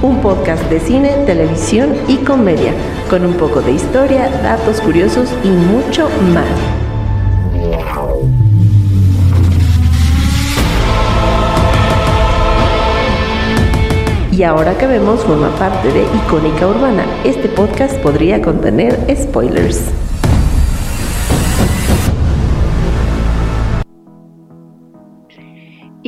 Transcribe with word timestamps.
Un 0.00 0.20
podcast 0.20 0.62
de 0.70 0.78
cine, 0.78 1.10
televisión 1.26 1.92
y 2.06 2.18
comedia, 2.18 2.72
con 3.10 3.26
un 3.26 3.34
poco 3.34 3.60
de 3.60 3.72
historia, 3.72 4.28
datos 4.44 4.80
curiosos 4.80 5.28
y 5.42 5.48
mucho 5.48 6.08
más. 6.32 6.46
Y 14.30 14.44
ahora 14.44 14.78
que 14.78 14.86
vemos 14.86 15.24
forma 15.24 15.50
parte 15.56 15.88
de 15.92 16.04
Icónica 16.24 16.68
Urbana, 16.68 17.04
este 17.24 17.48
podcast 17.48 17.96
podría 17.96 18.40
contener 18.40 18.96
spoilers. 19.20 19.80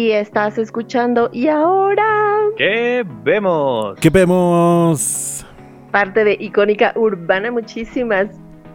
Y 0.00 0.12
estás 0.12 0.56
escuchando 0.56 1.28
y 1.30 1.48
ahora 1.48 2.38
¿Qué 2.56 3.04
vemos? 3.22 3.98
¿Qué 4.00 4.08
vemos? 4.08 5.44
Parte 5.90 6.24
de 6.24 6.38
Icónica 6.40 6.94
Urbana. 6.96 7.50
Muchísimas 7.50 8.28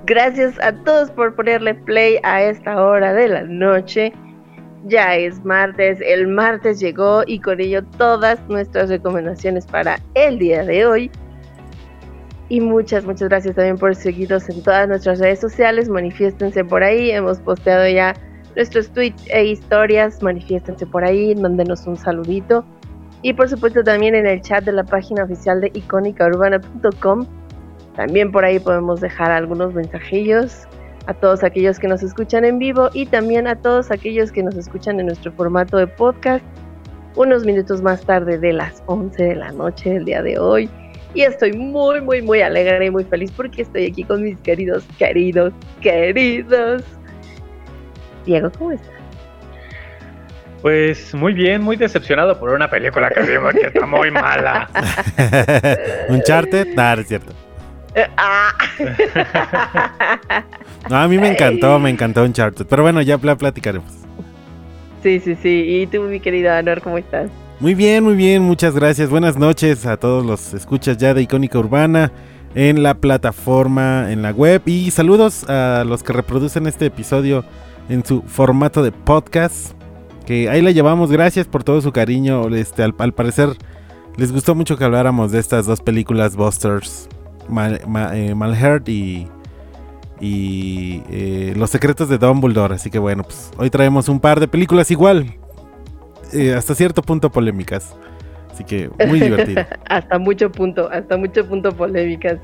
gracias 0.06 0.60
a 0.60 0.72
todos 0.84 1.10
por 1.10 1.36
ponerle 1.36 1.74
play 1.74 2.20
a 2.22 2.44
esta 2.44 2.80
hora 2.80 3.12
de 3.16 3.28
la 3.28 3.42
noche. 3.42 4.14
Ya 4.84 5.16
es 5.16 5.44
martes, 5.44 5.98
el 6.06 6.28
martes 6.28 6.80
llegó 6.80 7.24
y 7.26 7.40
con 7.40 7.60
ello 7.60 7.84
todas 7.98 8.40
nuestras 8.48 8.90
recomendaciones 8.90 9.66
para 9.66 9.98
el 10.14 10.38
día 10.38 10.64
de 10.64 10.86
hoy. 10.86 11.12
Y 12.50 12.62
muchas, 12.62 13.04
muchas 13.04 13.30
gracias 13.30 13.56
también 13.56 13.80
por 13.80 13.96
seguirnos 13.96 14.48
en 14.48 14.62
todas 14.62 14.88
nuestras 14.88 15.18
redes 15.18 15.40
sociales. 15.40 15.90
Manifiéstense 15.90 16.64
por 16.64 16.84
ahí. 16.84 17.10
Hemos 17.10 17.40
posteado 17.40 17.90
ya 17.90 18.14
nuestros 18.56 18.90
tweets 18.90 19.24
e 19.30 19.46
historias. 19.46 20.22
Manifiéstense 20.22 20.86
por 20.86 21.04
ahí. 21.04 21.36
Mándenos 21.36 21.86
un 21.88 21.98
saludito. 21.98 22.66
Y 23.22 23.34
por 23.34 23.50
supuesto 23.50 23.84
también 23.84 24.16
en 24.16 24.28
el 24.28 24.42
chat 24.42 24.64
de 24.64 24.72
la 24.72 24.84
página 24.84 25.24
oficial 25.24 25.62
de 25.62 25.72
icónicaurbana.com. 25.74 27.26
También 27.96 28.32
por 28.32 28.46
ahí 28.46 28.60
podemos 28.60 29.02
dejar 29.02 29.32
algunos 29.32 29.74
mensajillos 29.74 30.68
a 31.08 31.14
todos 31.14 31.44
aquellos 31.44 31.80
que 31.80 31.88
nos 31.88 32.04
escuchan 32.04 32.46
en 32.46 32.60
vivo 32.60 32.90
y 32.94 33.06
también 33.06 33.48
a 33.48 33.56
todos 33.56 33.92
aquellos 33.92 34.32
que 34.32 34.44
nos 34.44 34.56
escuchan 34.56 35.00
en 35.00 35.08
nuestro 35.08 35.32
formato 35.32 35.78
de 35.78 35.88
podcast 35.88 36.44
unos 37.16 37.46
minutos 37.46 37.82
más 37.82 38.02
tarde 38.06 38.38
de 38.38 38.54
las 38.54 38.84
11 38.88 39.24
de 39.24 39.36
la 39.36 39.52
noche 39.52 39.92
del 39.92 40.06
día 40.06 40.22
de 40.22 40.38
hoy. 40.38 40.70
Y 41.14 41.22
estoy 41.22 41.54
muy, 41.54 42.02
muy, 42.02 42.22
muy 42.22 42.42
alegre 42.42 42.88
y 42.88 42.90
muy 42.90 43.06
feliz 43.06 43.32
porque 43.32 43.62
estoy 43.62 43.86
aquí 43.86 44.04
con 44.04 44.22
mis 44.22 44.38
queridos, 44.40 44.86
queridos, 44.98 45.54
queridos. 45.82 46.84
Diego, 48.26 48.52
¿cómo 48.58 48.72
estás? 48.72 48.90
Pues 50.62 51.14
muy 51.14 51.34
bien, 51.34 51.62
muy 51.62 51.78
decepcionado 51.78 52.40
por 52.40 52.50
una 52.50 52.70
película 52.70 53.10
que 53.12 53.22
vimos 53.22 53.54
que 53.54 53.68
está 53.68 53.86
muy 53.86 54.10
mala. 54.10 54.68
¿Un 56.10 56.22
charter? 56.24 56.68
No, 56.76 56.94
es 56.94 57.08
cierto. 57.08 57.32
Ah. 58.18 58.52
no, 60.90 60.98
a 60.98 61.08
mí 61.08 61.18
me 61.20 61.30
encantó, 61.30 61.78
me 61.80 61.92
encantó 61.92 62.24
un 62.24 62.34
charter. 62.34 62.66
Pero 62.66 62.82
bueno, 62.82 63.02
ya 63.02 63.18
platicaremos. 63.18 63.92
Sí, 65.04 65.20
sí, 65.20 65.36
sí. 65.36 65.82
¿Y 65.82 65.88
tú, 65.88 66.02
mi 66.02 66.20
querida 66.20 66.58
Anor, 66.58 66.82
cómo 66.82 66.98
estás? 66.98 67.30
Muy 67.60 67.76
bien, 67.76 68.04
muy 68.04 68.16
bien, 68.16 68.42
muchas 68.42 68.74
gracias. 68.74 69.10
Buenas 69.10 69.38
noches 69.38 69.86
a 69.86 69.98
todos 69.98 70.26
los 70.26 70.54
escuchas 70.54 70.98
ya 70.98 71.14
de 71.14 71.22
Icónica 71.22 71.60
Urbana 71.60 72.12
en 72.56 72.82
la 72.82 72.96
plataforma, 72.96 74.12
en 74.12 74.24
la 74.24 74.32
web. 74.32 74.64
Y 74.66 74.90
saludos 74.90 75.48
a 75.48 75.84
los 75.86 76.02
que 76.02 76.12
reproducen 76.12 76.66
este 76.66 76.88
episodio 76.88 77.46
en 77.90 78.06
su 78.06 78.22
formato 78.24 78.84
de 78.84 78.92
podcast 78.92 79.76
que 80.26 80.50
ahí 80.50 80.62
la 80.62 80.72
llevamos. 80.72 81.12
Gracias 81.12 81.48
por 81.48 81.64
todo 81.64 81.82
su 81.82 81.92
cariño. 81.92 82.48
Este, 82.56 82.84
al, 82.84 82.94
parecer 82.94 83.50
les 84.18 84.32
gustó 84.32 84.56
mucho 84.56 84.78
que 84.78 84.84
habláramos 84.84 85.32
de 85.32 85.40
estas 85.40 85.66
dos 85.66 85.82
películas 85.82 86.36
Busters, 86.36 87.08
Mal, 87.48 87.80
eh, 88.14 88.82
y, 88.88 89.28
y 90.20 91.04
eh, 91.10 91.54
Los 91.56 91.70
secretos 91.70 92.10
de 92.10 92.18
Dumbledore. 92.18 92.76
Así 92.76 92.90
que 92.90 93.00
bueno, 93.00 93.24
pues 93.24 93.52
hoy 93.58 93.70
traemos 93.70 94.10
un 94.10 94.20
par 94.20 94.40
de 94.40 94.48
películas 94.48 94.90
igual, 94.92 95.36
eh, 96.34 96.54
hasta 96.54 96.76
cierto 96.76 97.02
punto 97.02 97.32
polémicas. 97.32 97.96
Así 98.52 98.64
que 98.64 98.90
muy 99.08 99.20
divertido. 99.22 99.64
hasta 99.90 100.18
mucho 100.18 100.52
punto, 100.52 100.90
hasta 100.92 101.18
mucho 101.18 101.46
punto 101.48 101.72
polémicas. 101.72 102.40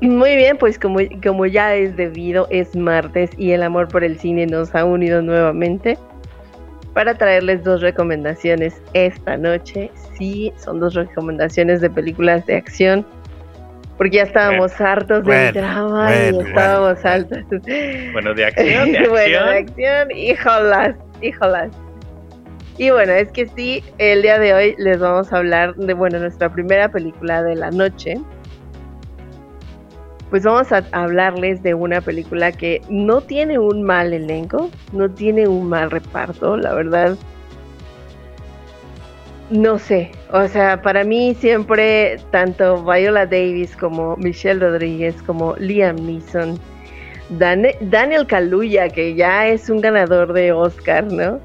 Muy 0.00 0.36
bien, 0.36 0.58
pues 0.58 0.78
como, 0.78 0.98
como 1.24 1.46
ya 1.46 1.74
es 1.74 1.96
debido, 1.96 2.46
es 2.50 2.76
martes 2.76 3.30
y 3.38 3.52
el 3.52 3.62
amor 3.62 3.88
por 3.88 4.04
el 4.04 4.18
cine 4.18 4.46
nos 4.46 4.74
ha 4.74 4.84
unido 4.84 5.22
nuevamente 5.22 5.96
para 6.92 7.14
traerles 7.14 7.64
dos 7.64 7.80
recomendaciones 7.80 8.80
esta 8.92 9.36
noche. 9.36 9.90
Sí, 10.18 10.52
son 10.56 10.80
dos 10.80 10.94
recomendaciones 10.94 11.80
de 11.80 11.88
películas 11.88 12.44
de 12.46 12.56
acción. 12.56 13.06
Porque 13.96 14.16
ya 14.16 14.22
estábamos 14.22 14.80
hartos 14.80 15.24
del 15.24 15.52
drama 15.52 16.10
y 16.10 16.38
estábamos 16.38 17.04
hartos. 17.04 17.38
Bueno, 18.12 18.32
de 18.32 18.46
acción, 18.46 18.92
de 18.92 18.98
acción. 18.98 19.04
bueno, 19.10 19.46
de 19.46 19.58
acción, 19.58 20.10
híjolas, 20.10 20.96
híjolas. 21.20 21.70
Y 22.78 22.88
bueno, 22.88 23.12
es 23.12 23.30
que 23.32 23.46
sí, 23.48 23.84
el 23.98 24.22
día 24.22 24.38
de 24.38 24.54
hoy 24.54 24.74
les 24.78 24.98
vamos 24.98 25.30
a 25.34 25.36
hablar 25.36 25.74
de, 25.74 25.92
bueno, 25.92 26.18
nuestra 26.18 26.50
primera 26.50 26.90
película 26.90 27.42
de 27.42 27.54
la 27.54 27.70
noche, 27.70 28.14
pues 30.30 30.44
vamos 30.44 30.70
a 30.70 30.84
hablarles 30.92 31.62
de 31.62 31.74
una 31.74 32.00
película 32.00 32.52
que 32.52 32.80
no 32.88 33.20
tiene 33.20 33.58
un 33.58 33.82
mal 33.82 34.12
elenco, 34.12 34.70
no 34.92 35.10
tiene 35.10 35.48
un 35.48 35.68
mal 35.68 35.90
reparto, 35.90 36.56
la 36.56 36.72
verdad. 36.72 37.16
No 39.50 39.80
sé, 39.80 40.12
o 40.32 40.46
sea, 40.46 40.80
para 40.80 41.02
mí 41.02 41.34
siempre 41.34 42.18
tanto 42.30 42.84
Viola 42.84 43.26
Davis 43.26 43.74
como 43.76 44.16
Michelle 44.16 44.60
Rodríguez 44.60 45.20
como 45.24 45.56
Liam 45.56 45.96
Neeson, 45.96 46.56
Daniel 47.30 48.26
Kaluuya, 48.28 48.88
que 48.88 49.16
ya 49.16 49.48
es 49.48 49.68
un 49.68 49.80
ganador 49.80 50.32
de 50.32 50.52
Oscar, 50.52 51.12
¿no? 51.12 51.40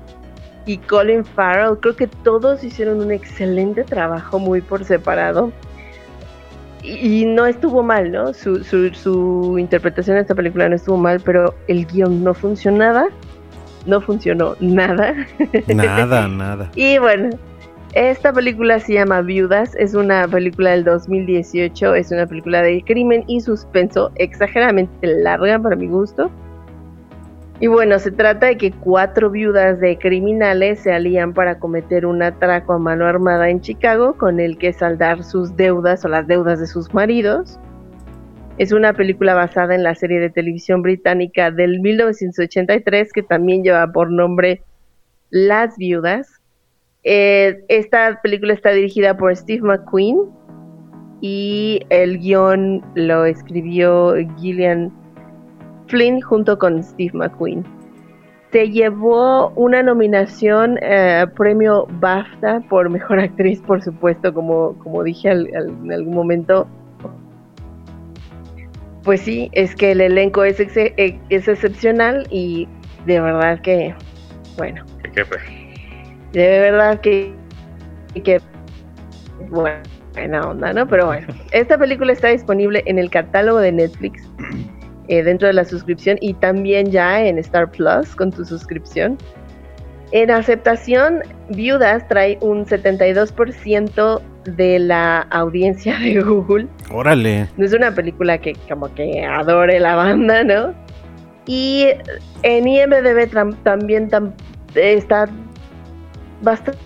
Y 0.68 0.78
Colin 0.78 1.26
Farrell, 1.26 1.80
creo 1.80 1.96
que 1.96 2.08
todos 2.08 2.64
hicieron 2.64 3.02
un 3.02 3.12
excelente 3.12 3.84
trabajo 3.84 4.38
muy 4.38 4.62
por 4.62 4.84
separado 4.84 5.52
y 6.86 7.26
no 7.26 7.46
estuvo 7.46 7.84
mal, 7.84 8.12
¿no? 8.12 8.34
Su, 8.34 8.64
su, 8.64 8.90
su, 8.94 9.58
interpretación 9.58 10.16
de 10.16 10.22
esta 10.22 10.36
película 10.36 10.70
no 10.70 10.76
estuvo 10.76 10.98
mal, 10.98 11.20
pero 11.24 11.54
el 11.68 11.86
guion 11.86 12.24
no 12.24 12.34
funcionaba, 12.34 13.08
no 13.86 14.02
funcionó 14.02 14.56
nada. 14.60 15.16
Nada, 15.68 16.28
nada. 16.28 16.72
y 16.76 16.98
bueno, 16.98 17.30
esta 17.94 18.34
película 18.34 18.80
se 18.80 18.94
llama 18.94 19.22
Viudas, 19.22 19.74
es 19.76 19.94
una 19.94 20.28
película 20.28 20.72
del 20.72 20.84
2018, 20.84 21.96
es 21.96 22.12
una 22.12 22.28
película 22.28 22.62
de 22.62 22.84
crimen 22.84 23.24
y 23.28 23.40
suspenso, 23.40 24.12
exageradamente 24.16 25.08
larga 25.08 25.58
para 25.60 25.76
mi 25.76 25.88
gusto. 25.88 26.30
Y 27.60 27.68
bueno, 27.68 28.00
se 28.00 28.12
trata 28.12 28.48
de 28.48 28.58
que 28.58 28.72
cuatro 28.72 29.30
viudas 29.30 29.80
de 29.80 29.98
criminales 29.98 30.82
se 30.82 30.92
alían 30.92 31.34
para 31.34 31.58
cometer 31.58 32.06
un 32.06 32.22
atraco 32.22 32.74
a 32.74 32.80
mano 32.80 33.06
armada 33.06 33.50
en 33.50 33.62
Chicago 33.62 34.18
con 34.18 34.42
el 34.42 34.58
que 34.58 34.74
saldar 34.74 35.24
sus 35.24 35.56
deudas 35.56 36.04
o 36.04 36.10
las 36.10 36.28
deudas 36.28 36.60
de 36.60 36.68
sus 36.68 36.94
maridos. 36.94 37.58
Es 38.58 38.74
una 38.74 38.94
película 38.94 39.36
basada 39.36 39.74
en 39.74 39.84
la 39.84 39.96
serie 39.96 40.20
de 40.20 40.30
televisión 40.30 40.82
británica 40.82 41.50
del 41.50 41.80
1983 41.80 43.14
que 43.14 43.24
también 43.24 43.64
lleva 43.64 43.90
por 43.90 44.12
nombre 44.12 44.62
Las 45.30 45.78
Viudas. 45.78 46.42
Eh, 47.04 47.64
esta 47.70 48.20
película 48.22 48.54
está 48.54 48.72
dirigida 48.72 49.16
por 49.16 49.34
Steve 49.36 49.62
McQueen 49.62 50.18
y 51.22 51.82
el 51.90 52.20
guion 52.20 52.84
lo 52.96 53.24
escribió 53.24 54.16
Gillian 54.38 55.05
Flynn 55.88 56.22
junto 56.22 56.58
con 56.58 56.84
Steve 56.84 57.12
McQueen. 57.14 57.64
Se 58.52 58.70
llevó 58.70 59.50
una 59.50 59.84
nominación 59.84 60.80
eh, 60.82 61.26
premio 61.36 61.88
BAFTA 62.00 62.62
por 62.70 62.90
mejor 62.90 63.20
actriz, 63.20 63.60
por 63.62 63.82
supuesto, 63.82 64.34
como, 64.34 64.78
como 64.80 65.04
dije 65.04 65.30
en 65.30 65.92
algún 65.92 66.16
momento. 66.16 66.68
Pues 69.04 69.22
sí, 69.22 69.50
es 69.52 69.76
que 69.76 69.92
el 69.92 70.02
elenco 70.02 70.44
es, 70.44 70.60
eh, 70.60 71.20
es 71.30 71.48
excepcional 71.48 72.28
y 72.32 72.68
de 73.06 73.20
verdad 73.20 73.60
que, 73.62 73.94
bueno. 74.58 74.84
De 76.32 76.60
verdad 76.60 77.00
que, 77.02 77.34
que 78.24 78.42
bueno, 79.50 79.84
buena 80.14 80.50
onda, 80.50 80.74
¿no? 80.74 80.88
Pero 80.88 81.08
bueno, 81.08 81.28
esta 81.52 81.78
película 81.78 82.14
está 82.14 82.30
disponible 82.30 82.84
en 82.86 83.00
el 83.00 83.10
catálogo 83.10 83.60
de 83.60 83.74
Netflix 83.74 84.28
eh, 85.08 85.24
dentro 85.24 85.48
de 85.48 85.54
la 85.54 85.66
suscripción 85.66 86.18
y 86.22 86.34
también 86.36 86.92
ya 86.92 87.24
en 87.24 87.38
Star 87.40 87.70
Plus 87.72 88.16
con 88.16 88.32
tu 88.32 88.44
suscripción. 88.46 89.18
En 90.12 90.32
aceptación, 90.32 91.22
Viudas 91.50 92.08
trae 92.08 92.38
un 92.42 92.66
72% 92.66 94.22
de 94.46 94.80
la 94.80 95.22
audiencia 95.32 95.98
de 96.00 96.22
Google. 96.22 96.68
Órale. 96.92 97.48
No 97.58 97.66
es 97.66 97.74
una 97.74 97.92
película 97.94 98.38
que 98.38 98.54
como 98.70 98.94
que 98.94 99.26
adore 99.26 99.80
la 99.80 99.96
banda, 99.96 100.44
¿no? 100.44 100.74
Y 101.48 101.88
en 102.44 102.68
IMDB 102.68 103.30
tam- 103.32 103.56
también 103.64 104.10
tam- 104.10 104.32
está 104.76 105.28
bastante 106.42 106.80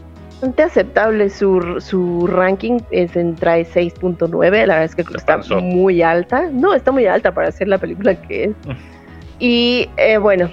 aceptable 0.64 1.30
su, 1.30 1.80
su 1.80 2.26
ranking, 2.28 2.80
es 2.92 3.16
en, 3.16 3.36
trae 3.36 3.66
6.9, 3.66 4.40
la 4.66 4.76
verdad 4.76 4.84
es 4.84 4.96
que 4.96 5.02
está 5.02 5.38
pasó. 5.38 5.60
muy 5.62 6.02
alta. 6.02 6.50
No, 6.52 6.74
está 6.74 6.92
muy 6.92 7.06
alta 7.08 7.34
para 7.34 7.52
ser 7.52 7.68
la 7.68 7.78
película 7.78 8.16
que 8.16 8.46
es. 8.46 8.52
Y 9.40 9.90
eh, 9.98 10.18
bueno, 10.18 10.50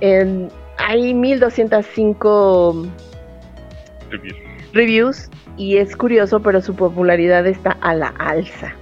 en- 0.00 0.48
hay 0.78 1.14
1205 1.14 2.86
Review. 4.10 4.34
reviews 4.72 5.30
y 5.56 5.76
es 5.76 5.96
curioso, 5.96 6.40
pero 6.40 6.60
su 6.60 6.74
popularidad 6.74 7.46
está 7.46 7.76
a 7.80 7.94
la 7.94 8.08
alza. 8.18 8.72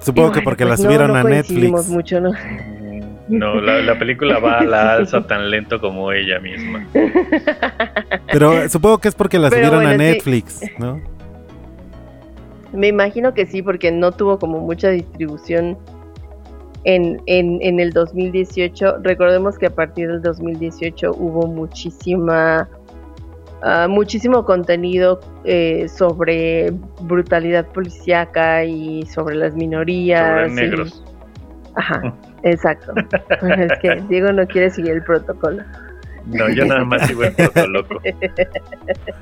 Supongo 0.00 0.28
Y 0.28 0.32
que 0.32 0.38
bueno, 0.38 0.44
porque 0.44 0.64
pues 0.64 0.78
la 0.80 0.82
no- 0.82 0.82
subieron 0.90 1.08
no 1.12 1.16
a 1.18 1.22
coincidimos 1.22 1.80
Netflix. 1.88 1.94
mucho, 1.94 2.20
¿no? 2.20 2.30
No, 3.30 3.60
la, 3.60 3.80
la 3.80 3.98
película 3.98 4.38
va 4.38 4.58
a 4.58 4.64
la 4.64 4.92
alza 4.94 5.26
tan 5.26 5.50
lento 5.50 5.80
como 5.80 6.10
ella 6.12 6.40
misma. 6.40 6.86
Pero 8.32 8.68
supongo 8.68 8.98
que 8.98 9.08
es 9.08 9.14
porque 9.14 9.38
la 9.38 9.50
Pero 9.50 9.68
subieron 9.68 9.86
a 9.86 9.92
sí. 9.92 9.98
Netflix, 9.98 10.60
¿no? 10.78 11.00
Me 12.72 12.88
imagino 12.88 13.34
que 13.34 13.46
sí, 13.46 13.62
porque 13.62 13.90
no 13.90 14.12
tuvo 14.12 14.38
como 14.38 14.60
mucha 14.60 14.90
distribución 14.90 15.76
en, 16.84 17.20
en, 17.26 17.58
en 17.62 17.80
el 17.80 17.92
2018. 17.92 18.98
Recordemos 19.02 19.58
que 19.58 19.66
a 19.66 19.70
partir 19.74 20.08
del 20.08 20.22
2018 20.22 21.12
hubo 21.12 21.46
muchísima, 21.48 22.68
ah, 23.62 23.86
muchísimo 23.88 24.44
contenido 24.44 25.20
eh, 25.44 25.88
sobre 25.88 26.72
brutalidad 27.02 27.66
policíaca 27.66 28.64
y 28.64 29.04
sobre 29.06 29.36
las 29.36 29.54
minorías. 29.54 30.22
Sobre 30.22 30.48
y- 30.48 30.54
negros. 30.54 31.04
Ajá, 31.74 32.14
exacto. 32.42 32.92
Bueno, 33.40 33.64
es 33.64 33.78
que 33.80 34.02
Diego 34.08 34.32
no 34.32 34.46
quiere 34.46 34.70
seguir 34.70 34.92
el 34.92 35.02
protocolo. 35.02 35.62
No, 36.26 36.48
yo 36.50 36.64
nada 36.64 36.84
más 36.84 37.06
sigo 37.06 37.24
el 37.24 37.32
proto 37.32 37.66
loco. 37.66 38.00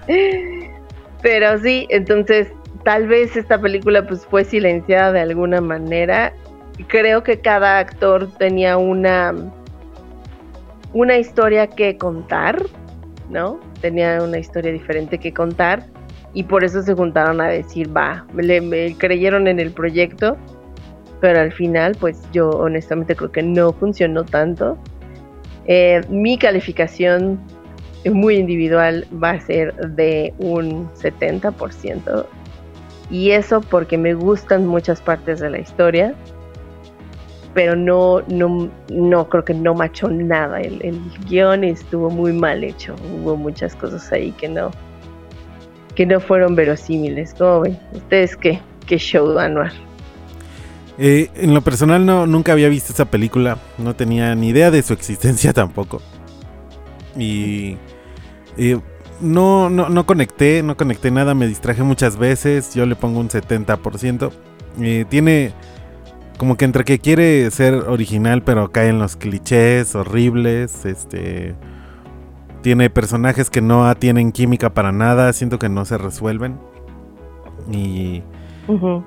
Pero 1.22 1.58
sí, 1.58 1.86
entonces 1.90 2.48
tal 2.84 3.06
vez 3.08 3.36
esta 3.36 3.60
película 3.60 4.06
pues 4.06 4.26
fue 4.26 4.44
silenciada 4.44 5.12
de 5.12 5.20
alguna 5.20 5.60
manera. 5.60 6.32
Creo 6.86 7.22
que 7.22 7.40
cada 7.40 7.78
actor 7.78 8.28
tenía 8.38 8.76
una 8.76 9.34
una 10.92 11.18
historia 11.18 11.66
que 11.66 11.96
contar, 11.96 12.62
¿no? 13.28 13.60
Tenía 13.80 14.22
una 14.22 14.38
historia 14.38 14.72
diferente 14.72 15.18
que 15.18 15.32
contar 15.32 15.84
y 16.34 16.44
por 16.44 16.64
eso 16.64 16.82
se 16.82 16.94
juntaron 16.94 17.40
a 17.40 17.48
decir, 17.48 17.94
va, 17.94 18.26
le, 18.34 18.60
me 18.60 18.94
creyeron 18.96 19.48
en 19.48 19.60
el 19.60 19.70
proyecto, 19.70 20.36
pero 21.20 21.40
al 21.40 21.52
final 21.52 21.96
pues 21.98 22.22
yo 22.32 22.50
honestamente 22.50 23.16
creo 23.16 23.32
que 23.32 23.42
no 23.42 23.72
funcionó 23.72 24.24
tanto. 24.24 24.78
Eh, 25.66 26.00
mi 26.08 26.38
calificación 26.38 27.38
muy 28.04 28.36
individual 28.36 29.06
va 29.22 29.30
a 29.30 29.40
ser 29.40 29.74
de 29.74 30.32
un 30.38 30.88
70%. 30.94 32.26
Y 33.10 33.30
eso 33.30 33.60
porque 33.60 33.96
me 33.96 34.14
gustan 34.14 34.66
muchas 34.66 35.00
partes 35.00 35.40
de 35.40 35.50
la 35.50 35.58
historia, 35.58 36.14
pero 37.54 37.74
no, 37.74 38.22
no, 38.28 38.70
no 38.90 39.28
creo 39.28 39.44
que 39.44 39.54
no 39.54 39.74
machó 39.74 40.08
nada. 40.08 40.60
El, 40.60 40.80
el 40.84 41.00
guion 41.26 41.64
estuvo 41.64 42.10
muy 42.10 42.32
mal 42.32 42.62
hecho. 42.62 42.94
Hubo 43.14 43.36
muchas 43.36 43.74
cosas 43.74 44.12
ahí 44.12 44.32
que 44.32 44.48
no, 44.48 44.70
que 45.94 46.04
no 46.04 46.20
fueron 46.20 46.54
verosímiles. 46.54 47.34
¿Cómo 47.34 47.62
ven? 47.62 47.78
¿Ustedes 47.92 48.36
qué? 48.36 48.60
¿Qué 48.86 48.98
show, 48.98 49.38
Anuar? 49.38 49.87
Eh, 50.98 51.30
en 51.36 51.54
lo 51.54 51.62
personal 51.62 52.04
no, 52.04 52.26
nunca 52.26 52.52
había 52.52 52.68
visto 52.68 52.92
esa 52.92 53.04
película, 53.04 53.58
no 53.78 53.94
tenía 53.94 54.34
ni 54.34 54.48
idea 54.48 54.70
de 54.72 54.82
su 54.82 54.92
existencia 54.92 55.52
tampoco. 55.54 56.02
Y 57.16 57.76
eh, 58.56 58.80
no, 59.20 59.70
no, 59.70 59.88
no 59.88 60.06
conecté, 60.06 60.62
no 60.62 60.76
conecté 60.76 61.10
nada, 61.10 61.34
me 61.34 61.46
distraje 61.46 61.82
muchas 61.82 62.16
veces, 62.16 62.74
yo 62.74 62.84
le 62.84 62.96
pongo 62.96 63.20
un 63.20 63.28
70%. 63.28 64.30
Eh, 64.80 65.04
tiene 65.08 65.52
como 66.36 66.56
que 66.56 66.64
entre 66.64 66.84
que 66.84 67.00
quiere 67.00 67.50
ser 67.50 67.74
original 67.74 68.42
pero 68.44 68.70
cae 68.70 68.88
en 68.88 68.98
los 68.98 69.16
clichés 69.16 69.94
horribles, 69.94 70.84
este... 70.84 71.54
Tiene 72.60 72.90
personajes 72.90 73.50
que 73.50 73.60
no 73.60 73.94
tienen 73.94 74.32
química 74.32 74.74
para 74.74 74.90
nada, 74.90 75.32
siento 75.32 75.60
que 75.60 75.68
no 75.68 75.84
se 75.84 75.96
resuelven. 75.96 76.58
Y... 77.70 78.24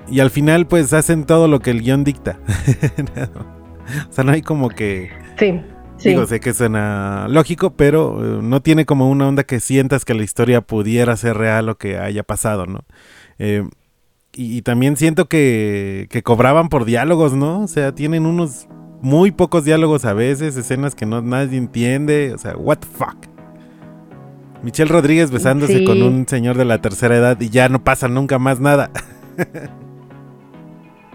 Y 0.09 0.19
al 0.19 0.29
final, 0.29 0.67
pues 0.67 0.91
hacen 0.93 1.25
todo 1.25 1.47
lo 1.47 1.59
que 1.59 1.71
el 1.71 1.81
guion 1.81 2.03
dicta. 2.03 2.39
o 4.09 4.11
sea, 4.11 4.23
no 4.23 4.31
hay 4.31 4.41
como 4.41 4.69
que. 4.69 5.09
Sí, 5.39 5.59
sí. 5.97 6.09
Digo, 6.09 6.25
sé 6.25 6.39
que 6.39 6.53
suena 6.53 7.27
lógico, 7.29 7.73
pero 7.75 8.39
eh, 8.39 8.41
no 8.41 8.61
tiene 8.61 8.85
como 8.85 9.09
una 9.09 9.27
onda 9.27 9.43
que 9.43 9.59
sientas 9.59 10.05
que 10.05 10.13
la 10.13 10.23
historia 10.23 10.61
pudiera 10.61 11.15
ser 11.15 11.37
real 11.37 11.69
o 11.69 11.75
que 11.77 11.97
haya 11.97 12.23
pasado, 12.23 12.65
¿no? 12.65 12.81
Eh, 13.39 13.63
y, 14.33 14.57
y 14.57 14.61
también 14.61 14.95
siento 14.97 15.27
que, 15.27 16.07
que 16.09 16.23
cobraban 16.23 16.69
por 16.69 16.85
diálogos, 16.85 17.33
¿no? 17.33 17.61
O 17.61 17.67
sea, 17.67 17.93
tienen 17.93 18.25
unos 18.25 18.67
muy 19.01 19.31
pocos 19.31 19.65
diálogos 19.65 20.05
a 20.05 20.13
veces, 20.13 20.55
escenas 20.57 20.95
que 20.95 21.05
no 21.05 21.21
nadie 21.21 21.57
entiende. 21.57 22.33
O 22.33 22.37
sea, 22.37 22.55
what 22.55 22.77
the 22.77 22.87
fuck. 22.87 23.17
Michelle 24.63 24.91
Rodríguez 24.91 25.31
besándose 25.31 25.79
Sí. 25.79 25.85
con 25.85 26.03
un 26.03 26.27
señor 26.27 26.55
de 26.55 26.65
la 26.65 26.79
tercera 26.79 27.17
edad 27.17 27.41
y 27.41 27.49
ya 27.49 27.67
no 27.67 27.83
pasa 27.83 28.07
nunca 28.07 28.37
más 28.39 28.59
nada. 28.59 28.91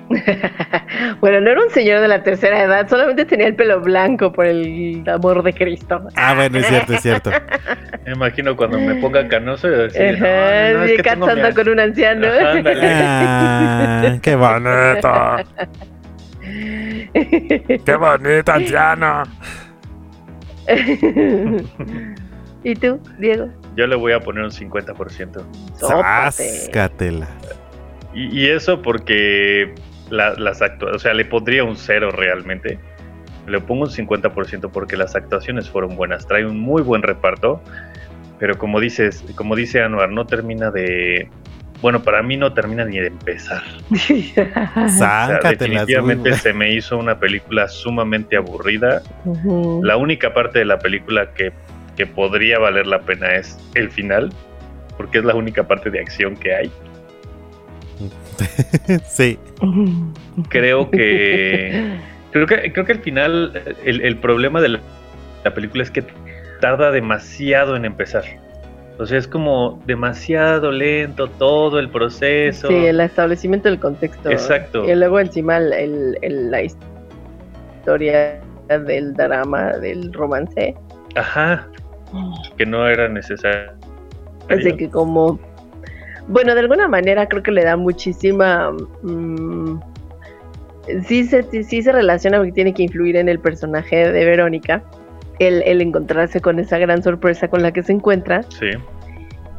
bueno, 1.21 1.41
no 1.41 1.51
era 1.51 1.63
un 1.63 1.71
señor 1.71 2.01
de 2.01 2.09
la 2.09 2.23
tercera 2.23 2.63
edad, 2.63 2.89
solamente 2.89 3.25
tenía 3.25 3.49
el 3.49 3.57
pelo 3.57 3.81
blanco 3.81 4.33
por 4.33 4.47
el 4.47 5.03
amor 5.09 5.43
de 5.43 5.53
Cristo. 5.53 6.07
Ah, 6.15 6.35
bueno, 6.35 6.59
es 6.59 6.67
cierto, 6.67 6.95
es 6.95 7.03
cierto. 7.03 7.31
Me 8.07 8.13
imagino 8.13 8.57
cuando 8.57 8.79
me 8.79 8.95
ponga 8.97 9.27
canoso 9.27 9.67
y 9.67 9.71
decir, 9.73 10.15
Ajá, 10.15 10.73
no, 10.73 10.79
no, 10.79 10.85
es 10.85 10.93
que 10.93 11.03
tengo 11.03 11.55
con 11.55 11.69
un 11.69 11.81
anciano. 11.81 12.29
Ajá. 12.29 12.53
Ah, 13.99 14.19
qué 14.23 14.37
bonito. 14.37 15.11
Qué 17.85 17.97
bonito, 17.97 18.53
anciano. 18.53 19.25
¿Y 22.63 22.75
tú, 22.75 23.01
Diego? 23.19 23.49
Yo 23.77 23.87
le 23.87 23.97
voy 23.97 24.13
a 24.13 24.21
poner 24.21 24.45
un 24.45 24.51
50%. 24.51 25.43
Sópate. 25.75 26.31
Sáscatela. 26.31 27.29
Y, 28.17 28.41
y 28.41 28.47
eso 28.49 28.83
porque 28.83 29.73
la- 30.11 30.35
las 30.35 30.63
actuaciones, 30.63 30.97
o 30.97 30.99
sea, 30.99 31.15
le 31.15 31.25
pondría 31.25 31.63
un 31.65 31.77
cero 31.77 32.11
realmente. 32.11 32.79
Le 33.47 33.61
pongo 33.61 33.85
un 33.85 33.91
50% 33.91 34.71
porque 34.73 34.97
las 34.97 35.15
actuaciones 35.15 35.71
fueron 35.71 35.95
buenas. 35.97 36.27
Trae 36.27 36.45
un 36.45 36.59
muy 36.59 36.83
buen 36.83 37.03
reparto. 37.03 37.63
Pero 38.41 38.59
como 38.59 38.81
dices, 38.81 39.25
como 39.37 39.55
dice 39.55 39.81
Anuar, 39.83 40.11
no 40.11 40.27
termina 40.27 40.71
de. 40.71 41.29
Bueno, 41.81 42.03
para 42.03 42.23
mí 42.23 42.37
no 42.37 42.53
termina 42.55 42.85
ni 42.85 42.99
de 42.99 43.07
empezar. 43.09 43.63
O 44.77 44.89
sea, 44.89 45.39
definitivamente 45.51 46.31
se 46.43 46.53
me 46.53 46.73
hizo 46.73 46.97
una 46.99 47.19
película 47.21 47.69
sumamente 47.69 48.37
aburrida. 48.37 49.03
La 49.85 49.97
única 49.97 50.33
parte 50.35 50.59
de 50.59 50.65
la 50.65 50.79
película 50.79 51.33
que, 51.35 51.53
que 51.97 52.07
podría 52.07 52.59
valer 52.59 52.87
la 52.87 53.01
pena 53.01 53.35
es 53.37 53.59
el 53.75 53.91
final, 53.91 54.33
porque 54.97 55.19
es 55.19 55.25
la 55.25 55.35
única 55.35 55.67
parte 55.69 55.91
de 55.91 56.01
acción 56.01 56.35
que 56.37 56.55
hay. 56.55 56.71
sí. 59.09 59.39
Creo 60.49 60.91
que 60.91 61.99
creo 62.33 62.47
que 62.47 62.73
creo 62.73 62.85
que 62.85 62.93
al 62.93 63.01
final 63.01 63.53
el, 63.85 64.01
el 64.03 64.17
problema 64.19 64.61
de 64.61 64.69
la, 64.71 64.81
la 65.45 65.55
película 65.55 65.83
es 65.83 65.91
que 65.91 66.05
tarda 66.61 66.91
demasiado 66.91 67.77
en 67.77 67.85
empezar. 67.85 68.25
O 68.99 69.05
sea, 69.05 69.19
es 69.19 69.29
como 69.29 69.83
demasiado 69.87 70.71
lento 70.73 71.29
todo 71.29 71.79
el 71.79 71.91
proceso. 71.91 72.69
Sí, 72.69 72.75
el 72.87 72.99
establecimiento 73.01 73.69
del 73.69 73.79
contexto. 73.79 74.31
Exacto. 74.31 74.87
Y 74.91 74.95
luego 74.95 75.21
encima 75.21 75.59
el, 75.59 75.73
el- 75.75 76.19
el- 76.23 76.51
la 76.51 76.63
historia 76.63 78.41
del 78.69 79.15
drama, 79.15 79.73
del 79.79 80.13
romance. 80.15 80.75
Ajá, 81.15 81.69
que 82.57 82.65
no 82.67 82.89
era 82.89 83.09
necesario. 83.09 83.73
Así 84.49 84.73
que 84.77 84.89
como... 84.89 85.39
Bueno, 86.29 86.55
de 86.55 86.61
alguna 86.61 86.89
manera 86.89 87.27
creo 87.27 87.43
que 87.43 87.53
le 87.53 87.65
da 87.65 87.77
muchísima... 87.77 88.73
mm, 89.03 89.81
sí, 91.07 91.25
se, 91.25 91.43
sí, 91.63 91.83
se 91.83 91.93
relaciona 91.93 92.39
porque 92.39 92.53
tiene 92.53 92.75
que 92.75 92.83
influir 92.83 93.17
en 93.17 93.29
el 93.29 93.39
personaje 93.39 94.11
de 94.11 94.25
Verónica. 94.25 94.83
El, 95.39 95.63
el 95.63 95.83
encontrarse 95.83 96.41
con 96.41 96.59
esa 96.59 96.79
gran 96.79 97.03
sorpresa 97.03 97.49
con 97.49 97.63
la 97.63 97.71
que 97.73 97.83
se 97.83 97.93
encuentra. 97.93 98.43
Sí. 98.45 98.71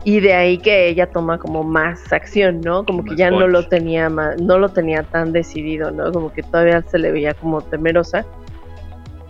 y 0.03 0.21
de 0.21 0.33
ahí 0.33 0.57
que 0.57 0.87
ella 0.87 1.07
toma 1.07 1.37
como 1.37 1.63
más 1.63 2.13
acción, 2.13 2.61
¿no? 2.61 2.85
Como 2.85 3.03
que 3.03 3.15
ya 3.15 3.29
no 3.29 3.47
lo 3.47 3.67
tenía 3.67 4.09
más, 4.09 4.41
no 4.41 4.57
lo 4.57 4.69
tenía 4.69 5.03
tan 5.03 5.33
decidido, 5.33 5.91
¿no? 5.91 6.11
Como 6.11 6.31
que 6.31 6.43
todavía 6.43 6.81
se 6.81 6.97
le 6.97 7.11
veía 7.11 7.33
como 7.33 7.61
temerosa. 7.61 8.25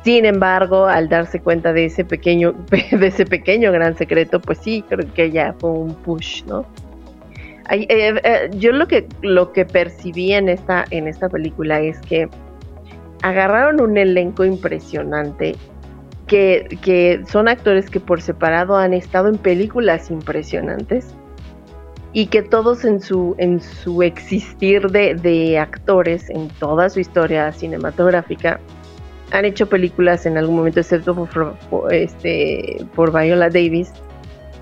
Sin 0.03 0.24
embargo, 0.25 0.86
al 0.86 1.10
darse 1.10 1.41
cuenta 1.41 1.74
de 1.74 1.86
ese 1.86 2.06
pequeño, 2.06 2.53
de 2.91 3.08
ese 3.08 3.25
pequeño 3.25 3.72
gran 3.72 3.98
secreto, 3.98 4.39
pues 4.39 4.60
sí, 4.60 4.84
creo 4.88 5.12
que 5.13 5.32
ya 5.32 5.53
fue 5.60 5.72
un 5.72 5.96
push, 5.96 6.44
¿no? 6.46 6.65
Eh, 7.69 7.88
eh, 7.89 8.50
yo 8.55 8.71
lo 8.71 8.88
que 8.88 9.07
lo 9.21 9.51
que 9.51 9.65
percibí 9.65 10.31
en 10.33 10.47
esta 10.47 10.86
en 10.89 11.07
esta 11.07 11.27
película 11.27 11.81
es 11.81 12.00
que 12.00 12.29
agarraron 13.24 13.81
un 13.81 13.97
elenco 13.97 14.45
impresionante 14.45 15.55
que, 16.27 16.77
que 16.81 17.21
son 17.27 17.47
actores 17.47 17.89
que 17.89 18.00
por 18.00 18.21
separado 18.21 18.77
han 18.77 18.93
estado 18.93 19.27
en 19.27 19.38
películas 19.38 20.12
impresionantes 20.12 21.13
y 22.13 22.27
que 22.27 22.41
todos 22.41 22.86
en 22.86 23.01
su 23.01 23.36
en 23.38 23.59
su 23.59 24.01
existir 24.01 24.89
de, 24.89 25.15
de 25.15 25.59
actores 25.59 26.29
en 26.29 26.47
toda 26.59 26.89
su 26.89 27.01
historia 27.01 27.51
cinematográfica 27.51 28.62
han 29.31 29.43
hecho 29.43 29.67
películas 29.67 30.25
en 30.25 30.38
algún 30.38 30.55
momento 30.55 30.79
excepto 30.79 31.15
por, 31.15 31.93
este 31.93 32.77
por 32.95 33.12
Viola 33.12 33.50
Davis 33.50 33.91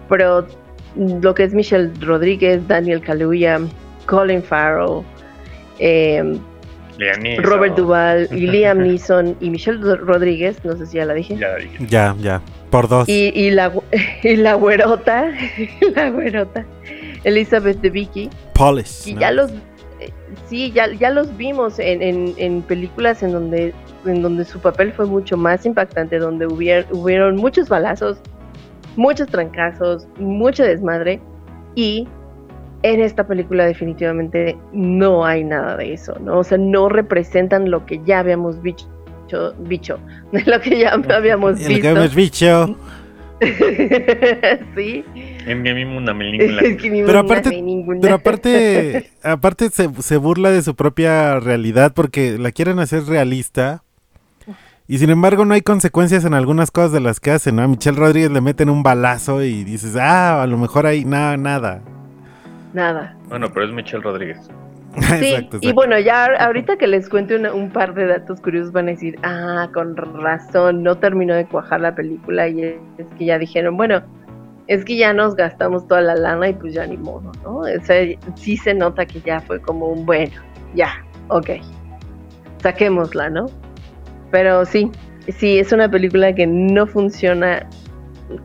pero 0.09 0.47
lo 0.95 1.33
que 1.33 1.43
es 1.43 1.53
Michelle 1.53 1.91
Rodríguez, 2.01 2.67
Daniel 2.67 3.01
Kaluuya, 3.01 3.59
Colin 4.05 4.41
Farrell, 4.41 5.03
eh. 5.79 6.39
Robert 7.39 7.75
Duvall 7.75 8.27
y 8.31 8.47
Liam 8.51 8.79
Neeson 8.79 9.35
y 9.39 9.49
Michelle 9.49 9.95
Rodríguez, 9.97 10.63
no 10.63 10.75
sé 10.77 10.85
si 10.85 10.97
ya 10.97 11.05
la 11.05 11.13
dije. 11.13 11.37
Ya 11.37 11.55
dije. 11.55 11.85
Ya, 11.87 12.15
ya. 12.19 12.41
Por 12.69 12.87
dos. 12.87 13.07
Y, 13.09 13.31
y 13.35 13.51
la, 13.51 13.71
y 14.23 14.35
la 14.37 14.53
güerota, 14.55 15.31
la 15.95 16.09
güerota, 16.09 16.65
Elizabeth 17.23 17.79
de 17.81 17.89
Vicky, 17.89 18.29
Polish. 18.53 19.07
y 19.07 19.13
¿no? 19.13 19.21
ya 19.21 19.31
los, 19.31 19.51
eh, 19.99 20.11
sí, 20.47 20.71
ya, 20.71 20.91
ya 20.93 21.09
los 21.09 21.35
vimos 21.37 21.79
en, 21.79 22.01
en, 22.01 22.33
en 22.37 22.61
películas 22.61 23.23
en 23.23 23.33
donde, 23.33 23.73
en 24.05 24.21
donde 24.21 24.45
su 24.45 24.59
papel 24.59 24.93
fue 24.93 25.05
mucho 25.05 25.37
más 25.37 25.65
impactante, 25.65 26.17
donde 26.17 26.47
hubier, 26.47 26.85
hubieron 26.91 27.35
muchos 27.35 27.69
balazos, 27.69 28.19
muchos 28.97 29.27
trancazos, 29.27 30.07
mucho 30.19 30.63
desmadre, 30.63 31.19
y 31.75 32.07
en 32.83 33.01
esta 33.01 33.25
película 33.25 33.65
definitivamente 33.65 34.57
no 34.71 35.25
hay 35.25 35.43
nada 35.43 35.77
de 35.77 35.93
eso, 35.93 36.17
¿no? 36.19 36.39
O 36.39 36.43
sea, 36.43 36.57
no 36.57 36.89
representan 36.89 37.71
lo 37.71 37.85
que 37.85 37.99
ya 38.05 38.19
habíamos 38.19 38.61
visto, 38.61 38.87
bicho, 39.59 39.99
lo 40.45 40.59
que 40.61 40.79
ya 40.79 40.93
habíamos 40.93 41.59
El 41.61 41.67
que 41.67 41.73
visto. 41.73 41.89
hemos 41.89 42.15
dicho. 42.15 42.77
sí. 44.75 45.03
En 45.45 45.61
mi 45.61 45.73
mismo 45.73 45.97
una 45.97 46.15
película. 46.17 46.61
Es 46.61 46.77
que 46.77 46.89
ni 46.89 47.03
Pero 47.03 47.19
aparte-. 47.19 47.63
Pero 48.01 48.15
aparte, 48.15 49.11
aparte 49.23 49.69
se, 49.69 49.89
se 50.01 50.17
burla 50.17 50.51
de 50.51 50.61
su 50.61 50.75
propia 50.75 51.39
realidad 51.39 51.93
porque 51.93 52.37
la 52.37 52.51
quieren 52.51 52.79
hacer 52.79 53.03
realista. 53.05 53.83
Y 54.87 54.99
sin 54.99 55.09
embargo 55.09 55.45
no 55.45 55.53
hay 55.55 55.61
consecuencias 55.61 56.25
en 56.25 56.33
algunas 56.35 56.69
cosas 56.69 56.91
de 56.91 56.99
las 56.99 57.19
que 57.19 57.31
hacen, 57.31 57.55
¿no? 57.55 57.63
A 57.63 57.67
Michelle 57.67 57.97
Rodríguez 57.97 58.29
le 58.31 58.39
meten 58.41 58.69
un 58.69 58.83
balazo 58.83 59.41
y 59.41 59.63
dices, 59.63 59.95
ah, 59.95 60.43
a 60.43 60.47
lo 60.47 60.57
mejor 60.57 60.85
hay 60.85 61.05
nada, 61.05 61.37
nada. 61.37 61.81
Nada. 62.73 63.15
Bueno, 63.29 63.49
pero 63.51 63.65
es 63.65 63.73
Michelle 63.73 64.03
Rodríguez. 64.03 64.37
Sí, 65.19 65.33
exacto, 65.33 65.57
y 65.59 65.73
bueno, 65.73 65.99
ya 65.99 66.25
ahorita 66.39 66.77
que 66.77 66.87
les 66.87 67.09
cuente 67.09 67.35
una- 67.35 67.53
un 67.53 67.69
par 67.69 67.93
de 67.95 68.05
datos 68.07 68.39
curiosos 68.39 68.71
van 68.71 68.87
a 68.87 68.91
decir, 68.91 69.19
ah, 69.23 69.67
con 69.73 69.93
razón, 69.97 70.83
no 70.83 70.95
terminó 70.95 71.33
de 71.35 71.45
cuajar 71.45 71.81
la 71.81 71.93
película 71.95 72.47
y 72.47 72.61
es 72.63 72.77
que 73.17 73.25
ya 73.25 73.37
dijeron, 73.37 73.75
bueno, 73.75 74.01
es 74.67 74.85
que 74.85 74.95
ya 74.95 75.11
nos 75.11 75.35
gastamos 75.35 75.85
toda 75.87 75.99
la 75.99 76.15
lana 76.15 76.47
y 76.47 76.53
pues 76.53 76.73
ya 76.73 76.87
ni 76.87 76.95
modo, 76.95 77.29
¿no? 77.43 77.57
O 77.57 77.65
sea, 77.83 78.05
sí 78.35 78.55
se 78.55 78.73
nota 78.73 79.05
que 79.05 79.19
ya 79.19 79.41
fue 79.41 79.59
como 79.59 79.87
un, 79.87 80.05
bueno, 80.05 80.31
ya, 80.75 81.03
ok, 81.27 81.49
saquémosla, 82.61 83.29
¿no? 83.29 83.47
Pero 84.31 84.65
sí, 84.65 84.91
sí, 85.27 85.59
es 85.59 85.71
una 85.71 85.89
película 85.89 86.33
que 86.33 86.47
no 86.47 86.87
funciona 86.87 87.67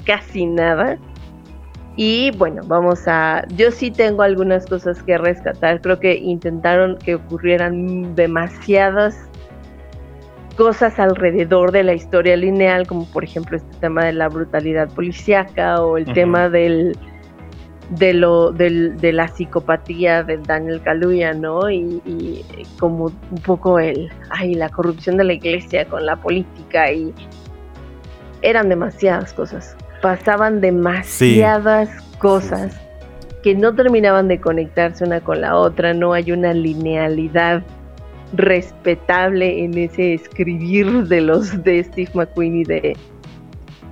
casi 0.04 0.46
nada. 0.46 0.98
Y 1.96 2.30
bueno, 2.38 2.62
vamos 2.66 3.06
a... 3.06 3.44
Yo 3.56 3.70
sí 3.70 3.90
tengo 3.90 4.22
algunas 4.22 4.66
cosas 4.66 5.02
que 5.02 5.18
rescatar. 5.18 5.80
Creo 5.80 5.98
que 5.98 6.14
intentaron 6.14 6.96
que 6.98 7.16
ocurrieran 7.16 8.14
demasiadas 8.14 9.30
cosas 10.56 10.98
alrededor 10.98 11.72
de 11.72 11.84
la 11.84 11.94
historia 11.94 12.36
lineal, 12.36 12.86
como 12.86 13.06
por 13.06 13.24
ejemplo 13.24 13.56
este 13.56 13.76
tema 13.78 14.04
de 14.04 14.12
la 14.12 14.28
brutalidad 14.28 14.88
policíaca 14.90 15.82
o 15.82 15.96
el 15.96 16.04
tema 16.12 16.48
del 16.50 16.96
de 17.90 18.14
lo 18.14 18.52
del, 18.52 18.96
de 18.98 19.12
la 19.12 19.28
psicopatía 19.28 20.22
de 20.22 20.38
Daniel 20.38 20.80
Kaluuya, 20.80 21.34
¿no? 21.34 21.68
Y, 21.70 22.00
y 22.04 22.44
como 22.78 23.06
un 23.06 23.42
poco 23.44 23.78
el 23.78 24.10
ay 24.30 24.54
la 24.54 24.68
corrupción 24.68 25.16
de 25.16 25.24
la 25.24 25.32
iglesia 25.32 25.84
con 25.86 26.06
la 26.06 26.16
política 26.16 26.90
y 26.92 27.12
eran 28.42 28.68
demasiadas 28.68 29.32
cosas. 29.32 29.76
Pasaban 30.02 30.60
demasiadas 30.60 31.90
cosas 32.18 32.78
que 33.42 33.54
no 33.54 33.74
terminaban 33.74 34.28
de 34.28 34.40
conectarse 34.40 35.04
una 35.04 35.20
con 35.20 35.40
la 35.40 35.56
otra 35.56 35.92
no 35.92 36.12
hay 36.12 36.30
una 36.30 36.52
linealidad 36.52 37.62
respetable 38.34 39.64
en 39.64 39.76
ese 39.76 40.14
escribir 40.14 41.08
de 41.08 41.20
los 41.20 41.62
de 41.64 41.82
Steve 41.82 42.10
McQueen 42.14 42.56
y 42.56 42.64
de 42.64 42.96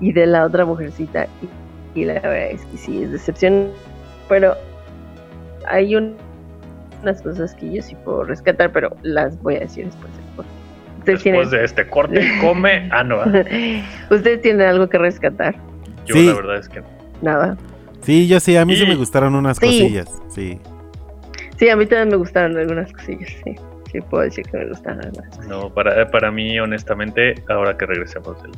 y 0.01 0.13
de 0.13 0.27
la 0.27 0.45
otra 0.45 0.65
mujercita. 0.65 1.27
Y, 1.43 2.01
y 2.01 2.05
la 2.05 2.15
verdad 2.15 2.51
es 2.51 2.65
que 2.67 2.77
sí 2.77 3.03
es 3.03 3.11
decepción 3.11 3.71
pero 4.29 4.55
hay 5.67 5.95
un- 5.97 6.17
unas 7.03 7.23
cosas 7.23 7.55
que 7.55 7.73
yo 7.73 7.83
sí 7.83 7.95
puedo 8.05 8.25
rescatar 8.25 8.73
pero 8.73 8.97
las 9.03 9.41
voy 9.43 9.57
a 9.57 9.61
decir 9.61 9.87
después 9.87 10.13
del 10.17 10.25
corte. 10.37 10.51
Después 11.05 11.23
tienen- 11.23 11.51
de 11.51 11.65
este 11.65 11.87
corte, 11.89 12.21
come. 12.41 12.89
Ah, 12.93 13.05
no. 13.05 13.19
Ustedes 14.11 14.43
tienen 14.43 14.63
algo 14.67 14.89
que 14.89 14.99
rescatar. 14.99 15.55
Yo 16.07 16.15
Sí. 16.15 16.27
la 16.27 16.35
verdad 16.35 16.57
es 16.57 16.69
que 16.69 16.81
no. 16.81 16.87
Nada. 17.23 17.57
Sí, 18.03 18.29
yo 18.29 18.41
sí, 18.41 18.57
a 18.57 18.65
mí 18.65 18.77
sí 18.77 18.87
me 18.87 18.95
gustaron 18.95 19.35
unas 19.35 19.57
Sí. 19.59 19.67
cosillas. 19.67 20.09
Sí. 20.29 20.59
Sí, 21.57 21.69
a 21.69 21.77
mí 21.77 21.87
también 21.87 22.09
me 22.11 22.17
gustaron 22.17 22.57
algunas 22.57 22.93
cosillas, 22.93 23.31
sí. 23.45 23.57
Sí, 23.91 24.01
puedo 24.03 24.23
decir 24.23 24.45
que 24.51 24.59
me 24.59 24.67
gustaron 24.69 25.03
algunas. 25.05 25.39
No, 25.49 25.73
para, 25.73 26.09
para 26.11 26.31
mí, 26.31 26.59
honestamente, 26.61 27.35
ahora 27.49 27.77
que 27.77 27.87
regresemos 27.87 28.41
del 28.43 28.53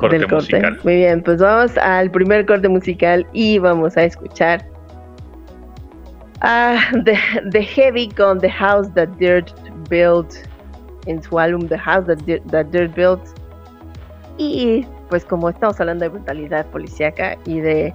corte 0.00 0.18
Del 0.18 0.28
corte. 0.28 0.56
musical. 0.56 0.80
Muy 0.82 0.96
bien, 0.96 1.22
pues 1.22 1.38
vamos 1.38 1.76
al 1.76 2.10
primer 2.10 2.46
corte 2.46 2.68
musical 2.68 3.26
y 3.32 3.58
vamos 3.58 3.96
a 3.96 4.04
escuchar 4.04 4.64
a 6.40 6.78
The, 7.04 7.18
The 7.50 7.62
Heavy 7.62 8.08
con 8.08 8.40
The 8.40 8.50
House 8.50 8.92
That 8.94 9.08
Dirt 9.18 9.50
Built 9.90 10.32
en 11.06 11.22
su 11.22 11.38
álbum 11.38 11.68
The 11.68 11.78
House 11.78 12.06
That 12.06 12.18
Dirt, 12.24 12.42
That 12.50 12.66
Dirt 12.66 12.94
Built. 12.94 13.20
Y 14.38 14.86
pues 15.10 15.24
como 15.24 15.50
estamos 15.50 15.78
hablando 15.80 16.04
de 16.04 16.08
brutalidad 16.08 16.64
policíaca 16.66 17.36
y 17.44 17.60
de 17.60 17.94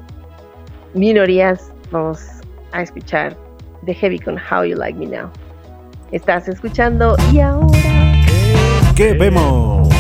minorías, 0.94 1.72
vamos 1.92 2.24
a 2.72 2.84
escuchar 2.84 3.36
The 3.86 3.96
Heavy 3.96 4.20
con 4.20 4.38
How 4.38 4.66
You 4.66 4.78
Like 4.78 5.00
Me 5.00 5.08
Now. 5.08 5.32
Estás 6.12 6.48
escuchando 6.48 7.16
y 7.34 7.40
ahora... 7.40 7.68
¿Qué 8.96 9.14
vemos? 9.14 9.95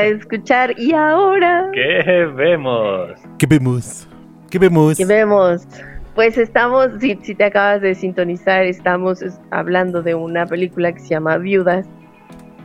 A 0.00 0.04
escuchar 0.06 0.74
y 0.78 0.92
ahora 0.92 1.68
¿Qué 1.72 2.26
vemos? 2.36 3.10
¿Qué 3.38 3.46
vemos? 3.46 4.08
¿Qué 4.50 4.58
vemos? 4.58 4.96
que 4.98 5.04
vemos, 5.06 5.66
pues 6.14 6.36
estamos, 6.36 6.88
si, 7.00 7.16
si 7.22 7.34
te 7.34 7.44
acabas 7.44 7.80
de 7.80 7.94
sintonizar, 7.94 8.64
estamos 8.64 9.22
es- 9.22 9.40
hablando 9.50 10.02
de 10.02 10.14
una 10.14 10.44
película 10.46 10.92
que 10.92 10.98
se 10.98 11.08
llama 11.10 11.38
Viudas, 11.38 11.86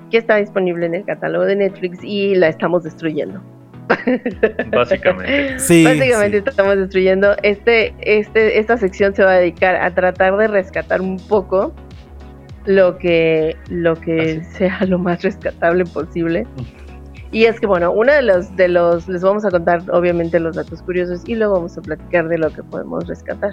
que 0.10 0.18
está 0.18 0.38
disponible 0.38 0.86
en 0.88 0.96
el 0.96 1.06
catálogo 1.06 1.46
de 1.46 1.56
Netflix 1.56 2.00
y 2.04 2.36
la 2.36 2.48
estamos 2.48 2.84
destruyendo. 2.84 3.40
Básicamente. 4.72 5.60
Sí, 5.60 5.84
Básicamente 5.84 6.40
sí. 6.42 6.44
estamos 6.48 6.76
destruyendo. 6.78 7.36
Este, 7.44 7.94
este, 8.02 8.58
esta 8.60 8.78
sección 8.78 9.14
se 9.14 9.24
va 9.24 9.32
a 9.34 9.36
dedicar 9.40 9.76
a 9.76 9.92
tratar 9.94 10.38
de 10.38 10.48
rescatar 10.48 11.02
un 11.02 11.18
poco 11.28 11.72
lo 12.66 12.98
que, 12.98 13.56
lo 13.70 13.96
que 13.96 14.44
sea 14.58 14.80
lo 14.88 14.98
más 14.98 15.22
rescatable 15.22 15.86
posible. 15.86 16.48
Y 17.36 17.48
es 17.48 17.60
que 17.60 17.68
bueno, 17.68 17.92
uno 17.92 18.14
de 18.14 18.22
los, 18.22 18.56
de 18.56 18.70
los, 18.70 19.10
les 19.10 19.22
vamos 19.22 19.44
a 19.44 19.52
contar 19.52 19.82
obviamente 19.92 20.40
los 20.40 20.56
datos 20.56 20.82
curiosos 20.82 21.22
y 21.28 21.36
luego 21.36 21.56
vamos 21.56 21.78
a 21.78 21.82
platicar 21.82 22.30
de 22.30 22.38
lo 22.38 22.50
que 22.50 22.64
podemos 22.64 23.06
rescatar. 23.10 23.52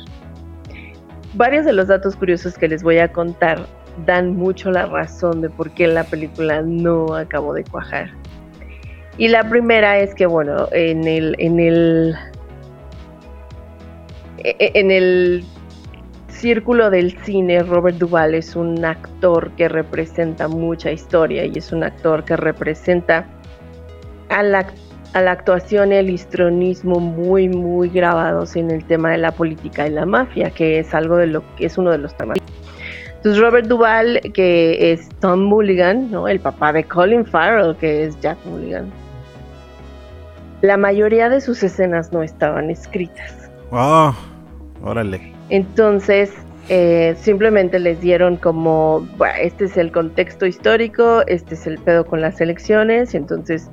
Varios 1.35 1.65
de 1.65 1.73
los 1.73 1.89
datos 1.89 2.15
curiosos 2.15 2.57
que 2.57 2.69
les 2.69 2.85
voy 2.85 2.99
a 2.99 3.13
contar 3.13 3.67
dan 4.07 4.37
mucho 4.37 4.71
la 4.71 4.87
razón 4.87 5.41
de 5.41 5.51
por 5.51 5.73
qué 5.73 5.89
la 5.89 6.05
película 6.05 6.63
no 6.63 7.17
acabó 7.17 7.55
de 7.55 7.65
cuajar. 7.65 8.13
Y 9.19 9.27
la 9.27 9.49
primera 9.49 9.99
es 9.99 10.15
que, 10.15 10.27
bueno, 10.27 10.69
en 10.71 11.09
el, 11.09 11.35
en 11.41 11.59
el, 11.59 12.15
e- 14.45 14.71
en 14.75 14.93
el 14.93 15.45
círculo 16.29 16.89
del 16.89 17.19
cine, 17.25 17.65
Robert 17.65 17.99
Duvall 17.99 18.37
es 18.37 18.55
un 18.55 18.85
actor 18.85 19.51
que 19.57 19.69
representa 19.69 20.47
mucha 20.47 20.93
historia 20.93 21.47
y 21.47 21.59
es 21.59 21.73
un 21.73 21.83
actor 21.83 22.23
que 22.23 22.37
representa 22.37 23.27
a 24.33 24.43
la, 24.43 24.67
a 25.13 25.21
la 25.21 25.33
actuación 25.33 25.93
el 25.93 26.11
histronismo 26.11 26.99
muy, 26.99 27.49
muy 27.49 27.89
grabados 27.89 28.57
en 28.57 28.71
el 28.71 28.85
tema 28.85 29.11
de 29.11 29.19
la 29.19 29.33
política 29.33 29.87
y 29.87 29.91
la 29.91 30.07
mafia, 30.07 30.51
que 30.51 30.79
es 30.79 30.95
algo 30.95 31.17
de 31.17 31.27
lo 31.27 31.43
que 31.57 31.67
es 31.67 31.79
uno 31.79 31.91
de 31.91 31.99
los 31.99 32.17
temas. 32.17 32.39
Entonces 33.17 33.41
Robert 33.41 33.69
Duvall, 33.69 34.21
que 34.35 34.93
es 34.93 35.09
Tom 35.21 35.45
Mulligan, 35.45 36.11
¿no? 36.11 36.27
el 36.27 36.41
papá 36.41 36.73
de 36.73 36.83
Colin 36.85 37.25
Farrell, 37.25 37.77
que 37.77 38.05
es 38.05 38.19
Jack 38.21 38.39
Mulligan. 38.47 38.91
La 40.63 40.77
mayoría 40.77 41.29
de 41.29 41.41
sus 41.41 41.63
escenas 41.63 42.13
no 42.13 42.23
estaban 42.23 42.71
escritas. 42.71 43.51
Oh, 43.71 44.15
órale. 44.83 45.33
Entonces, 45.51 46.33
eh, 46.69 47.15
simplemente 47.21 47.79
les 47.79 48.01
dieron 48.01 48.37
como, 48.37 49.07
"Bueno, 49.19 49.35
este 49.41 49.65
es 49.67 49.77
el 49.77 49.93
contexto 49.93 50.47
histórico, 50.47 51.23
este 51.27 51.55
es 51.55 51.67
el 51.67 51.79
pedo 51.79 52.05
con 52.05 52.21
las 52.21 52.41
elecciones, 52.41 53.15
entonces 53.15 53.71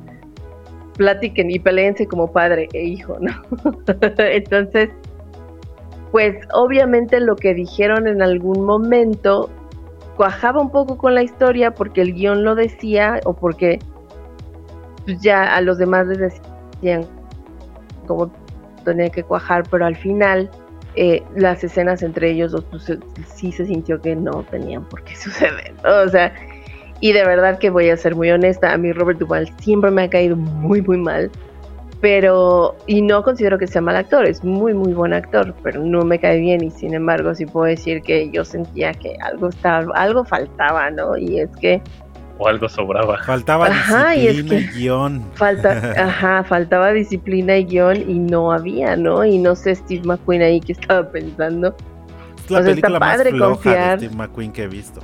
platiquen 1.00 1.50
y 1.50 1.58
peleense 1.60 2.06
como 2.06 2.30
padre 2.30 2.68
e 2.74 2.84
hijo, 2.84 3.18
¿no? 3.22 3.32
entonces, 4.18 4.90
pues 6.12 6.36
obviamente 6.54 7.22
lo 7.22 7.38
que 7.38 7.54
dijeron 7.54 8.06
en 8.06 8.22
algún 8.22 8.66
momento 8.66 9.50
cuajaba 10.18 10.60
un 10.60 10.70
poco 10.70 10.98
con 10.98 11.16
la 11.16 11.24
historia 11.24 11.72
porque 11.72 12.02
el 12.02 12.14
guion 12.14 12.44
lo 12.44 12.54
decía 12.54 13.22
o 13.24 13.34
porque 13.34 13.80
pues, 15.06 15.22
ya 15.22 15.56
a 15.56 15.62
los 15.62 15.78
demás 15.78 16.06
les 16.08 16.20
decían 16.20 17.06
cómo 18.06 18.30
tenía 18.84 19.10
que 19.10 19.24
cuajar, 19.24 19.64
pero 19.72 19.86
al 19.86 19.96
final 19.96 20.52
eh, 20.96 21.24
las 21.34 21.64
escenas 21.64 22.04
entre 22.04 22.32
ellos 22.32 22.54
pues, 22.70 22.92
sí 23.34 23.54
se 23.54 23.66
sintió 23.68 24.02
que 24.02 24.18
no 24.18 24.44
tenían 24.52 24.84
por 24.84 25.02
qué 25.06 25.16
suceder. 25.16 25.74
¿no? 25.82 26.02
O 26.02 26.10
sea, 26.10 26.34
y 27.02 27.12
de 27.14 27.24
verdad 27.26 27.58
que 27.60 27.70
voy 27.70 27.90
a 27.90 27.98
ser 27.98 28.16
muy 28.16 28.30
honesta, 28.32 28.74
a 28.74 28.78
mí 28.78 28.92
Robert 28.92 29.20
Duvall 29.20 29.50
siempre 29.62 29.92
me 29.92 30.04
ha 30.04 30.10
caído 30.10 30.36
muy, 30.36 30.82
muy 30.82 30.98
mal. 30.98 31.30
Pero, 32.02 32.78
y 32.88 33.02
no 33.02 33.24
considero 33.24 33.58
que 33.58 33.68
sea 33.68 33.82
mal 33.82 33.98
actor, 33.98 34.26
es 34.26 34.42
muy, 34.42 34.74
muy 34.74 34.94
buen 34.94 35.12
actor, 35.12 35.54
pero 35.64 35.84
no 35.84 36.06
me 36.06 36.18
cae 36.18 36.40
bien 36.40 36.64
y 36.64 36.72
sin 36.72 36.94
embargo 36.94 37.36
sí 37.36 37.46
puedo 37.46 37.66
decir 37.66 38.02
que 38.04 38.30
yo 38.32 38.46
sentía 38.46 38.94
que 38.94 39.18
algo 39.22 39.50
estaba, 39.50 39.94
algo 39.96 40.24
faltaba, 40.24 40.90
¿no? 40.92 41.18
Y 41.18 41.42
es 41.42 41.50
que 41.60 41.82
O 42.38 42.48
algo 42.48 42.70
sobraba. 42.70 43.18
Faltaba 43.26 43.66
Ajá, 43.68 44.16
y 44.16 44.28
es 44.28 44.38
disciplina 44.38 44.62
y, 44.62 44.66
que- 44.68 44.80
guion. 44.80 45.26
Falta, 45.34 45.94
ajá, 45.98 46.44
faltaba 46.46 46.94
disciplina 46.94 47.58
y 47.58 47.66
guion 47.66 48.10
y 48.10 48.14
no 48.18 48.54
había, 48.54 48.96
¿no? 48.96 49.26
Y 49.26 49.38
no 49.38 49.54
sé 49.58 49.76
Steve 49.76 50.04
McQueen 50.06 50.42
ahí 50.42 50.62
que 50.62 50.72
estaba 50.72 51.12
pensando. 51.12 51.76
Es 52.46 52.50
la 52.50 52.60
o 52.60 52.64
sea, 52.64 52.72
está 52.72 52.88
película 52.88 53.00
más 53.00 53.18
padre 53.18 53.32
floja 53.32 53.52
confiar. 53.56 54.00
de 54.00 54.06
Steve 54.08 54.16
McQueen 54.24 54.52
que 54.54 54.64
he 54.64 54.68
visto. 54.68 55.02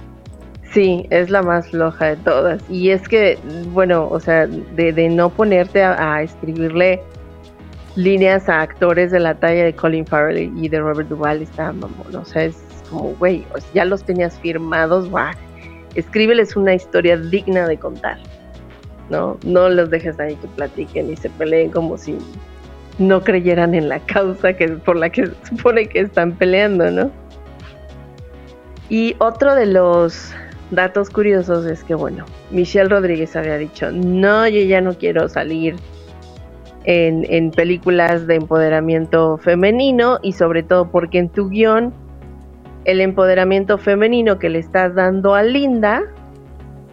Sí, 0.75 1.07
es 1.09 1.29
la 1.29 1.41
más 1.41 1.69
floja 1.69 2.07
de 2.07 2.15
todas. 2.17 2.61
Y 2.69 2.89
es 2.89 3.07
que, 3.07 3.39
bueno, 3.71 4.09
o 4.11 4.19
sea, 4.19 4.45
de, 4.45 5.09
no 5.09 5.29
ponerte 5.29 5.81
a, 5.81 6.21
escribirle 6.21 7.01
líneas 7.95 8.49
a 8.49 8.61
actores 8.61 9.09
de 9.09 9.21
la 9.21 9.35
talla 9.35 9.63
de 9.63 9.73
Colin 9.73 10.05
Farrell 10.05 10.51
y 10.53 10.67
de 10.67 10.81
Robert 10.81 11.07
Duvall 11.07 11.41
está 11.41 11.71
mamón. 11.71 12.13
O 12.13 12.25
sea, 12.25 12.43
es 12.43 12.57
como, 12.89 13.15
güey, 13.15 13.45
ya 13.73 13.85
los 13.85 14.03
tenías 14.03 14.37
firmados, 14.37 15.09
va. 15.15 15.31
Escríbeles 15.95 16.57
una 16.57 16.73
historia 16.73 17.15
digna 17.15 17.65
de 17.69 17.77
contar. 17.77 18.17
¿No? 19.09 19.37
No 19.45 19.69
los 19.69 19.89
dejes 19.89 20.19
ahí 20.19 20.35
que 20.35 20.47
platiquen 20.57 21.09
y 21.09 21.15
se 21.15 21.29
peleen 21.29 21.71
como 21.71 21.97
si 21.97 22.17
no 22.99 23.21
creyeran 23.23 23.75
en 23.75 23.87
la 23.87 23.99
causa 24.01 24.51
que 24.51 24.67
por 24.67 24.97
la 24.97 25.09
que 25.09 25.27
se 25.27 25.33
supone 25.45 25.87
que 25.87 26.01
están 26.01 26.33
peleando, 26.33 26.91
¿no? 26.91 27.11
Y 28.89 29.15
otro 29.19 29.55
de 29.55 29.67
los 29.67 30.33
datos 30.75 31.09
curiosos 31.09 31.65
es 31.65 31.83
que, 31.83 31.95
bueno, 31.95 32.25
Michelle 32.51 32.89
Rodríguez 32.89 33.35
había 33.35 33.57
dicho, 33.57 33.91
no, 33.91 34.47
yo 34.47 34.61
ya 34.61 34.81
no 34.81 34.93
quiero 34.93 35.27
salir 35.29 35.75
en, 36.83 37.25
en 37.29 37.51
películas 37.51 38.27
de 38.27 38.35
empoderamiento 38.35 39.37
femenino 39.37 40.19
y 40.21 40.33
sobre 40.33 40.63
todo 40.63 40.89
porque 40.91 41.17
en 41.19 41.29
tu 41.29 41.49
guion 41.49 41.93
el 42.85 43.01
empoderamiento 43.01 43.77
femenino 43.79 44.37
que 44.37 44.49
le 44.49 44.59
estás 44.59 44.93
dando 44.93 45.33
a 45.33 45.41
Linda, 45.41 46.03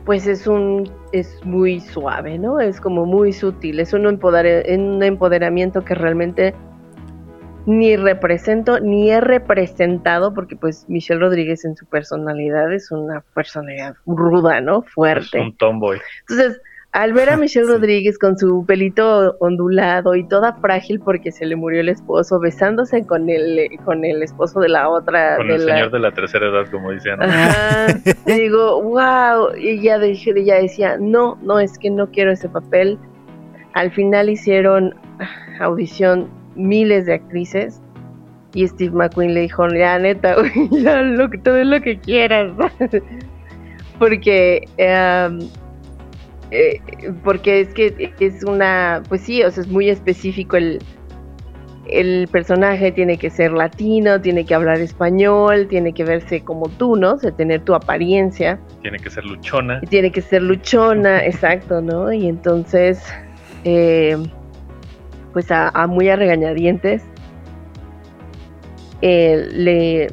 pues 0.07 0.27
es 0.27 0.47
un 0.47 0.91
es 1.13 1.45
muy 1.45 1.81
suave, 1.81 2.39
¿no? 2.39 2.59
Es 2.59 2.81
como 2.81 3.05
muy 3.05 3.35
sutil, 3.35 3.81
es 3.81 3.93
un, 3.93 4.05
empoder- 4.05 4.65
un 4.79 5.03
empoderamiento 5.03 5.85
que 5.85 5.95
realmente 5.95 6.55
ni 7.67 7.97
represento 7.97 8.81
ni 8.81 9.11
he 9.11 9.21
representado 9.21 10.35
porque 10.35 10.57
pues 10.57 10.85
Michelle 10.89 11.21
Rodríguez 11.21 11.65
en 11.65 11.77
su 11.77 11.87
personalidad 11.87 12.73
es 12.73 12.91
una 12.91 13.23
personalidad 13.35 13.95
ruda, 14.07 14.61
¿no? 14.61 14.85
Es 14.87 14.93
Fuerte. 14.93 15.41
un 15.41 15.57
tomboy. 15.57 15.99
Entonces, 16.29 16.61
al 16.91 17.13
ver 17.15 17.31
a 17.31 17.37
Michelle 17.39 17.67
Sí. 17.67 17.73
Rodríguez 17.73 18.19
con 18.19 18.37
su 18.37 18.67
pelito 18.67 19.37
ondulado 19.39 20.15
y 20.17 20.27
toda 20.27 20.55
frágil 20.55 21.01
porque 21.01 21.31
se 21.31 21.47
le 21.47 21.55
murió 21.57 21.81
el 21.81 21.89
esposo, 21.89 22.41
besándose 22.41 23.07
con 23.07 23.31
el 23.31 23.69
con 23.85 24.05
el 24.05 24.23
esposo 24.23 24.59
de 24.61 24.69
la 24.69 24.89
otra 24.89 25.37
Con 25.37 25.47
de 25.49 25.55
el 25.55 25.67
la- 25.67 25.75
señor 25.75 25.91
de 25.93 25.99
la 26.01 26.11
tercera 26.13 26.49
edad, 26.49 26.67
como 26.71 26.91
dicen. 26.91 27.23
Ajá. 27.23 27.87
Y 28.27 28.33
digo, 28.33 28.83
wow. 28.83 29.55
Y 29.57 29.81
ya 29.83 29.99
dije, 29.99 30.33
ya 30.45 30.57
decía, 30.57 30.97
no, 31.01 31.39
no, 31.43 31.61
es 31.61 31.79
que 31.79 31.91
no 31.91 32.11
quiero 32.11 32.33
ese 32.33 32.49
papel. 32.49 32.99
Al 33.75 33.91
final 33.93 34.29
hicieron 34.29 34.95
audición 35.61 36.29
miles 36.55 37.07
de 37.07 37.15
actrices. 37.15 37.81
Y 38.55 38.67
Steve 38.69 38.95
McQueen 38.95 39.33
le 39.33 39.41
dijo, 39.41 39.67
ya 39.69 39.99
neta, 39.99 40.35
güey, 40.35 40.69
ya 40.83 41.01
lo, 41.03 41.31
todo 41.43 41.63
lo 41.65 41.81
que 41.81 41.99
quieras. 41.99 42.53
porque, 43.99 44.69
eh, 44.77 45.39
porque 47.25 47.61
es 47.61 47.69
que 47.73 48.13
es 48.21 48.45
una, 48.45 49.03
pues 49.09 49.23
sí, 49.23 49.43
o 49.43 49.51
sea, 49.51 49.63
es 49.63 49.69
muy 49.69 49.89
específico 49.89 50.57
el, 50.57 50.81
el 51.87 52.29
personaje 52.29 52.93
tiene 52.93 53.17
que 53.19 53.31
ser 53.31 53.53
latino, 53.53 54.21
tiene 54.21 54.45
que 54.45 54.55
hablar 54.55 54.79
español, 54.79 55.67
tiene 55.69 55.93
que 55.93 56.05
verse 56.05 56.43
como 56.43 56.69
tú, 56.69 56.97
¿no? 56.97 57.15
O 57.15 57.19
sea, 57.19 57.33
tener 57.33 57.63
tu 57.65 57.75
apariencia, 57.75 58.59
Tiene 58.83 58.99
que 58.99 59.11
ser 59.11 59.25
luchona. 59.25 59.81
y 59.83 59.87
tiene 59.87 60.11
que 60.13 60.23
ser 60.23 60.43
luchona, 60.43 61.25
exacto, 61.27 61.81
¿no? 61.81 62.13
Y 62.13 62.29
entonces, 62.29 63.03
eh, 63.65 64.17
pues 65.33 65.51
a, 65.51 65.69
a 65.69 65.87
muy 65.87 66.09
a 66.09 66.17
regañadientes, 66.17 67.03
eh, 69.01 69.49
le, 69.53 70.09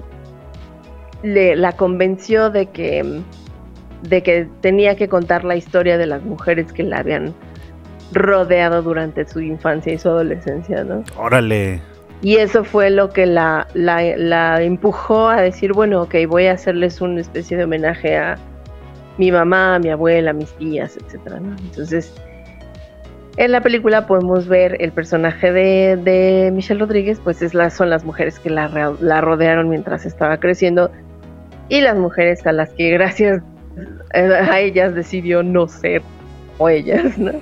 le- 1.23 1.55
la 1.55 1.73
convenció 1.73 2.49
de 2.49 2.67
que, 2.67 3.21
de 4.03 4.23
que 4.23 4.47
tenía 4.61 4.95
que 4.95 5.07
contar 5.07 5.43
la 5.43 5.55
historia 5.55 5.97
de 5.97 6.07
las 6.07 6.23
mujeres 6.23 6.71
que 6.73 6.83
la 6.83 6.99
habían 6.99 7.33
rodeado 8.11 8.81
durante 8.81 9.27
su 9.27 9.39
infancia 9.39 9.93
y 9.93 9.99
su 9.99 10.09
adolescencia, 10.09 10.83
¿no? 10.83 11.03
Órale. 11.17 11.79
Y 12.21 12.37
eso 12.37 12.63
fue 12.63 12.89
lo 12.89 13.11
que 13.11 13.25
la, 13.25 13.67
la, 13.75 14.01
la 14.17 14.61
empujó 14.61 15.29
a 15.29 15.41
decir, 15.41 15.71
bueno, 15.73 16.01
ok, 16.01 16.15
voy 16.27 16.47
a 16.47 16.53
hacerles 16.53 16.99
una 16.99 17.21
especie 17.21 17.55
de 17.55 17.63
homenaje 17.65 18.17
a 18.17 18.35
mi 19.17 19.31
mamá, 19.31 19.75
a 19.75 19.79
mi 19.79 19.89
abuela, 19.89 20.31
a 20.31 20.33
mis 20.33 20.51
tías, 20.53 20.97
etcétera, 20.97 21.39
¿no? 21.39 21.55
Entonces, 21.57 22.13
en 23.37 23.51
la 23.51 23.61
película 23.61 24.07
podemos 24.07 24.47
ver 24.47 24.77
el 24.79 24.91
personaje 24.91 25.51
de, 25.51 25.97
de 25.97 26.51
Michelle 26.51 26.79
Rodríguez, 26.79 27.19
pues 27.23 27.41
es 27.41 27.53
la, 27.53 27.69
son 27.69 27.89
las 27.89 28.03
mujeres 28.03 28.39
que 28.39 28.49
la, 28.49 28.95
la 28.99 29.21
rodearon 29.21 29.69
mientras 29.69 30.05
estaba 30.05 30.39
creciendo. 30.39 30.91
Y 31.69 31.81
las 31.81 31.95
mujeres 31.95 32.45
a 32.47 32.51
las 32.51 32.69
que 32.71 32.89
gracias 32.91 33.41
a 34.13 34.59
ellas 34.59 34.95
decidió 34.95 35.43
no 35.43 35.67
ser 35.67 36.01
ellas, 36.67 37.17
¿no? 37.17 37.31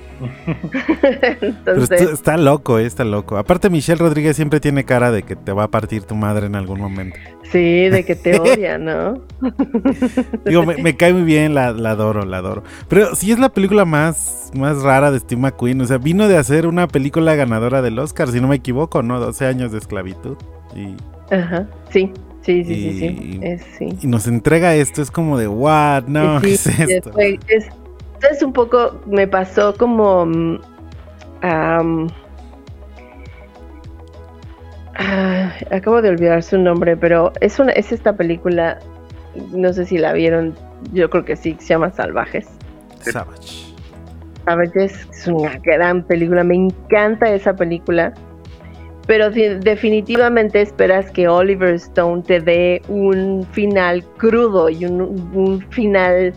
Entonces, 1.40 1.90
está, 2.00 2.12
está 2.12 2.36
loco, 2.36 2.78
eh, 2.78 2.86
está 2.86 3.04
loco. 3.04 3.36
Aparte, 3.36 3.70
Michelle 3.70 3.98
Rodríguez 3.98 4.36
siempre 4.36 4.60
tiene 4.60 4.84
cara 4.84 5.10
de 5.10 5.22
que 5.22 5.34
te 5.34 5.52
va 5.52 5.64
a 5.64 5.68
partir 5.70 6.04
tu 6.04 6.14
madre 6.14 6.46
en 6.46 6.54
algún 6.54 6.80
momento. 6.80 7.16
sí, 7.50 7.88
de 7.88 8.04
que 8.04 8.14
te 8.14 8.38
odia, 8.38 8.78
¿no? 8.78 9.22
Digo, 10.44 10.64
me, 10.64 10.76
me 10.76 10.96
cae 10.96 11.12
muy 11.12 11.22
bien, 11.22 11.54
la, 11.54 11.72
la 11.72 11.90
adoro, 11.90 12.24
la 12.24 12.38
adoro. 12.38 12.62
Pero 12.88 13.14
sí 13.14 13.32
es 13.32 13.38
la 13.38 13.48
película 13.48 13.84
más, 13.84 14.50
más 14.54 14.82
rara 14.82 15.10
de 15.10 15.18
Steve 15.18 15.40
McQueen. 15.40 15.80
O 15.80 15.86
sea, 15.86 15.98
vino 15.98 16.28
de 16.28 16.36
hacer 16.36 16.66
una 16.66 16.86
película 16.86 17.34
ganadora 17.34 17.82
del 17.82 17.98
Oscar, 17.98 18.28
si 18.28 18.40
no 18.40 18.48
me 18.48 18.56
equivoco, 18.56 19.02
¿no? 19.02 19.18
12 19.20 19.46
años 19.46 19.72
de 19.72 19.78
esclavitud. 19.78 20.36
Y, 20.76 20.94
Ajá, 21.34 21.66
sí, 21.90 22.12
sí, 22.42 22.64
sí, 22.64 22.74
sí, 22.74 22.98
sí, 22.98 23.06
Y- 23.06 23.40
es, 23.46 23.62
sí. 23.78 23.88
y 24.02 24.06
nos 24.06 24.26
entrega 24.26 24.74
esto, 24.74 25.02
es 25.02 25.10
como 25.10 25.36
de, 25.38 25.48
what, 25.48 26.04
no, 26.04 26.40
¿qué 26.42 26.56
Sí, 26.56 26.70
es 26.82 26.90
esto? 26.90 27.12
fue- 27.12 27.38
es, 27.48 27.66
es 28.30 28.42
un 28.42 28.52
poco, 28.52 29.00
me 29.06 29.26
pasó 29.28 29.74
como... 29.74 30.26
ah, 31.42 31.82
acabo 35.70 36.02
de 36.02 36.10
olvidar 36.10 36.42
su 36.42 36.58
nombre, 36.58 36.96
pero 36.96 37.32
es, 37.40 37.58
una, 37.58 37.72
es 37.72 37.92
esta 37.92 38.16
película, 38.16 38.78
no 39.52 39.72
sé 39.72 39.86
si 39.86 39.98
la 39.98 40.12
vieron, 40.12 40.54
yo 40.92 41.08
creo 41.10 41.24
que 41.24 41.36
sí, 41.36 41.56
se 41.58 41.68
llama 41.68 41.90
Salvajes. 41.90 42.48
Savage. 43.00 43.74
Savages 44.44 45.06
es 45.12 45.26
una 45.28 45.56
gran 45.58 46.02
película, 46.02 46.42
me 46.42 46.56
encanta 46.56 47.32
esa 47.32 47.54
película, 47.54 48.12
pero 49.06 49.30
de- 49.30 49.58
definitivamente 49.58 50.60
esperas 50.60 51.10
que 51.10 51.28
Oliver 51.28 51.74
Stone 51.74 52.22
te 52.22 52.40
dé 52.40 52.82
un 52.88 53.46
final 53.52 54.04
crudo 54.16 54.68
y 54.68 54.84
un, 54.84 55.00
un 55.34 55.60
final 55.70 56.32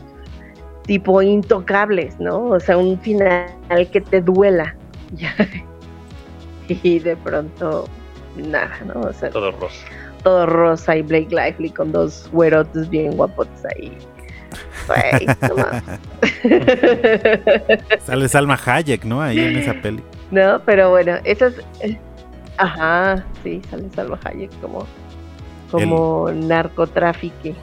tipo 0.85 1.21
intocables, 1.21 2.19
¿no? 2.19 2.45
O 2.45 2.59
sea, 2.59 2.77
un 2.77 2.99
final 2.99 3.47
que 3.91 4.01
te 4.01 4.21
duela. 4.21 4.75
y 6.67 6.99
de 6.99 7.15
pronto, 7.17 7.87
nada, 8.35 8.71
¿no? 8.85 9.01
O 9.01 9.13
sea, 9.13 9.29
Todo 9.29 9.51
rosa. 9.51 9.85
todo 10.23 10.45
rosa 10.45 10.95
y 10.97 11.01
Blake 11.01 11.29
Lively 11.29 11.69
con 11.71 11.91
dos 11.91 12.29
güerotes 12.31 12.89
bien 12.89 13.15
guapotes 13.17 13.63
ahí. 13.75 13.91
Mames. 14.87 15.83
Sale 18.05 18.27
Salma 18.29 18.59
Hayek, 18.65 19.05
¿no? 19.05 19.21
Ahí 19.21 19.39
en 19.39 19.55
esa 19.57 19.73
peli. 19.75 20.03
No, 20.31 20.59
pero 20.65 20.89
bueno, 20.89 21.13
esas. 21.23 21.53
eh, 21.81 21.97
Ajá, 22.57 23.23
sí, 23.43 23.61
sale 23.69 23.89
Salma 23.95 24.19
Hayek 24.23 24.51
como, 24.61 24.85
como 25.71 26.29
narcotrafique. 26.31 27.55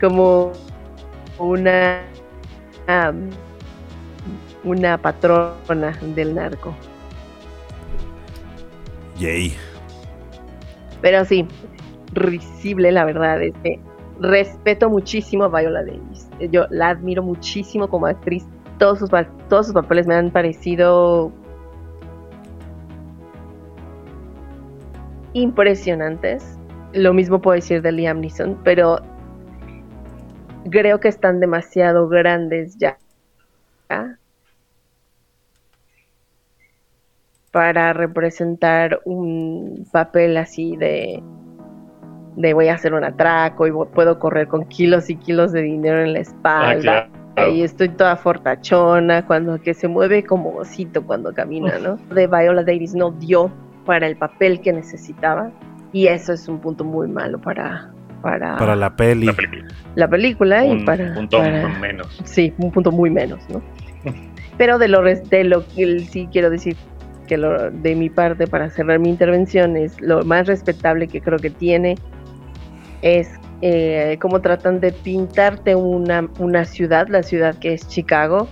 Como 0.00 0.52
una. 1.38 2.02
una 4.64 4.98
patrona 4.98 5.98
del 6.14 6.34
narco. 6.34 6.74
Yay. 9.18 9.54
Pero 11.00 11.24
sí, 11.24 11.46
risible 12.12 12.92
la 12.92 13.04
verdad. 13.04 13.42
Este, 13.42 13.80
respeto 14.20 14.90
muchísimo 14.90 15.44
a 15.44 15.48
Viola 15.48 15.84
Davis. 15.84 16.28
Yo 16.50 16.66
la 16.70 16.90
admiro 16.90 17.22
muchísimo 17.22 17.88
como 17.88 18.06
actriz. 18.06 18.46
Todos 18.78 18.98
sus, 18.98 19.10
todos 19.48 19.66
sus 19.66 19.74
papeles 19.74 20.06
me 20.06 20.14
han 20.14 20.30
parecido 20.30 21.32
impresionantes. 25.32 26.58
Lo 26.92 27.12
mismo 27.12 27.40
puedo 27.40 27.54
decir 27.54 27.82
de 27.82 27.92
Liam 27.92 28.20
Neeson, 28.20 28.58
pero 28.64 29.00
creo 30.70 31.00
que 31.00 31.08
están 31.08 31.40
demasiado 31.40 32.08
grandes 32.08 32.76
ya 32.78 32.98
¿ah? 33.88 34.14
para 37.50 37.92
representar 37.92 39.00
un 39.04 39.86
papel 39.90 40.36
así 40.36 40.76
de 40.76 41.22
de 42.36 42.52
voy 42.52 42.68
a 42.68 42.74
hacer 42.74 42.92
un 42.92 43.02
atraco 43.02 43.66
y 43.66 43.72
puedo 43.94 44.18
correr 44.18 44.46
con 44.46 44.66
kilos 44.66 45.08
y 45.08 45.16
kilos 45.16 45.52
de 45.52 45.62
dinero 45.62 46.02
en 46.02 46.12
la 46.12 46.18
Ah, 46.18 46.22
espalda 46.22 47.08
claro. 47.34 47.52
y 47.52 47.62
estoy 47.62 47.88
toda 47.88 48.14
fortachona 48.16 49.26
cuando 49.26 49.58
que 49.58 49.72
se 49.72 49.88
mueve 49.88 50.22
como 50.22 50.54
osito 50.56 51.02
cuando 51.06 51.32
camina, 51.32 51.78
¿no? 51.78 51.96
De 52.14 52.26
Viola 52.26 52.62
Davis 52.62 52.94
no 52.94 53.10
dio 53.12 53.50
para 53.86 54.06
el 54.06 54.16
papel 54.16 54.60
que 54.60 54.70
necesitaba 54.74 55.50
y 55.92 56.08
eso 56.08 56.34
es 56.34 56.46
un 56.46 56.58
punto 56.60 56.84
muy 56.84 57.08
malo 57.08 57.40
para 57.40 57.90
para, 58.22 58.56
Para 58.56 58.74
la 58.76 58.94
peli. 58.96 59.26
La 59.26 59.32
película. 59.32 59.74
la 59.94 60.08
película 60.08 60.66
y 60.66 60.70
Un, 60.70 60.84
para, 60.84 61.04
un 61.18 61.28
tono 61.28 61.44
para- 61.44 61.68
menos. 61.78 62.20
Sí, 62.24 62.52
un 62.58 62.70
punto 62.70 62.90
muy 62.92 63.10
menos, 63.10 63.40
¿no? 63.48 63.62
Pero 64.58 64.78
de 64.78 64.88
lo, 64.88 65.02
de 65.02 65.44
lo 65.44 65.66
que 65.68 66.00
sí 66.00 66.28
quiero 66.32 66.48
decir 66.50 66.76
que 67.26 67.36
lo, 67.36 67.70
de 67.70 67.94
mi 67.94 68.08
parte 68.08 68.46
para 68.46 68.70
cerrar 68.70 68.98
mi 69.00 69.08
intervención 69.10 69.76
es 69.76 70.00
lo 70.00 70.24
más 70.24 70.46
respetable 70.46 71.08
que 71.08 71.20
creo 71.20 71.38
que 71.38 71.50
tiene 71.50 71.96
es 73.02 73.28
eh, 73.62 74.16
cómo 74.20 74.40
tratan 74.40 74.80
de 74.80 74.92
pintarte 74.92 75.74
una, 75.74 76.28
una 76.38 76.64
ciudad, 76.64 77.08
la 77.08 77.22
ciudad 77.22 77.54
que 77.58 77.74
es 77.74 77.86
Chicago, 77.88 78.48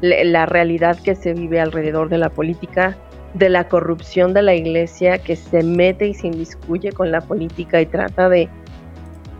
le- 0.00 0.24
la 0.24 0.46
realidad 0.46 0.98
que 1.02 1.14
se 1.14 1.32
vive 1.32 1.60
alrededor 1.60 2.08
de 2.08 2.18
la 2.18 2.28
política, 2.30 2.96
de 3.34 3.48
la 3.48 3.68
corrupción 3.68 4.32
de 4.34 4.42
la 4.42 4.54
iglesia 4.54 5.18
que 5.18 5.36
se 5.36 5.62
mete 5.62 6.08
y 6.08 6.14
se 6.14 6.26
inmiscuye 6.28 6.92
con 6.92 7.10
la 7.10 7.20
política 7.20 7.80
y 7.80 7.86
trata 7.86 8.28
de, 8.28 8.48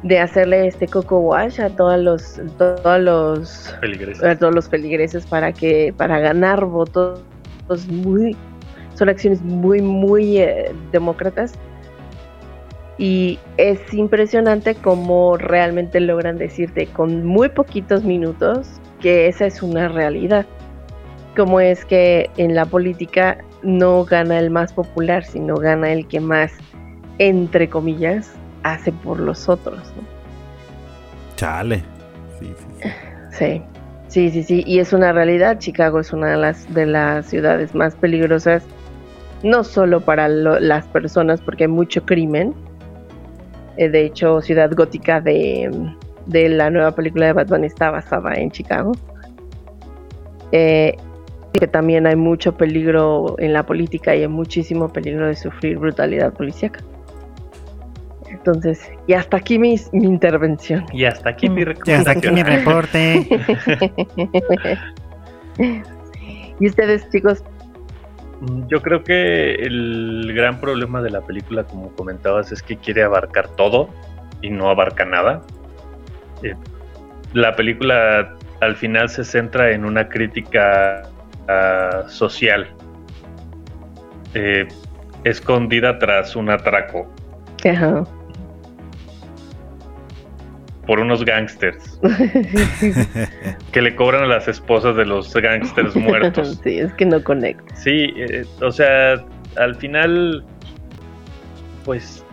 de 0.02 0.20
hacerle 0.20 0.66
este 0.66 0.86
coco 0.86 1.18
wash 1.18 1.60
a 1.60 1.70
todos 1.70 1.98
los, 1.98 2.40
todos 2.56 3.00
los 3.00 3.74
a 4.22 4.36
todos 4.36 4.54
los 4.54 4.68
feligreses 4.68 5.26
para 5.26 5.52
que 5.52 5.92
para 5.96 6.20
ganar 6.20 6.64
votos 6.64 7.20
muy 7.88 8.36
son 8.94 9.08
acciones 9.08 9.42
muy 9.42 9.80
muy 9.80 10.38
eh, 10.38 10.72
demócratas. 10.92 11.52
Y 13.00 13.38
es 13.58 13.94
impresionante 13.94 14.74
cómo 14.74 15.36
realmente 15.36 16.00
logran 16.00 16.36
decirte 16.36 16.86
con 16.86 17.24
muy 17.24 17.48
poquitos 17.48 18.02
minutos 18.02 18.80
que 19.00 19.28
esa 19.28 19.46
es 19.46 19.62
una 19.62 19.86
realidad. 19.86 20.46
Como 21.36 21.60
es 21.60 21.84
que 21.84 22.28
en 22.38 22.56
la 22.56 22.66
política 22.66 23.38
no 23.62 24.04
gana 24.04 24.38
el 24.38 24.50
más 24.50 24.72
popular 24.72 25.24
sino 25.24 25.56
gana 25.56 25.92
el 25.92 26.06
que 26.06 26.20
más 26.20 26.52
entre 27.18 27.68
comillas 27.68 28.37
hace 28.62 28.92
por 28.92 29.20
los 29.20 29.48
otros 29.48 29.78
¿no? 29.96 30.02
Chale. 31.36 31.82
Sí, 32.40 32.52
sí, 32.56 32.66
sí. 32.82 32.88
Sí, 33.30 33.62
sí, 34.08 34.30
sí, 34.30 34.42
sí. 34.42 34.64
Y 34.66 34.78
es 34.80 34.92
una 34.92 35.12
realidad. 35.12 35.58
Chicago 35.58 36.00
es 36.00 36.12
una 36.12 36.28
de 36.30 36.36
las, 36.36 36.72
de 36.74 36.86
las 36.86 37.26
ciudades 37.26 37.74
más 37.74 37.94
peligrosas, 37.94 38.64
no 39.42 39.62
solo 39.64 40.00
para 40.00 40.28
lo- 40.28 40.58
las 40.58 40.86
personas, 40.86 41.40
porque 41.40 41.64
hay 41.64 41.68
mucho 41.68 42.04
crimen. 42.04 42.54
Eh, 43.76 43.88
de 43.88 44.04
hecho, 44.06 44.40
Ciudad 44.42 44.70
Gótica 44.74 45.20
de, 45.20 45.70
de 46.26 46.48
la 46.48 46.70
nueva 46.70 46.90
película 46.92 47.26
de 47.26 47.32
Batman 47.34 47.62
está 47.64 47.90
basada 47.90 48.34
en 48.34 48.50
Chicago. 48.50 48.92
Eh, 50.50 50.96
que 51.52 51.66
también 51.66 52.06
hay 52.06 52.16
mucho 52.16 52.56
peligro 52.56 53.36
en 53.38 53.52
la 53.52 53.64
política 53.64 54.14
y 54.16 54.22
hay 54.22 54.28
muchísimo 54.28 54.88
peligro 54.92 55.26
de 55.26 55.34
sufrir 55.36 55.78
brutalidad 55.78 56.32
policíaca. 56.32 56.80
Entonces, 58.30 58.90
y 59.06 59.14
hasta 59.14 59.38
aquí 59.38 59.58
mi, 59.58 59.76
mi 59.92 60.04
intervención. 60.06 60.84
Y 60.92 61.04
hasta 61.04 61.30
aquí 61.30 61.48
mi 61.48 61.64
Y 61.84 61.90
hasta 61.92 62.12
aquí 62.12 62.30
mi 62.30 62.42
reporte. 62.42 63.26
y 66.60 66.66
ustedes, 66.66 67.08
chicos, 67.10 67.42
Mm, 68.40 68.68
Yo 68.68 68.82
creo 68.82 69.02
que 69.02 69.54
el 69.54 70.32
gran 70.34 70.60
problema 70.60 71.02
de 71.02 71.10
la 71.10 71.20
película, 71.22 71.64
como 71.64 71.90
comentabas, 71.94 72.52
es 72.52 72.62
que 72.62 72.76
quiere 72.76 73.02
abarcar 73.02 73.48
todo 73.48 73.90
y 74.42 74.50
no 74.50 74.70
abarca 74.70 75.04
nada. 75.04 75.42
Eh, 76.42 76.54
la 77.32 77.56
película 77.56 78.36
al 78.60 78.76
final 78.76 79.08
se 79.08 79.24
centra 79.24 79.72
en 79.72 79.84
una 79.84 80.08
crítica 80.08 81.02
ah, 81.48 82.04
social, 82.08 82.68
eh, 84.34 84.68
escondida 85.24 85.98
tras 85.98 86.36
un 86.36 86.48
atraco 86.48 87.12
Ajá. 87.68 88.04
Por 90.88 91.00
unos 91.00 91.22
gángsters 91.22 92.00
que 93.72 93.82
le 93.82 93.94
cobran 93.94 94.22
a 94.24 94.26
las 94.26 94.48
esposas 94.48 94.96
de 94.96 95.04
los 95.04 95.32
gángsters 95.34 95.94
muertos. 95.96 96.58
sí, 96.64 96.78
es 96.78 96.92
que 96.94 97.04
no 97.04 97.22
conecta. 97.22 97.76
Sí, 97.76 98.10
eh, 98.16 98.46
o 98.62 98.72
sea, 98.72 99.22
al 99.58 99.76
final, 99.76 100.42
pues, 101.84 102.24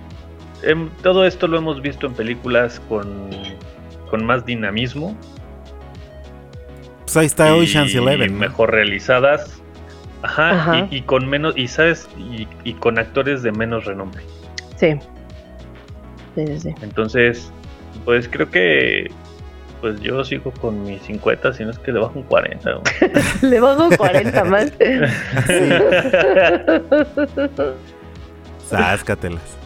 em, 0.64 0.90
todo 1.04 1.26
esto 1.26 1.48
lo 1.50 1.58
hemos 1.58 1.82
visto 1.82 2.08
en 2.08 2.14
películas 2.14 2.80
con, 2.88 3.30
con 4.10 4.26
más 4.26 4.46
dinamismo 4.46 5.18
Pues 7.02 7.18
ahí 7.18 7.26
está 7.26 7.50
y 7.58 7.60
Ocean's 7.64 7.94
Eleven. 7.94 8.32
¿no? 8.36 8.40
mejor 8.40 8.72
realizadas. 8.72 9.62
Ajá, 10.22 10.52
Ajá. 10.52 10.88
Y, 10.90 10.96
y 10.98 11.02
con 11.02 11.28
menos, 11.28 11.58
y 11.58 11.68
sabes, 11.68 12.08
y, 12.18 12.48
y 12.64 12.74
con 12.76 12.98
actores 13.00 13.44
de 13.44 13.52
menos 13.52 13.84
renombre. 13.84 14.24
Sí. 14.78 14.96
Sí, 16.36 16.48
sí, 16.48 16.60
sí. 16.62 16.76
Entonces, 16.82 17.52
pues 18.04 18.28
creo 18.28 18.50
que 18.50 19.10
pues 19.82 20.00
yo 20.02 20.24
sigo 20.24 20.52
con 20.52 20.84
mis 20.84 21.02
50, 21.04 21.54
si 21.54 21.64
no 21.64 21.70
es 21.70 21.78
que 21.80 21.92
le 21.92 22.00
bajo 22.00 22.18
un 22.18 22.24
40. 22.24 22.72
güey. 22.72 22.84
Le 23.52 23.60
bajo 23.60 23.90
40 23.96 24.44
más. 24.46 24.74
Sáscatelas. 28.68 29.58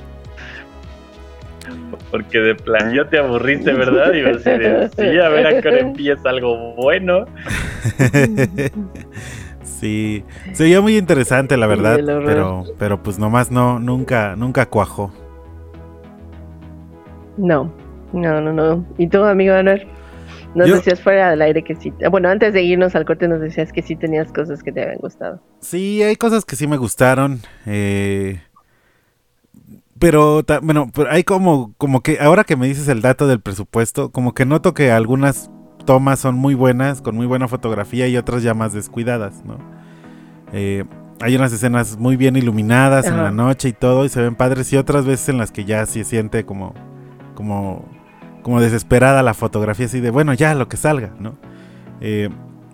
Porque 2.11 2.39
de 2.39 2.55
plan 2.55 2.93
ya 2.93 3.07
te 3.07 3.19
aburriste, 3.19 3.71
¿verdad? 3.71 4.11
Y 4.13 4.23
vas 4.23 4.45
a 4.45 4.49
decir, 4.57 4.89
sí, 4.97 5.19
a 5.19 5.29
ver 5.29 5.47
a 5.47 5.61
qué 5.61 5.67
hora 5.67 5.79
empieza 5.79 6.29
algo 6.29 6.75
bueno. 6.75 7.25
sí, 9.63 10.25
se 10.51 10.63
veía 10.63 10.81
muy 10.81 10.97
interesante 10.97 11.55
la 11.55 11.67
verdad, 11.67 11.97
pero, 12.25 12.65
pero 12.77 13.01
pues 13.01 13.19
nomás 13.19 13.51
no, 13.51 13.79
nunca, 13.79 14.35
nunca 14.35 14.65
cuajó. 14.65 15.13
No, 17.37 17.71
no, 18.13 18.41
no, 18.41 18.53
no. 18.53 18.85
¿Y 18.97 19.07
tú, 19.07 19.23
amigo 19.23 19.53
Manuel? 19.53 19.87
Nos 20.55 20.67
Yo- 20.67 20.75
decías 20.75 20.99
fuera 21.01 21.29
del 21.29 21.41
aire 21.41 21.63
que 21.63 21.75
sí. 21.75 21.93
Bueno, 22.09 22.29
antes 22.29 22.53
de 22.53 22.63
irnos 22.63 22.95
al 22.95 23.05
corte 23.05 23.27
nos 23.27 23.39
decías 23.39 23.71
que 23.71 23.81
sí 23.81 23.95
tenías 23.95 24.31
cosas 24.33 24.63
que 24.63 24.71
te 24.71 24.81
habían 24.81 24.97
gustado. 24.99 25.41
Sí, 25.59 26.01
hay 26.01 26.15
cosas 26.15 26.43
que 26.45 26.55
sí 26.55 26.67
me 26.67 26.77
gustaron. 26.77 27.39
eh, 27.65 28.41
pero, 29.99 30.43
bueno, 30.61 30.89
pero 30.95 31.11
hay 31.11 31.23
como, 31.25 31.73
como 31.77 32.01
que 32.01 32.19
ahora 32.21 32.45
que 32.45 32.55
me 32.55 32.67
dices 32.67 32.87
el 32.87 33.01
dato 33.01 33.27
del 33.27 33.41
presupuesto, 33.41 34.11
como 34.11 34.33
que 34.33 34.45
noto 34.45 34.73
que 34.73 34.91
algunas 34.91 35.51
tomas 35.85 36.19
son 36.19 36.35
muy 36.35 36.53
buenas, 36.53 37.01
con 37.01 37.15
muy 37.15 37.25
buena 37.25 37.49
fotografía 37.49 38.07
y 38.07 38.15
otras 38.15 38.41
ya 38.41 38.53
más 38.53 38.71
descuidadas, 38.71 39.43
¿no? 39.43 39.57
Eh, 40.53 40.85
hay 41.21 41.35
unas 41.35 41.51
escenas 41.51 41.97
muy 41.97 42.15
bien 42.15 42.37
iluminadas 42.37 43.07
en 43.07 43.17
la 43.17 43.31
noche 43.31 43.67
y 43.69 43.73
todo 43.73 44.05
y 44.05 44.09
se 44.09 44.21
ven 44.21 44.35
padres 44.35 44.71
y 44.71 44.77
otras 44.77 45.05
veces 45.05 45.27
en 45.29 45.37
las 45.37 45.51
que 45.51 45.65
ya 45.65 45.85
se 45.85 46.05
siente 46.05 46.45
como, 46.45 46.73
como, 47.35 47.83
como 48.43 48.61
desesperada 48.61 49.23
la 49.23 49.33
fotografía 49.33 49.85
así 49.87 49.99
de, 49.99 50.09
bueno, 50.11 50.33
ya 50.33 50.53
lo 50.55 50.67
que 50.67 50.77
salga, 50.77 51.11
¿no? 51.19 51.37
Eh, 52.01 52.29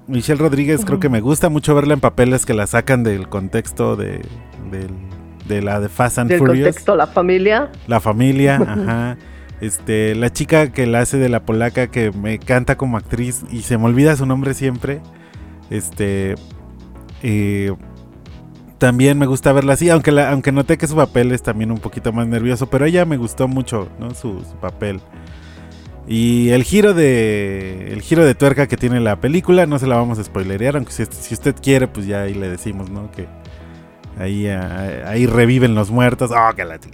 Michelle 0.08 0.40
Rodríguez 0.40 0.86
creo 0.86 1.00
que 1.00 1.10
me 1.10 1.20
gusta 1.20 1.50
mucho 1.50 1.74
verla 1.74 1.96
en 1.96 2.00
papeles 2.00 2.46
que 2.46 2.54
la 2.54 2.68
sacan 2.68 3.04
del 3.04 3.28
contexto 3.28 3.96
de, 3.96 4.22
del- 4.72 4.94
de 5.48 5.62
la 5.62 5.80
de 5.80 5.90
Fast 5.90 6.20
and 6.20 6.30
Del 6.30 6.40
Furious. 6.40 6.66
contexto, 6.68 6.96
la 6.96 7.08
familia. 7.08 7.72
La 7.88 8.00
familia, 8.00 8.56
ajá. 8.58 9.18
Este, 9.62 10.14
la 10.16 10.32
chica 10.32 10.72
que 10.72 10.86
la 10.86 11.00
hace 11.00 11.18
de 11.18 11.30
la 11.30 11.44
polaca 11.46 11.88
que 11.88 12.12
me 12.12 12.40
canta 12.40 12.78
como 12.78 12.98
actriz 12.98 13.44
y 13.52 13.62
se 13.62 13.78
me 13.78 13.86
olvida 13.86 14.16
su 14.16 14.26
nombre 14.26 14.54
siempre. 14.54 15.02
Este, 15.70 16.36
eh, 17.24 17.74
también 18.78 19.18
me 19.18 19.26
gusta 19.26 19.54
verla 19.54 19.74
así, 19.74 19.90
aunque 19.90 20.12
la, 20.12 20.32
aunque 20.32 20.52
noté 20.52 20.78
que 20.78 20.88
su 20.88 20.96
papel 20.96 21.32
es 21.32 21.42
también 21.42 21.72
un 21.72 21.78
poquito 21.80 22.12
más 22.12 22.28
nervioso, 22.28 22.68
pero 22.70 22.86
ella 22.86 23.06
me 23.06 23.18
gustó 23.18 23.48
mucho, 23.48 23.88
¿no? 24.00 24.12
Su, 24.14 24.42
su 24.44 24.56
papel. 24.60 25.00
Y 26.08 26.50
el 26.50 26.64
giro 26.64 26.94
de 26.94 27.92
el 27.92 28.02
giro 28.02 28.24
de 28.26 28.36
tuerca 28.36 28.68
que 28.68 28.78
tiene 28.78 29.00
la 29.00 29.16
película 29.20 29.66
no 29.66 29.80
se 29.80 29.88
la 29.88 29.96
vamos 29.98 30.20
a 30.20 30.24
spoilerear, 30.24 30.76
aunque 30.76 30.92
si, 30.92 31.04
si 31.06 31.34
usted 31.34 31.56
quiere, 31.62 31.88
pues 31.88 32.06
ya 32.06 32.22
ahí 32.24 32.34
le 32.36 32.48
decimos, 32.50 32.90
¿no? 32.92 33.10
Que 33.12 33.26
ahí, 34.20 34.48
ah, 34.48 35.04
ahí 35.08 35.26
reviven 35.26 35.74
los 35.74 35.90
muertos. 35.92 36.30
¡Oh, 36.32 36.54
que 36.56 36.64
la 36.64 36.78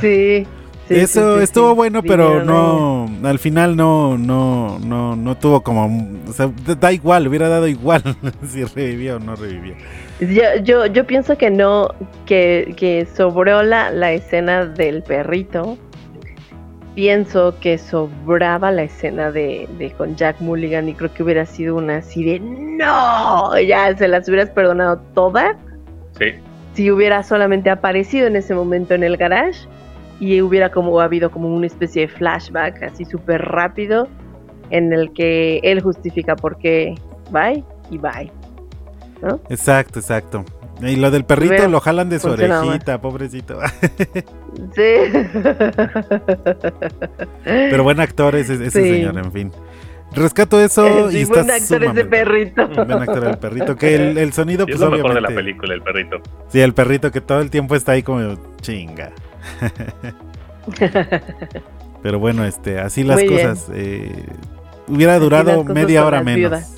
sí. 0.00 0.46
sí, 0.88 0.88
Eso 0.88 1.34
sí, 1.38 1.42
sí, 1.44 1.44
estuvo 1.44 1.74
bueno, 1.74 2.02
pero 2.02 2.40
no, 2.40 3.08
al 3.24 3.38
final 3.38 3.76
no, 3.76 4.18
no, 4.18 4.78
no, 4.78 5.16
no 5.16 5.36
tuvo 5.38 5.62
como, 5.62 5.86
o 6.28 6.32
sea, 6.32 6.50
da- 6.80 6.92
igual, 6.92 7.26
hubiera 7.28 7.48
dado 7.48 7.68
igual 7.68 8.02
si 8.48 8.64
revivía 8.64 9.16
o 9.16 9.18
no 9.18 9.36
revivía. 9.36 9.74
ahí. 10.20 10.34
Yo, 10.34 10.42
yo, 10.62 10.86
yo 10.86 11.06
pienso 11.06 11.36
que 11.36 11.50
no, 11.50 11.88
que, 12.26 12.74
que 12.76 13.06
sobró 13.16 13.62
la, 13.62 13.90
la 13.90 14.12
escena 14.12 14.66
del 14.66 15.02
perrito. 15.02 15.78
Pienso 16.94 17.58
que 17.60 17.78
sobraba 17.78 18.70
la 18.70 18.82
escena 18.82 19.30
de, 19.30 19.68
de 19.78 19.90
con 19.92 20.14
Jack 20.16 20.40
Mulligan 20.40 20.88
y 20.88 20.94
creo 20.94 21.12
que 21.12 21.22
hubiera 21.22 21.46
sido 21.46 21.76
una 21.76 21.98
así 21.98 22.22
de 22.22 22.40
no, 22.40 23.58
ya 23.58 23.96
se 23.96 24.08
las 24.08 24.28
hubieras 24.28 24.50
perdonado 24.50 25.00
todas 25.14 25.56
Sí, 26.18 26.34
si 26.74 26.90
hubiera 26.90 27.22
solamente 27.22 27.70
aparecido 27.70 28.26
en 28.26 28.36
ese 28.36 28.54
momento 28.54 28.94
en 28.94 29.02
el 29.02 29.16
garage 29.16 29.66
y 30.20 30.40
hubiera 30.40 30.70
como 30.70 31.00
habido 31.00 31.30
como 31.30 31.48
una 31.48 31.66
especie 31.66 32.02
de 32.02 32.08
flashback 32.08 32.82
así 32.82 33.04
súper 33.04 33.42
rápido 33.42 34.08
en 34.70 34.92
el 34.92 35.12
que 35.12 35.60
él 35.62 35.80
justifica 35.80 36.36
por 36.36 36.58
qué 36.58 36.94
bye 37.30 37.64
y 37.90 37.98
bye. 37.98 38.30
Exacto, 39.48 39.98
exacto. 39.98 40.44
Y 40.82 40.96
lo 40.96 41.10
del 41.10 41.24
perrito 41.24 41.68
lo 41.68 41.80
jalan 41.80 42.08
de 42.10 42.18
su 42.18 42.28
orejita, 42.28 43.00
pobrecito. 43.00 43.58
Sí. 44.74 44.82
Pero 47.44 47.82
buen 47.84 48.00
actor 48.00 48.34
es 48.36 48.50
ese, 48.50 48.66
ese 48.66 48.82
Sí. 48.82 48.90
señor, 48.90 49.16
en 49.18 49.32
fin. 49.32 49.52
Rescato 50.14 50.60
eso 50.60 51.08
y 51.10 51.14
sí, 51.14 51.20
está 51.22 51.42
buen 51.42 51.50
actor 51.50 51.84
ese 51.84 52.04
perrito. 52.04 52.68
Buen 52.68 52.92
actor 52.92 53.24
el 53.24 53.38
perrito, 53.38 53.76
que 53.76 53.94
el, 53.94 54.18
el 54.18 54.32
sonido 54.34 54.66
Sí, 54.66 54.72
pues 54.72 54.82
es 54.82 54.88
lo 54.88 54.90
mejor 54.90 55.14
de 55.14 55.20
la 55.22 55.28
película, 55.28 55.72
el 55.74 55.80
perrito. 55.82 56.20
Sí, 56.48 56.60
el 56.60 56.74
perrito 56.74 57.10
que 57.10 57.20
todo 57.22 57.40
el 57.40 57.48
tiempo 57.50 57.74
está 57.76 57.92
ahí 57.92 58.02
como 58.02 58.34
chinga. 58.60 59.12
Pero 62.02 62.18
bueno, 62.18 62.44
este, 62.44 62.78
así 62.78 63.04
las 63.04 63.20
Muy 63.20 63.28
cosas. 63.28 63.68
eh, 63.74 64.26
hubiera 64.88 65.18
durado 65.18 65.64
media 65.64 66.04
hora 66.04 66.22
menos. 66.22 66.36
viudas. 66.50 66.74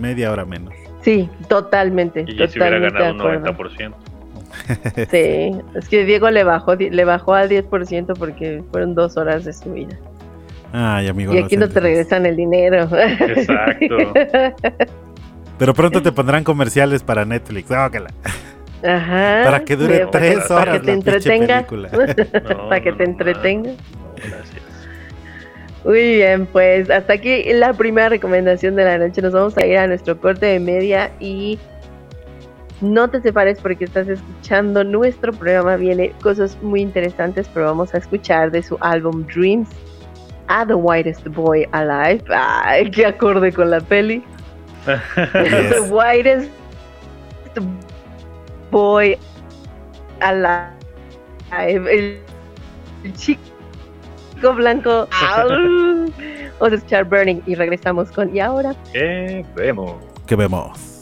Media 0.00 0.32
hora 0.32 0.44
menos. 0.44 0.74
Sí, 1.04 1.28
totalmente. 1.48 2.22
Y 2.22 2.26
si 2.26 2.32
hubiera 2.32 2.48
totalmente 2.52 2.98
ganado 2.98 3.36
un 3.36 3.42
de 3.44 3.50
acuerdo. 3.50 3.74
90%. 3.74 3.94
Sí, 5.10 5.50
es 5.74 5.88
que 5.88 6.04
Diego 6.04 6.30
le 6.30 6.44
bajó, 6.44 6.74
le 6.76 7.04
bajó 7.04 7.34
al 7.34 7.48
10% 7.50 8.14
porque 8.18 8.62
fueron 8.70 8.94
dos 8.94 9.16
horas 9.16 9.44
de 9.44 9.52
su 9.52 9.72
vida. 9.72 9.96
Ay, 10.72 11.08
amigo. 11.08 11.34
Y 11.34 11.38
aquí 11.38 11.56
no 11.56 11.68
te 11.68 11.80
regresan 11.80 12.24
el 12.26 12.36
dinero. 12.36 12.88
Exacto. 12.96 13.96
Pero 15.58 15.74
pronto 15.74 16.02
te 16.02 16.10
pondrán 16.12 16.42
comerciales 16.44 17.02
para 17.02 17.24
Netflix. 17.24 17.70
Ah, 17.70 17.88
que 17.92 18.00
la- 18.00 18.10
Ajá. 18.96 19.42
Para 19.44 19.60
que 19.64 19.76
dure 19.76 20.06
tres 20.10 20.40
para 20.48 20.62
horas 20.62 20.74
que 20.74 20.80
te 20.80 20.86
la 20.86 20.92
pinche 20.94 21.10
entretenga. 21.10 21.56
película. 21.66 21.90
No, 22.48 22.68
para 22.68 22.80
que 22.82 22.92
te 22.92 23.04
no, 23.04 23.10
entretenga. 23.10 23.70
no, 23.70 23.76
gracias. 24.16 24.63
Muy 25.84 26.16
bien, 26.16 26.46
pues 26.46 26.88
hasta 26.88 27.12
aquí 27.12 27.44
la 27.52 27.74
primera 27.74 28.08
recomendación 28.08 28.74
de 28.74 28.84
la 28.84 28.98
noche. 28.98 29.20
Nos 29.20 29.34
vamos 29.34 29.56
a 29.58 29.66
ir 29.66 29.76
a 29.76 29.86
nuestro 29.86 30.18
corte 30.18 30.46
de 30.46 30.58
media 30.58 31.12
y 31.20 31.58
no 32.80 33.08
te 33.08 33.20
separes 33.20 33.60
porque 33.60 33.84
estás 33.84 34.08
escuchando 34.08 34.82
nuestro 34.82 35.32
programa. 35.32 35.76
Viene 35.76 36.12
cosas 36.22 36.56
muy 36.62 36.80
interesantes, 36.80 37.48
pero 37.52 37.66
vamos 37.66 37.94
a 37.94 37.98
escuchar 37.98 38.50
de 38.50 38.62
su 38.62 38.78
álbum 38.80 39.26
Dreams 39.26 39.68
a 40.48 40.66
The 40.66 40.74
Whitest 40.74 41.26
Boy 41.28 41.66
Alive. 41.72 42.24
Ay, 42.30 42.90
qué 42.90 43.04
acorde 43.04 43.52
con 43.52 43.70
la 43.70 43.80
peli. 43.80 44.24
The. 45.14 45.80
Whitest 45.90 46.50
Boy 48.70 49.18
Alive. 50.20 50.72
El, 51.52 52.18
el 53.04 53.12
chico 53.14 53.53
blanco. 54.52 55.08
Au. 55.10 55.48
Vamos 56.60 56.72
a 56.72 56.74
escuchar 56.74 57.04
Burning 57.04 57.40
y 57.46 57.54
regresamos 57.54 58.10
con. 58.10 58.34
Y 58.34 58.40
ahora. 58.40 58.74
Eh, 58.92 59.44
vemos. 59.56 59.94
Que 60.26 60.36
vemos. 60.36 60.93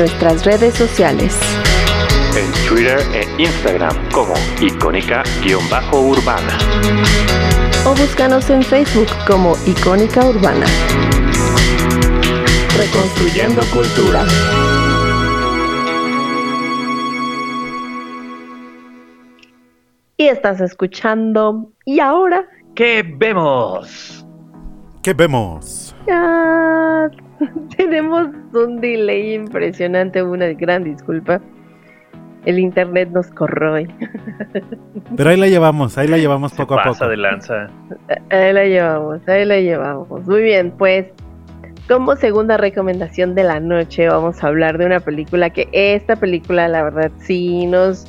Nuestras 0.00 0.46
redes 0.46 0.74
sociales. 0.76 1.38
En 2.34 2.50
Twitter 2.66 3.00
e 3.12 3.42
Instagram 3.42 3.94
como 4.10 4.32
icónica-urbana. 4.58 6.56
O 7.84 7.94
búscanos 7.94 8.48
en 8.48 8.62
Facebook 8.62 9.08
como 9.26 9.58
Icónica 9.66 10.24
Urbana. 10.24 10.64
Reconstruyendo 12.78 13.60
cultura. 13.74 14.24
Y 20.16 20.28
estás 20.28 20.62
escuchando. 20.62 21.72
Y 21.84 22.00
ahora. 22.00 22.48
¿Qué 22.74 23.04
vemos? 23.06 24.24
¿Qué 25.02 25.12
vemos? 25.12 25.69
Un 28.52 28.80
delay 28.80 29.34
impresionante. 29.34 30.22
Una 30.22 30.46
gran 30.52 30.84
disculpa. 30.84 31.40
El 32.44 32.58
internet 32.58 33.10
nos 33.10 33.26
corroe. 33.28 33.86
Pero 35.16 35.30
ahí 35.30 35.36
la 35.36 35.48
llevamos, 35.48 35.98
ahí 35.98 36.08
la 36.08 36.16
llevamos 36.16 36.52
Se 36.52 36.56
poco 36.56 36.78
a 36.78 36.84
poco. 36.84 37.06
de 37.08 37.16
lanza. 37.16 37.68
Ahí 38.30 38.52
la 38.52 38.64
llevamos, 38.64 39.28
ahí 39.28 39.44
la 39.44 39.60
llevamos. 39.60 40.26
Muy 40.26 40.42
bien, 40.42 40.70
pues 40.70 41.06
como 41.90 42.14
segunda 42.14 42.56
recomendación 42.56 43.34
de 43.34 43.42
la 43.42 43.58
noche 43.58 44.08
vamos 44.08 44.44
a 44.44 44.46
hablar 44.46 44.78
de 44.78 44.86
una 44.86 45.00
película 45.00 45.50
que 45.50 45.68
esta 45.72 46.14
película 46.14 46.68
la 46.68 46.84
verdad 46.84 47.10
sí 47.18 47.66
nos, 47.66 48.06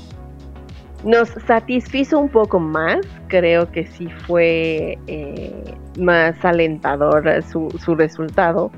nos 1.03 1.29
satisfizo 1.47 2.19
un 2.19 2.29
poco 2.29 2.59
más. 2.59 2.99
Creo 3.27 3.71
que 3.71 3.87
sí 3.87 4.07
fue 4.27 4.99
eh, 5.07 5.75
más 5.99 6.35
alentador 6.45 7.43
su, 7.43 7.69
su 7.83 7.95
resultado. 7.95 8.71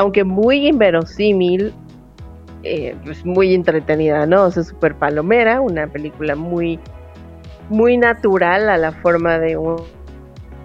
Aunque 0.00 0.24
muy 0.24 0.66
inverosímil, 0.66 1.74
eh, 2.62 2.96
pues 3.04 3.22
muy 3.24 3.52
entretenida, 3.54 4.24
¿no? 4.24 4.44
O 4.44 4.50
sea, 4.50 4.62
super 4.62 4.94
palomera, 4.94 5.60
una 5.60 5.86
película 5.86 6.34
muy, 6.34 6.78
muy 7.68 7.98
natural 7.98 8.70
a 8.70 8.78
la 8.78 8.92
forma 8.92 9.38
de 9.38 9.58
un- 9.58 9.82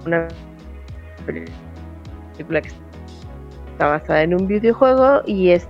una 0.06 0.26
película 1.26 2.62
que 2.62 2.70
está 3.74 3.88
basada 3.88 4.22
en 4.24 4.34
un 4.36 4.48
videojuego 4.48 5.22
y 5.26 5.50
este 5.50 5.70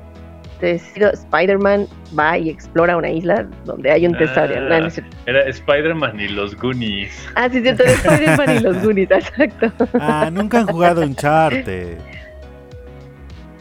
Spider-Man 0.61 1.88
va 2.18 2.38
y 2.38 2.49
explora 2.51 2.97
una 2.97 3.09
isla 3.09 3.47
donde 3.66 3.91
hay 3.91 4.05
un 4.05 4.16
tesoro. 4.16 4.53
Ah. 4.72 4.80
No. 4.80 4.88
Era 5.26 5.41
Spider-Man 5.47 6.20
y 6.20 6.28
los 6.28 6.55
Goonies. 6.55 7.28
Ah, 7.36 7.49
sí, 7.51 7.61
cierto, 7.61 7.84
de 7.84 7.93
Spider-Man 7.93 8.57
y 8.57 8.59
los 8.59 8.78
Goonies, 8.84 9.09
exacto. 9.11 9.72
Ah, 9.99 10.30
nunca 10.32 10.59
han 10.59 10.68
jugado 10.68 11.01
Uncharted. 11.01 11.97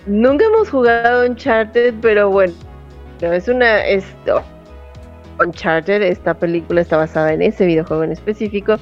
Nunca 0.06 0.44
hemos 0.44 0.68
jugado 0.68 1.26
Uncharted, 1.26 1.94
pero 2.00 2.30
bueno, 2.30 2.52
no, 3.22 3.32
es 3.32 3.48
una. 3.48 3.86
Es, 3.86 4.04
Uncharted, 5.40 6.02
esta 6.02 6.34
película 6.34 6.80
está 6.80 6.96
basada 6.96 7.32
en 7.32 7.42
ese 7.42 7.66
videojuego 7.66 8.04
en 8.04 8.12
específico. 8.12 8.76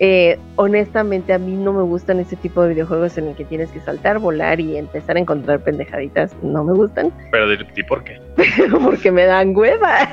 Eh, 0.00 0.38
honestamente, 0.56 1.32
a 1.32 1.38
mí 1.38 1.52
no 1.52 1.72
me 1.72 1.82
gustan 1.82 2.18
ese 2.18 2.36
tipo 2.36 2.62
de 2.62 2.70
videojuegos 2.70 3.16
en 3.16 3.28
el 3.28 3.36
que 3.36 3.44
tienes 3.44 3.70
que 3.70 3.80
saltar, 3.80 4.18
volar 4.18 4.58
y 4.60 4.76
empezar 4.76 5.16
a 5.16 5.20
encontrar 5.20 5.60
pendejaditas. 5.60 6.34
No 6.42 6.64
me 6.64 6.72
gustan 6.72 7.12
Pero 7.30 7.52
¿y 7.52 7.82
por 7.84 8.02
qué? 8.04 8.20
porque 8.82 9.12
me 9.12 9.24
dan 9.24 9.56
hueva. 9.56 10.08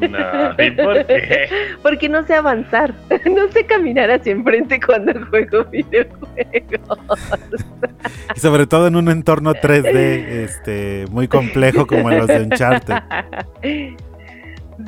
No, 0.00 0.64
¿y 0.64 0.70
por 0.70 1.06
qué? 1.06 1.48
Porque 1.82 2.08
no 2.08 2.24
sé 2.26 2.34
avanzar. 2.34 2.94
No 3.26 3.48
sé 3.48 3.64
caminar 3.64 4.10
hacia 4.10 4.32
enfrente 4.32 4.80
cuando 4.80 5.12
juego 5.26 5.64
videojuegos. 5.64 7.20
Y 8.34 8.40
sobre 8.40 8.66
todo 8.66 8.86
en 8.86 8.96
un 8.96 9.08
entorno 9.08 9.54
3D 9.54 9.94
este, 10.44 11.04
muy 11.10 11.28
complejo 11.28 11.86
como 11.86 12.10
los 12.10 12.26
de 12.26 12.42
Uncharted. 12.42 12.94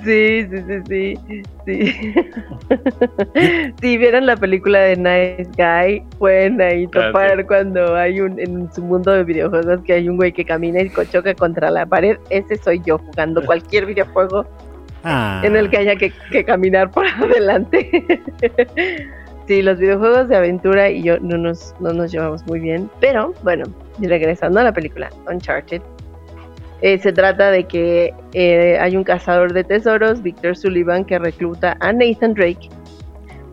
Sí, 0.04 0.46
sí, 0.50 0.56
sí, 0.86 1.14
sí. 1.26 1.42
Sí. 1.64 2.14
si 3.80 3.96
vieron 3.96 4.26
la 4.26 4.36
película 4.36 4.80
de 4.80 4.96
Nice 4.96 5.50
Guy, 5.56 6.02
pueden 6.18 6.60
ahí 6.60 6.84
Ah, 6.94 7.06
topar 7.06 7.38
sí. 7.38 7.44
cuando 7.44 7.96
hay 7.96 8.20
un, 8.20 8.38
en 8.38 8.72
su 8.72 8.82
mundo 8.82 9.12
de 9.12 9.24
videojuegos 9.24 9.80
que 9.82 9.94
hay 9.94 10.08
un 10.08 10.16
güey 10.16 10.32
que 10.32 10.44
camina 10.44 10.82
y 10.82 10.90
choca 11.10 11.34
contra 11.34 11.70
la 11.70 11.86
pared. 11.86 12.18
Ese 12.30 12.56
soy 12.58 12.82
yo 12.84 12.98
jugando 12.98 13.44
cualquier 13.44 13.86
videojuego 13.86 14.46
Ah, 15.04 15.40
en 15.44 15.56
el 15.56 15.70
que 15.70 15.78
haya 15.78 15.96
que, 15.96 16.12
que 16.30 16.44
caminar 16.44 16.90
por 16.90 17.06
adelante. 17.22 17.88
sí, 19.46 19.62
los 19.62 19.78
videojuegos 19.78 20.28
de 20.28 20.36
aventura 20.36 20.90
y 20.90 21.02
yo 21.02 21.18
no 21.20 21.38
nos, 21.38 21.74
no 21.80 21.92
nos 21.92 22.12
llevamos 22.12 22.46
muy 22.46 22.60
bien. 22.60 22.90
Pero 23.00 23.32
bueno, 23.42 23.64
regresando 24.00 24.60
a 24.60 24.64
la 24.64 24.72
película 24.72 25.08
Uncharted. 25.30 25.80
Eh, 26.80 26.98
se 26.98 27.12
trata 27.12 27.50
de 27.50 27.64
que 27.64 28.14
eh, 28.32 28.78
hay 28.80 28.96
un 28.96 29.04
cazador 29.04 29.52
de 29.52 29.64
tesoros, 29.64 30.22
Victor 30.22 30.56
Sullivan, 30.56 31.04
que 31.04 31.18
recluta 31.18 31.76
a 31.80 31.92
Nathan 31.92 32.34
Drake 32.34 32.68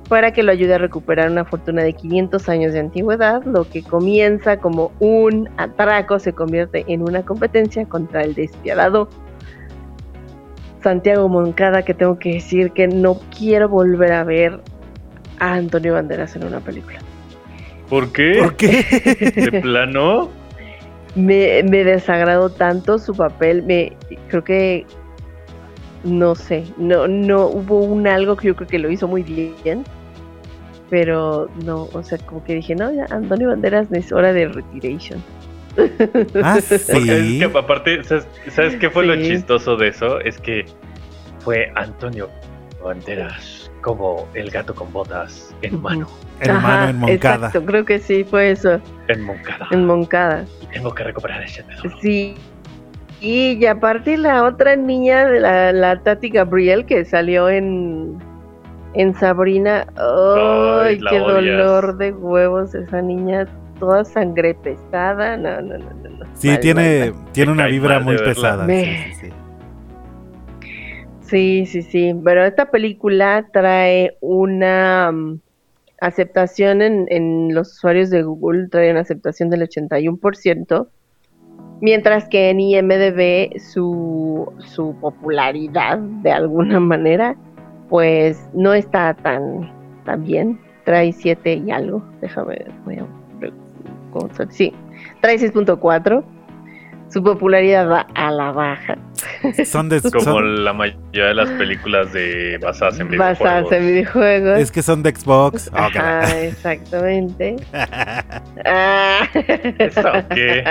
para 0.07 0.32
que 0.32 0.43
lo 0.43 0.51
ayude 0.51 0.76
a 0.76 0.78
recuperar 0.78 1.32
una 1.32 1.45
fortuna 1.45 1.84
de 1.84 1.93
500 1.93 2.47
años 2.49 2.73
de 2.73 2.80
antigüedad. 2.80 3.43
Lo 3.43 3.67
que 3.67 3.82
comienza 3.82 4.57
como 4.57 4.91
un 4.99 5.49
atraco 5.57 6.19
se 6.19 6.34
convierte 6.34 6.86
en 6.88 7.01
una 7.01 7.23
competencia 7.23 7.86
contra 7.86 8.21
el 8.21 8.36
despiadado 8.36 9.09
Santiago 10.84 11.28
Moncada, 11.28 11.82
que 11.82 11.95
tengo 11.95 12.19
que 12.19 12.34
decir 12.34 12.71
que 12.71 12.88
no 12.88 13.19
quiero 13.36 13.67
volver 13.67 14.11
a 14.11 14.23
ver 14.23 14.59
a 15.39 15.55
Antonio 15.55 15.93
Banderas 15.93 16.36
en 16.36 16.43
una 16.43 16.59
película. 16.59 16.99
¿Por 17.89 18.11
qué? 18.11 18.38
¿Por 18.39 18.55
qué? 18.55 18.84
¿De 19.51 19.61
plano? 19.61 20.30
Me, 21.16 21.63
me 21.63 21.84
desagradó 21.84 22.49
tanto 22.49 22.99
su 22.99 23.16
papel, 23.16 23.63
me 23.63 23.95
creo 24.28 24.43
que 24.43 24.86
no 26.03 26.36
sé, 26.36 26.66
no, 26.78 27.07
no 27.07 27.47
hubo 27.47 27.80
un 27.80 28.07
algo 28.07 28.36
que 28.36 28.47
yo 28.47 28.55
creo 28.55 28.68
que 28.68 28.80
lo 28.80 28.91
hizo 28.91 29.07
muy 29.07 29.24
bien, 29.24 29.84
pero 30.89 31.49
no, 31.66 31.89
o 31.93 32.03
sea, 32.03 32.18
como 32.20 32.43
que 32.43 32.55
dije, 32.55 32.76
no, 32.76 32.91
ya 32.91 33.05
Antonio 33.09 33.49
Banderas 33.49 33.91
es 33.91 34.11
hora 34.11 34.32
de 34.32 34.47
retiration. 34.47 35.22
Ah, 36.43 36.59
Porque 36.70 36.78
sí. 36.80 37.41
es 37.41 37.51
que 37.51 37.57
aparte, 37.57 38.03
¿sabes, 38.03 38.28
sabes 38.49 38.76
qué 38.76 38.89
fue 38.89 39.05
lo 39.05 39.16
chistoso 39.16 39.76
de 39.76 39.89
eso? 39.89 40.20
Es 40.20 40.39
que 40.39 40.66
fue 41.39 41.72
Antonio 41.76 42.30
Banderas 42.84 43.64
como 43.86 44.28
el 44.34 44.50
gato 44.50 44.74
con 44.74 44.92
botas 44.92 45.54
en 45.62 45.80
mano, 45.80 46.08
Hermano 46.40 46.90
en 46.90 46.98
Moncada. 46.98 47.36
Exacto, 47.48 47.64
creo 47.66 47.86
que 47.86 48.00
sí 48.00 48.24
fue 48.24 48.50
eso, 48.50 48.82
en 49.08 49.22
Moncada. 49.22 49.68
en 49.70 49.86
Moncada. 49.86 50.44
Y 50.64 50.66
tengo 50.74 50.92
que 50.96 51.04
recuperar 51.04 51.44
ese 51.44 51.62
tesoro. 51.62 51.96
Sí. 52.02 52.34
Y, 53.22 53.52
y 53.62 53.66
aparte 53.68 54.18
la 54.18 54.44
otra 54.44 54.76
niña, 54.76 55.28
de 55.28 55.40
la, 55.40 55.72
la 55.72 56.00
Tati 56.02 56.30
Gabriel, 56.30 56.86
que 56.88 57.06
salió 57.06 57.48
en, 57.48 58.18
en 58.96 59.14
Sabrina. 59.14 59.86
¡Ay, 59.98 61.00
qué 61.08 61.22
odias. 61.22 61.58
dolor 61.58 61.98
de 61.98 62.12
huevos! 62.12 62.74
Esa 62.74 63.02
niña 63.04 63.46
toda 63.80 64.04
sangre 64.04 64.56
pesada. 64.56 65.38
No, 65.38 65.62
no, 65.62 65.78
no, 65.78 65.86
no. 65.92 66.10
no. 66.10 66.26
Sí, 66.34 66.50
Mal, 66.50 66.60
tiene, 66.60 67.00
mal, 67.12 67.14
mal. 67.14 67.32
tiene 67.34 67.52
Me 67.52 67.54
una 67.54 67.68
vibra 67.68 68.00
muy 68.00 68.16
verla. 68.16 68.34
pesada. 68.34 68.66
Me- 68.66 68.84
sí, 68.84 69.14
sí, 69.14 69.26
sí. 69.28 69.34
Sí, 71.28 71.65
sí, 71.65 71.82
sí. 71.82 72.13
Pero 72.23 72.43
esta 72.45 72.69
película 72.69 73.47
trae 73.51 74.17
una 74.21 75.11
mm, 75.11 75.39
aceptación 76.01 76.82
en, 76.82 77.05
en 77.09 77.53
los 77.53 77.73
usuarios 77.73 78.09
de 78.09 78.23
Google, 78.23 78.67
trae 78.69 78.91
una 78.91 79.01
aceptación 79.01 79.49
del 79.49 79.63
81%, 79.63 80.89
mientras 81.82 82.28
que 82.30 82.49
en 82.51 82.59
IMDB 82.59 83.59
su, 83.59 84.51
su 84.59 84.95
popularidad, 85.01 85.97
de 85.97 86.32
alguna 86.32 86.80
manera, 86.80 87.36
pues 87.89 88.47
no 88.53 88.73
está 88.73 89.13
tan, 89.15 89.71
bien. 90.23 90.59
Trae 90.84 91.11
7 91.11 91.55
y 91.65 91.71
algo. 91.71 92.03
Déjame 92.21 92.49
ver. 92.49 92.71
Voy 92.86 92.95
a, 92.97 93.07
¿cómo 94.11 94.32
se- 94.36 94.51
sí, 94.51 94.73
trae 95.21 95.39
6.4. 95.39 96.23
Su 97.16 97.24
popularidad 97.24 97.89
va 97.89 98.07
a 98.13 98.30
la 98.30 98.51
baja. 98.51 98.97
Son 99.63 99.88
de, 99.88 100.01
Como 100.11 100.20
son- 100.20 100.66
la 100.66 100.74
mayoría 100.74 101.28
de 101.28 101.34
las 101.34 101.49
películas 101.51 102.11
de 102.11 102.57
basadas 102.61 102.99
en 102.99 103.07
videojuegos. 103.07 103.39
Basadas 103.39 103.72
en 103.72 103.88
videojuegos. 103.88 104.59
es 104.59 104.70
que 104.70 104.82
son 104.82 105.01
de 105.01 105.16
Xbox. 105.16 105.72
Oh, 105.74 105.78
Ajá, 105.78 106.41
exactamente. 106.41 107.55
Ah. 108.66 109.28
¿Eso 109.34 110.01
qué? 110.34 110.63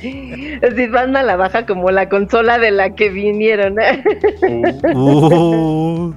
Si 0.76 0.86
van 0.86 1.14
a 1.16 1.22
la 1.24 1.36
baja 1.36 1.66
como 1.66 1.90
la 1.90 2.08
consola 2.08 2.58
de 2.58 2.70
la 2.70 2.94
que 2.94 3.10
vinieron. 3.10 3.76
Uh, 4.94 4.94
Uh, 4.96 6.14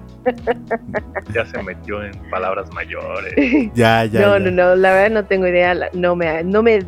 ya 1.33 1.45
se 1.45 1.61
metió 1.63 2.01
en 2.01 2.13
palabras 2.29 2.71
mayores. 2.73 3.33
ya, 3.73 4.05
ya. 4.05 4.21
no, 4.21 4.37
ya. 4.37 4.39
no, 4.39 4.51
no, 4.51 4.75
la 4.77 4.93
verdad 4.93 5.11
no 5.11 5.25
tengo 5.25 5.47
idea. 5.47 5.75
No 5.93 6.15
me, 6.15 6.43
no 6.45 6.63
me, 6.63 6.79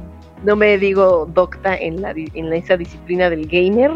no 0.43 0.55
me 0.55 0.77
digo 0.77 1.27
docta 1.33 1.75
en 1.75 2.01
la, 2.01 2.11
en 2.11 2.53
esa 2.53 2.77
disciplina 2.77 3.29
del 3.29 3.47
gamer. 3.47 3.91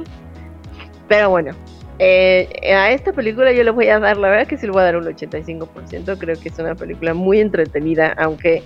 Pero 1.08 1.30
bueno, 1.30 1.52
eh, 2.00 2.48
a 2.74 2.92
esta 2.92 3.12
película 3.14 3.52
yo 3.52 3.64
le 3.64 3.72
voy 3.72 3.88
a 3.90 4.00
dar, 4.00 4.18
la 4.18 4.30
verdad 4.30 4.48
que 4.48 4.58
sí 4.58 4.66
le 4.66 4.72
voy 4.72 4.82
a 4.82 4.86
dar 4.86 4.98
un 4.98 5.06
85%. 5.06 6.18
Creo 6.18 6.40
que 6.40 6.50
es 6.50 6.60
una 6.60 6.76
película 6.76 7.14
muy 7.14 7.40
entretenida, 7.40 8.14
aunque 8.18 8.64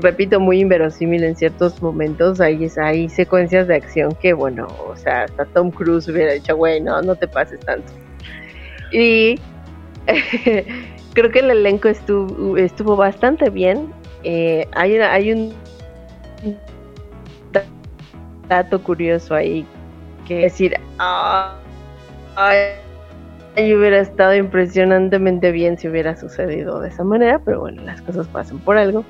repito, 0.00 0.40
muy 0.40 0.60
inverosímil 0.60 1.24
en 1.24 1.36
ciertos 1.36 1.80
momentos. 1.82 2.40
Hay, 2.40 2.68
hay 2.82 3.08
secuencias 3.08 3.68
de 3.68 3.76
acción 3.76 4.14
que, 4.20 4.32
bueno, 4.32 4.66
o 4.88 4.96
sea, 4.96 5.24
hasta 5.24 5.44
Tom 5.46 5.70
Cruise 5.70 6.08
hubiera 6.08 6.32
dicho, 6.32 6.56
güey, 6.56 6.80
no, 6.80 7.00
no 7.02 7.14
te 7.16 7.28
pases 7.28 7.60
tanto. 7.60 7.92
Y 8.92 9.38
creo 11.14 11.30
que 11.30 11.38
el 11.40 11.50
elenco 11.50 11.88
estuvo, 11.88 12.56
estuvo 12.56 12.96
bastante 12.96 13.50
bien. 13.50 13.92
Eh, 14.24 14.66
hay, 14.72 14.96
una- 14.96 15.12
hay 15.12 15.32
un 15.32 15.54
dato 18.50 18.82
curioso 18.82 19.34
ahí 19.34 19.64
que 20.26 20.40
decir, 20.40 20.74
"Ah, 20.98 21.56
ay, 22.36 22.56
ay, 23.56 23.74
hubiera 23.74 24.00
estado 24.00 24.34
impresionantemente 24.34 25.52
bien 25.52 25.78
si 25.78 25.88
hubiera 25.88 26.16
sucedido 26.16 26.80
de 26.80 26.88
esa 26.88 27.04
manera, 27.04 27.40
pero 27.44 27.60
bueno, 27.60 27.82
las 27.82 28.02
cosas 28.02 28.26
pasan 28.28 28.58
por 28.58 28.76
algo. 28.76 29.04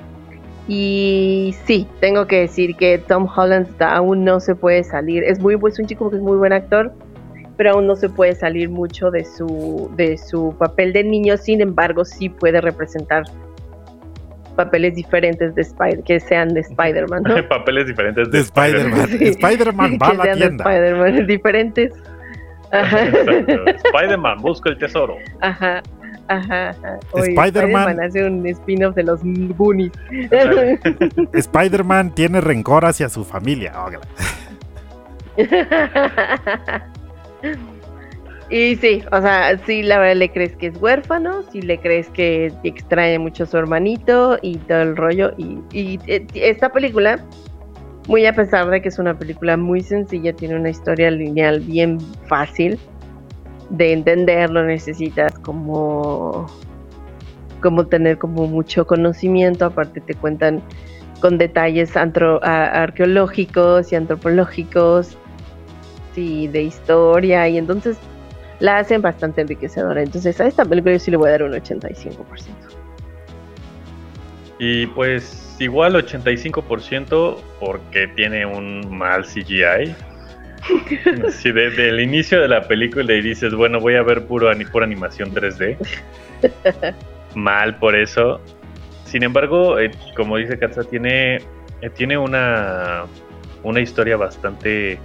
Y 0.68 1.56
sí, 1.64 1.88
tengo 2.00 2.26
que 2.26 2.40
decir 2.40 2.76
que 2.76 2.98
Tom 2.98 3.26
Holland 3.34 3.66
aún 3.80 4.24
no 4.24 4.38
se 4.38 4.54
puede 4.54 4.84
salir. 4.84 5.24
Es 5.24 5.40
muy 5.40 5.58
es 5.66 5.78
un 5.78 5.86
chico 5.86 6.10
que 6.10 6.16
es 6.16 6.22
muy 6.22 6.36
buen 6.36 6.52
actor, 6.52 6.92
pero 7.56 7.72
aún 7.72 7.86
no 7.86 7.96
se 7.96 8.08
puede 8.08 8.34
salir 8.34 8.68
mucho 8.68 9.10
de 9.10 9.24
su 9.24 9.90
de 9.96 10.16
su 10.16 10.54
papel 10.58 10.92
de 10.92 11.02
niño. 11.02 11.36
Sin 11.38 11.60
embargo, 11.60 12.04
sí 12.04 12.28
puede 12.28 12.60
representar 12.60 13.24
papeles 14.50 14.94
diferentes 14.94 15.54
de 15.54 15.62
Spider 15.62 16.02
que 16.02 16.20
sean 16.20 16.48
de 16.54 16.60
Spider-Man, 16.60 17.22
¿no? 17.24 17.48
Papeles 17.48 17.86
diferentes 17.86 18.30
de, 18.30 18.38
De 18.38 18.44
Spider-Man. 18.44 19.08
Sí. 19.08 19.24
Spider-Man 19.24 19.98
va 20.02 20.06
a 20.08 20.10
que 20.10 20.16
la 20.16 20.22
sean 20.24 20.38
de 20.38 20.46
tienda. 20.46 20.64
Spider-Man 20.64 21.26
diferentes. 21.26 21.92
Spider-Man 22.72 24.38
busca 24.40 24.70
el 24.70 24.78
tesoro. 24.78 25.16
Ajá, 25.40 25.82
ajá, 26.28 26.70
ajá. 26.70 26.98
Spider-Man- 27.14 28.00
hace 28.00 28.24
un 28.24 28.46
spin-off 28.46 28.94
de 28.94 29.02
los 29.02 29.20
Goonies. 29.24 29.92
Spider-Man 31.32 32.14
tiene 32.14 32.40
rencor 32.40 32.84
hacia 32.84 33.08
su 33.08 33.24
familia. 33.24 33.72
Y 38.50 38.74
sí, 38.76 39.02
o 39.12 39.20
sea, 39.20 39.56
sí, 39.64 39.82
la 39.84 39.98
verdad 40.00 40.16
le 40.16 40.32
crees 40.32 40.56
que 40.56 40.66
es 40.66 40.76
huérfano, 40.82 41.44
sí 41.52 41.62
le 41.62 41.78
crees 41.78 42.08
que 42.10 42.52
extraña 42.64 43.18
mucho 43.20 43.44
a 43.44 43.46
su 43.46 43.56
hermanito 43.56 44.38
y 44.42 44.56
todo 44.56 44.82
el 44.82 44.96
rollo. 44.96 45.32
Y, 45.36 45.60
y, 45.72 46.00
eh, 46.08 46.26
esta 46.34 46.70
película, 46.72 47.24
muy 48.08 48.26
a 48.26 48.32
pesar 48.34 48.68
de 48.68 48.82
que 48.82 48.88
es 48.88 48.98
una 48.98 49.16
película 49.16 49.56
muy 49.56 49.82
sencilla, 49.82 50.32
tiene 50.32 50.56
una 50.56 50.70
historia 50.70 51.12
lineal 51.12 51.60
bien 51.60 51.98
fácil 52.26 52.76
de 53.70 53.92
entender, 53.92 54.50
no 54.50 54.64
necesitas 54.64 55.38
como 55.38 56.46
como 57.62 57.86
tener 57.86 58.16
como 58.18 58.46
mucho 58.48 58.86
conocimiento, 58.86 59.66
aparte 59.66 60.00
te 60.00 60.14
cuentan 60.14 60.62
con 61.20 61.36
detalles 61.36 61.94
antro- 61.94 62.40
a- 62.42 62.82
arqueológicos 62.82 63.92
y 63.92 63.96
antropológicos 63.96 65.16
y 66.16 66.48
de 66.48 66.62
historia 66.62 67.46
y 67.48 67.58
entonces 67.58 67.98
la 68.60 68.78
hacen 68.78 69.02
bastante 69.02 69.40
enriquecedora. 69.40 70.02
Entonces 70.02 70.40
a 70.40 70.46
esta 70.46 70.64
película 70.64 70.92
yo 70.94 70.98
sí 71.00 71.10
le 71.10 71.16
voy 71.16 71.28
a 71.28 71.32
dar 71.32 71.42
un 71.42 71.52
85%. 71.52 72.16
Y 74.58 74.86
pues 74.88 75.56
igual 75.58 75.94
85% 75.94 77.36
porque 77.58 78.08
tiene 78.08 78.46
un 78.46 78.96
mal 78.96 79.24
CGI. 79.24 79.94
Si 81.30 81.50
desde 81.52 81.88
el 81.88 82.00
inicio 82.00 82.38
de 82.42 82.48
la 82.48 82.68
película 82.68 83.14
y 83.14 83.22
dices, 83.22 83.54
bueno, 83.54 83.80
voy 83.80 83.94
a 83.96 84.02
ver 84.02 84.26
puro 84.26 84.50
ani- 84.50 84.66
pura 84.66 84.84
animación 84.84 85.32
3D. 85.32 85.76
mal 87.34 87.78
por 87.78 87.96
eso. 87.96 88.40
Sin 89.04 89.22
embargo, 89.22 89.78
eh, 89.78 89.90
como 90.14 90.36
dice 90.36 90.58
Katza, 90.58 90.84
tiene, 90.84 91.36
eh, 91.36 91.90
tiene 91.94 92.18
una, 92.18 93.04
una 93.62 93.80
historia 93.80 94.16
bastante 94.18 94.98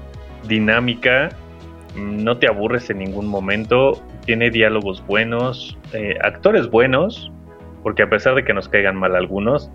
dinámica. 0.47 1.29
No 1.95 2.37
te 2.37 2.47
aburres 2.47 2.89
en 2.89 2.99
ningún 2.99 3.27
momento. 3.27 4.01
Tiene 4.25 4.49
diálogos 4.49 5.05
buenos, 5.07 5.77
eh, 5.93 6.15
actores 6.23 6.69
buenos, 6.69 7.31
porque 7.83 8.03
a 8.03 8.09
pesar 8.09 8.35
de 8.35 8.43
que 8.43 8.53
nos 8.53 8.67
caigan 8.67 8.95
mal 8.97 9.15
algunos, 9.15 9.71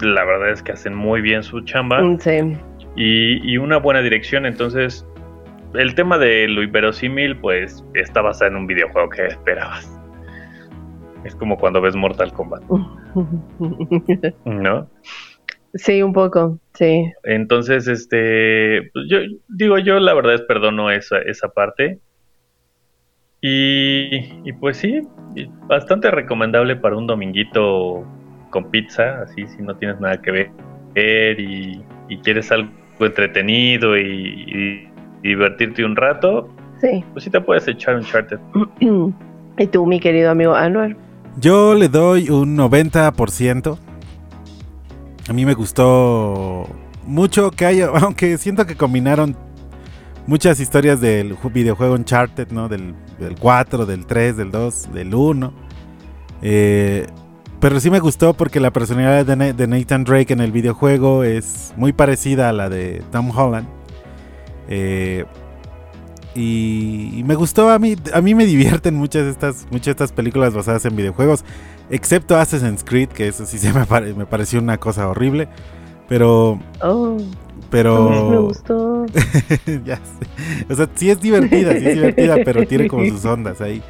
la 0.00 0.24
verdad 0.24 0.50
es 0.50 0.62
que 0.62 0.72
hacen 0.72 0.94
muy 0.94 1.20
bien 1.20 1.42
su 1.42 1.60
chamba 1.62 2.02
Mm, 2.02 2.18
Sí. 2.20 2.56
y, 2.96 3.52
y 3.52 3.56
una 3.58 3.78
buena 3.78 4.00
dirección. 4.02 4.44
Entonces, 4.46 5.06
el 5.74 5.94
tema 5.94 6.18
de 6.18 6.48
lo 6.48 6.62
inverosímil, 6.62 7.36
pues 7.36 7.84
está 7.94 8.20
basado 8.22 8.50
en 8.50 8.56
un 8.56 8.66
videojuego 8.66 9.08
que 9.10 9.26
esperabas. 9.26 9.94
Es 11.24 11.34
como 11.34 11.56
cuando 11.58 11.80
ves 11.80 11.96
Mortal 11.96 12.32
Kombat, 12.32 12.62
¿no? 14.44 14.88
Sí, 15.74 16.02
un 16.02 16.12
poco, 16.12 16.58
sí. 16.74 17.10
Entonces, 17.24 17.88
este, 17.88 18.90
pues, 18.92 19.06
yo 19.08 19.18
digo, 19.48 19.78
yo 19.78 19.98
la 20.00 20.14
verdad 20.14 20.34
es 20.34 20.42
perdono 20.42 20.90
esa, 20.90 21.18
esa 21.18 21.48
parte. 21.48 21.98
Y, 23.40 24.16
y 24.44 24.52
pues 24.54 24.78
sí, 24.78 25.00
bastante 25.68 26.10
recomendable 26.10 26.74
para 26.76 26.96
un 26.96 27.06
dominguito 27.06 28.04
con 28.50 28.70
pizza, 28.70 29.22
así 29.22 29.46
si 29.46 29.62
no 29.62 29.76
tienes 29.76 30.00
nada 30.00 30.20
que 30.20 30.50
ver 30.94 31.38
y, 31.40 31.80
y 32.08 32.18
quieres 32.18 32.50
algo 32.50 32.70
entretenido 33.00 33.96
y, 33.96 34.82
y 35.22 35.28
divertirte 35.28 35.84
un 35.84 35.94
rato, 35.94 36.48
Sí. 36.80 37.04
pues 37.12 37.24
sí 37.24 37.30
te 37.30 37.40
puedes 37.40 37.66
echar 37.68 37.94
un 37.96 38.02
charter. 38.04 38.38
¿Y 39.58 39.66
tú, 39.66 39.86
mi 39.86 40.00
querido 40.00 40.30
amigo 40.30 40.54
Anwar? 40.54 40.96
Yo 41.40 41.74
le 41.74 41.88
doy 41.88 42.30
un 42.30 42.56
90%. 42.56 43.78
A 45.28 45.32
mí 45.32 45.44
me 45.44 45.54
gustó 45.54 46.66
mucho 47.06 47.50
que 47.50 47.66
haya, 47.66 47.88
aunque 48.02 48.38
siento 48.38 48.66
que 48.66 48.76
combinaron 48.76 49.36
muchas 50.26 50.60
historias 50.60 51.00
del 51.00 51.36
ju- 51.36 51.52
videojuego 51.52 51.94
Uncharted, 51.94 52.48
¿no? 52.50 52.68
Del, 52.68 52.94
del 53.18 53.34
4, 53.36 53.86
del 53.86 54.06
3, 54.06 54.36
del 54.36 54.50
2, 54.50 54.92
del 54.92 55.14
1. 55.14 55.52
Eh, 56.42 57.06
pero 57.60 57.80
sí 57.80 57.90
me 57.90 57.98
gustó 57.98 58.34
porque 58.34 58.60
la 58.60 58.70
personalidad 58.72 59.26
de, 59.26 59.36
Na- 59.36 59.52
de 59.52 59.66
Nathan 59.66 60.04
Drake 60.04 60.32
en 60.32 60.40
el 60.40 60.52
videojuego 60.52 61.24
es 61.24 61.72
muy 61.76 61.92
parecida 61.92 62.48
a 62.48 62.52
la 62.52 62.68
de 62.68 63.02
Tom 63.10 63.30
Holland. 63.36 63.66
Eh, 64.68 65.24
y, 66.34 67.10
y 67.18 67.24
me 67.24 67.34
gustó 67.34 67.70
a 67.70 67.78
mí, 67.78 67.96
a 68.12 68.20
mí 68.20 68.34
me 68.34 68.44
divierten 68.46 68.94
muchas 68.94 69.24
estas, 69.26 69.66
muchas 69.70 69.88
estas 69.88 70.12
películas 70.12 70.54
basadas 70.54 70.84
en 70.84 70.94
videojuegos, 70.94 71.44
excepto 71.90 72.36
Assassin's 72.36 72.84
Creed, 72.84 73.08
que 73.08 73.28
eso 73.28 73.46
sí 73.46 73.58
se 73.58 73.72
me, 73.72 73.84
pare- 73.86 74.14
me 74.14 74.26
pareció 74.26 74.60
una 74.60 74.78
cosa 74.78 75.08
horrible. 75.08 75.48
Pero, 76.08 76.58
Oh, 76.80 77.16
pero. 77.70 78.28
me 78.30 78.38
gustó. 78.38 79.04
ya 79.84 79.96
sé. 79.96 80.72
O 80.72 80.74
sea, 80.74 80.88
sí 80.94 81.10
es 81.10 81.20
divertida, 81.20 81.72
sí 81.78 81.86
es 81.86 81.94
divertida, 81.96 82.36
pero 82.44 82.66
tiene 82.66 82.88
como 82.88 83.04
sus 83.06 83.24
ondas 83.26 83.60
ahí. 83.60 83.82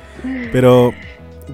Pero, 0.50 0.92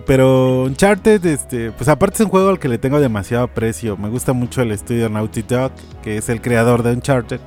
pero 0.07 0.63
Uncharted, 0.65 1.25
este, 1.27 1.71
pues 1.73 1.89
aparte 1.89 2.15
es 2.17 2.21
un 2.23 2.29
juego 2.29 2.49
al 2.49 2.59
que 2.59 2.69
le 2.69 2.79
tengo 2.79 2.99
demasiado 2.99 3.45
aprecio. 3.45 3.97
Me 3.99 4.09
gusta 4.09 4.33
mucho 4.33 4.63
el 4.63 4.71
estudio 4.71 5.09
Naughty 5.11 5.43
Dog, 5.43 5.73
que 6.03 6.17
es 6.17 6.29
el 6.31 6.41
creador 6.41 6.83
de 6.83 6.93
Uncharted. 6.93 7.41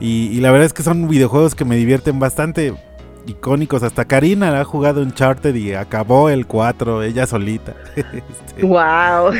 Y, 0.00 0.28
y 0.28 0.40
la 0.40 0.50
verdad 0.50 0.66
es 0.66 0.72
que 0.72 0.82
son 0.82 1.08
videojuegos 1.08 1.54
que 1.54 1.64
me 1.66 1.76
divierten 1.76 2.18
bastante. 2.18 2.74
Icónicos, 3.26 3.82
hasta 3.82 4.04
Karina 4.04 4.60
ha 4.60 4.64
jugado 4.64 5.02
Uncharted 5.02 5.54
y 5.54 5.74
acabó 5.74 6.28
el 6.30 6.46
4 6.46 7.02
ella 7.02 7.26
solita. 7.26 7.74
Este, 7.96 8.64
Wow. 8.66 9.32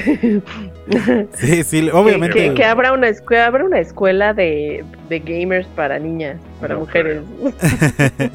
sí, 1.35 1.63
sí, 1.65 1.89
obviamente. 1.91 2.35
Que, 2.49 2.55
que 2.55 2.65
habrá, 2.65 2.93
una 2.93 3.09
escuela, 3.09 3.47
habrá 3.47 3.65
una 3.65 3.79
escuela 3.79 4.35
de, 4.35 4.85
de 5.09 5.19
gamers 5.21 5.67
para 5.69 5.99
niñas, 5.99 6.39
para 6.61 6.75
No 6.75 6.81
mujeres. 6.81 7.23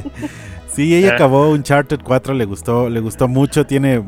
Sí, 0.74 0.96
ella 0.96 1.10
Ah. 1.12 1.16
acabó 1.16 1.50
Uncharted 1.50 2.00
4, 2.02 2.34
le 2.34 2.46
gustó, 2.46 2.90
le 2.90 3.02
gustó 3.02 3.28
mucho, 3.28 3.66
tiene 3.66 4.02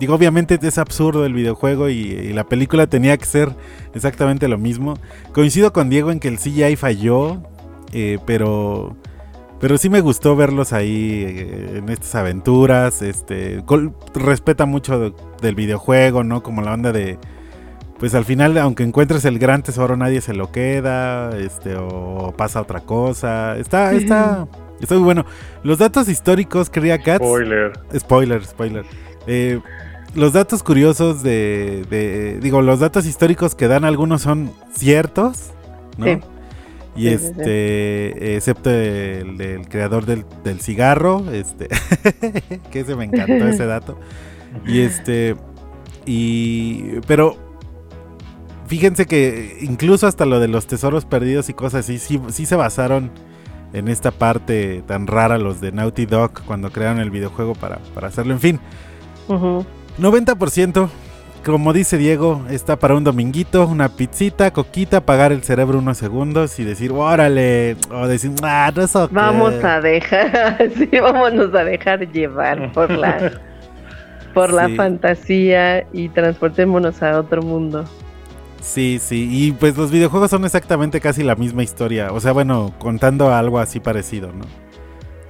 digo, 0.00 0.14
obviamente 0.14 0.58
es 0.60 0.78
absurdo 0.78 1.24
el 1.24 1.32
videojuego 1.32 1.88
y, 1.88 1.94
y 1.94 2.32
la 2.32 2.44
película 2.44 2.86
tenía 2.88 3.16
que 3.16 3.24
ser 3.24 3.50
exactamente 3.94 4.48
lo 4.48 4.58
mismo. 4.58 4.94
Coincido 5.32 5.72
con 5.72 5.90
Diego 5.90 6.10
en 6.10 6.18
que 6.20 6.28
el 6.28 6.38
CGI 6.38 6.74
falló, 6.76 7.42
eh, 7.92 8.18
pero 8.26 8.96
pero 9.60 9.76
sí 9.78 9.88
me 9.90 10.00
gustó 10.00 10.36
verlos 10.36 10.72
ahí 10.72 11.24
eh, 11.26 11.72
en 11.78 11.88
estas 11.88 12.14
aventuras, 12.14 13.02
este 13.02 13.62
col- 13.64 13.92
respeta 14.14 14.66
mucho 14.66 14.98
de- 14.98 15.12
del 15.42 15.54
videojuego, 15.54 16.24
¿no? 16.24 16.42
Como 16.42 16.62
la 16.62 16.72
onda 16.74 16.92
de 16.92 17.18
pues 17.98 18.14
al 18.14 18.24
final, 18.24 18.56
aunque 18.58 18.84
encuentres 18.84 19.24
el 19.24 19.40
gran 19.40 19.64
tesoro, 19.64 19.96
nadie 19.96 20.20
se 20.20 20.32
lo 20.32 20.52
queda, 20.52 21.36
este, 21.36 21.74
o 21.76 22.32
pasa 22.36 22.60
otra 22.60 22.78
cosa. 22.82 23.56
Está, 23.56 23.92
está, 23.92 24.46
está 24.80 24.94
muy 24.94 25.02
bueno. 25.02 25.24
Los 25.64 25.78
datos 25.78 26.08
históricos, 26.08 26.70
quería 26.70 26.98
Cats. 27.02 27.24
Spoiler. 27.24 27.72
Spoiler, 27.98 28.44
spoiler. 28.46 28.84
Eh, 29.26 29.58
los 30.14 30.32
datos 30.32 30.62
curiosos 30.62 31.24
de, 31.24 31.84
de- 31.90 32.38
Digo, 32.40 32.62
los 32.62 32.78
datos 32.78 33.04
históricos 33.04 33.56
que 33.56 33.66
dan 33.66 33.84
algunos 33.84 34.22
son 34.22 34.52
ciertos, 34.72 35.50
¿no? 35.96 36.04
Sí. 36.06 36.20
Y 36.98 37.08
Sí, 37.10 37.18
sí, 37.18 37.18
sí. 37.18 37.32
este, 37.40 38.34
excepto 38.36 38.70
el 38.70 39.66
creador 39.68 40.04
del, 40.06 40.24
del 40.44 40.60
cigarro, 40.60 41.24
este, 41.32 41.68
que 42.70 42.80
ese 42.80 42.96
me 42.96 43.04
encantó 43.04 43.46
ese 43.46 43.66
dato. 43.66 43.98
Y 44.66 44.80
este, 44.80 45.36
y, 46.06 47.00
pero 47.06 47.36
fíjense 48.66 49.06
que 49.06 49.58
incluso 49.60 50.06
hasta 50.06 50.26
lo 50.26 50.40
de 50.40 50.48
los 50.48 50.66
tesoros 50.66 51.04
perdidos 51.04 51.48
y 51.48 51.54
cosas 51.54 51.84
así, 51.84 51.98
sí, 51.98 52.20
sí 52.28 52.46
se 52.46 52.56
basaron 52.56 53.10
en 53.72 53.88
esta 53.88 54.10
parte 54.10 54.82
tan 54.86 55.06
rara 55.06 55.38
los 55.38 55.60
de 55.60 55.72
Naughty 55.72 56.06
Dog 56.06 56.42
cuando 56.46 56.70
crearon 56.72 56.98
el 57.00 57.10
videojuego 57.10 57.54
para, 57.54 57.78
para 57.94 58.08
hacerlo. 58.08 58.32
En 58.32 58.40
fin, 58.40 58.60
Ujú. 59.28 59.64
90%, 60.00 60.88
como 61.52 61.72
dice 61.72 61.96
Diego, 61.98 62.44
está 62.50 62.78
para 62.78 62.94
un 62.94 63.04
dominguito, 63.04 63.66
una 63.66 63.88
pizzita, 63.88 64.52
coquita, 64.52 64.98
apagar 64.98 65.32
el 65.32 65.42
cerebro 65.42 65.78
unos 65.78 65.98
segundos 65.98 66.58
y 66.58 66.64
decir, 66.64 66.92
órale, 66.92 67.76
o 67.90 68.06
decir, 68.06 68.32
ah, 68.42 68.72
no 68.74 68.82
es 68.82 68.94
ok". 68.96 69.12
Vamos 69.12 69.62
a 69.64 69.80
dejar, 69.80 70.70
sí, 70.76 70.88
vámonos 71.00 71.54
a 71.54 71.64
dejar 71.64 72.10
llevar 72.10 72.72
por 72.72 72.90
la, 72.90 73.32
por 74.32 74.52
la 74.52 74.68
Sí. 74.68 74.76
fantasía 74.76 75.86
y 75.92 76.08
transportémonos 76.10 77.02
a 77.02 77.18
otro 77.20 77.42
mundo. 77.42 77.90
Sí, 78.60 78.98
sí, 79.00 79.28
y 79.30 79.52
pues 79.52 79.76
los 79.76 79.90
videojuegos 79.90 80.30
son 80.30 80.44
exactamente 80.44 81.00
casi 81.00 81.22
la 81.22 81.36
misma 81.36 81.62
historia, 81.62 82.12
o 82.12 82.20
sea, 82.20 82.32
bueno, 82.32 82.74
contando 82.78 83.32
algo 83.32 83.58
así 83.60 83.78
parecido, 83.80 84.32
¿no? 84.32 84.52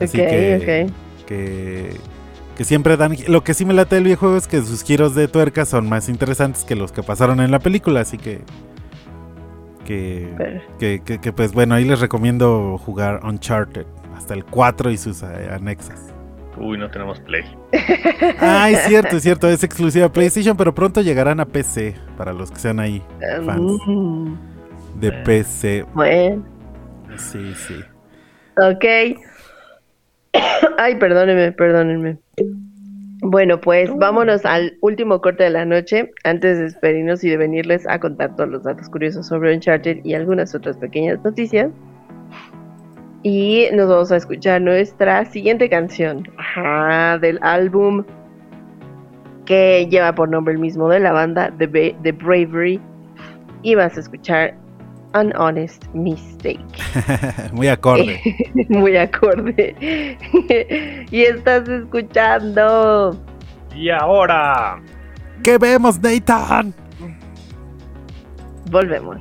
Así 0.01 0.23
ok, 0.23 0.29
que, 0.29 0.89
ok. 0.89 1.27
que, 1.27 2.01
que 2.59 2.65
siempre 2.65 2.97
dan... 2.99 3.15
Lo 3.29 3.43
que 3.45 3.55
sí 3.55 3.65
me 3.65 3.73
late 3.73 3.95
del 3.95 4.05
videojuego 4.05 4.37
es 4.37 4.47
que 4.49 4.61
sus 4.61 4.83
giros 4.83 5.15
de 5.15 5.29
tuerca 5.29 5.65
son 5.65 5.89
más 5.89 6.09
interesantes 6.11 6.65
que 6.65 6.75
los 6.75 6.93
que 6.93 7.03
pasaron 7.03 7.41
en 7.41 7.51
la 7.53 7.61
película, 7.61 8.01
así 8.01 8.19
que... 8.19 8.43
Que, 9.87 10.35
Pero- 10.37 10.61
que, 10.79 11.01
que- 11.03 11.19
que, 11.21 11.33
pues 11.33 11.53
bueno, 11.53 11.75
ahí 11.75 11.85
les 11.85 12.01
recomiendo 12.01 12.77
jugar 12.85 13.21
Uncharted, 13.25 13.87
hasta 14.15 14.35
el 14.35 14.45
4 14.45 14.91
y 14.91 14.99
sus 14.99 15.23
anexas. 15.23 16.13
Uy, 16.59 16.77
no 16.77 16.91
tenemos 16.91 17.21
play. 17.21 17.45
Ah, 18.41 18.69
es 18.71 18.81
cierto, 18.89 19.17
es 19.17 19.23
cierto, 19.23 19.49
es 19.49 19.63
exclusiva 19.65 20.11
PlayStation, 20.13 20.57
pero 20.57 20.75
pronto 20.75 21.01
llegarán 21.01 21.41
a 21.41 21.47
PC, 21.47 21.95
para 22.19 22.33
los 22.33 22.51
que 22.51 22.59
sean 22.59 22.81
ahí 22.81 23.03
fans 23.47 23.81
Mm, 23.87 24.35
de 25.01 25.13
PC. 25.13 25.87
bueno, 25.95 26.45
Sí, 27.17 27.55
sí. 27.67 27.77
ok. 28.61 28.85
Ay, 30.79 30.97
perdónenme, 30.97 31.53
perdónenme. 31.53 32.19
Bueno, 33.21 33.61
pues 33.61 33.91
vámonos 33.97 34.45
al 34.45 34.79
último 34.81 35.21
corte 35.21 35.45
de 35.45 35.51
la 35.51 35.65
noche, 35.65 36.11
antes 36.23 36.57
de 36.57 36.65
despedirnos 36.65 37.25
y 37.25 37.31
de 37.31 37.37
venirles 37.37 37.87
a 37.89 37.99
contar 37.99 38.37
todos 38.37 38.49
los 38.49 38.63
datos 38.63 38.89
curiosos 38.89 39.27
sobre 39.27 39.55
Uncharted 39.55 40.05
y 40.05 40.15
algunas 40.15 40.55
otras 40.55 40.77
pequeñas 40.77 41.19
noticias. 41.25 41.71
Y 43.25 43.67
nos 43.73 43.89
vamos 43.89 44.13
a 44.13 44.17
escuchar 44.17 44.63
nuestra 44.63 45.25
siguiente 45.25 45.69
canción 45.69 46.29
ajá, 46.37 47.19
del 47.19 47.41
álbum 47.43 48.05
que 49.45 49.89
lleva 49.91 50.15
por 50.15 50.29
nombre 50.29 50.55
el 50.55 50.61
mismo 50.61 50.89
de 50.89 51.01
la 51.01 51.11
banda, 51.11 51.53
The, 51.59 51.97
The 52.03 52.13
Bravery. 52.13 52.81
Y 53.63 53.75
vas 53.75 53.97
a 53.97 54.01
escuchar 54.01 54.55
An 55.13 55.33
Honest 55.37 55.85
Mistake. 55.95 56.61
Muy 57.53 57.69
acorde. 57.69 58.21
Muy 58.69 58.97
acorde. 58.97 59.75
y 61.11 61.23
estás 61.23 61.69
escuchando. 61.69 63.17
Y 63.75 63.91
ahora, 63.91 64.81
¿Qué 65.43 65.57
vemos, 65.59 66.01
Nathan? 66.01 66.75
Volvemos. 68.71 69.19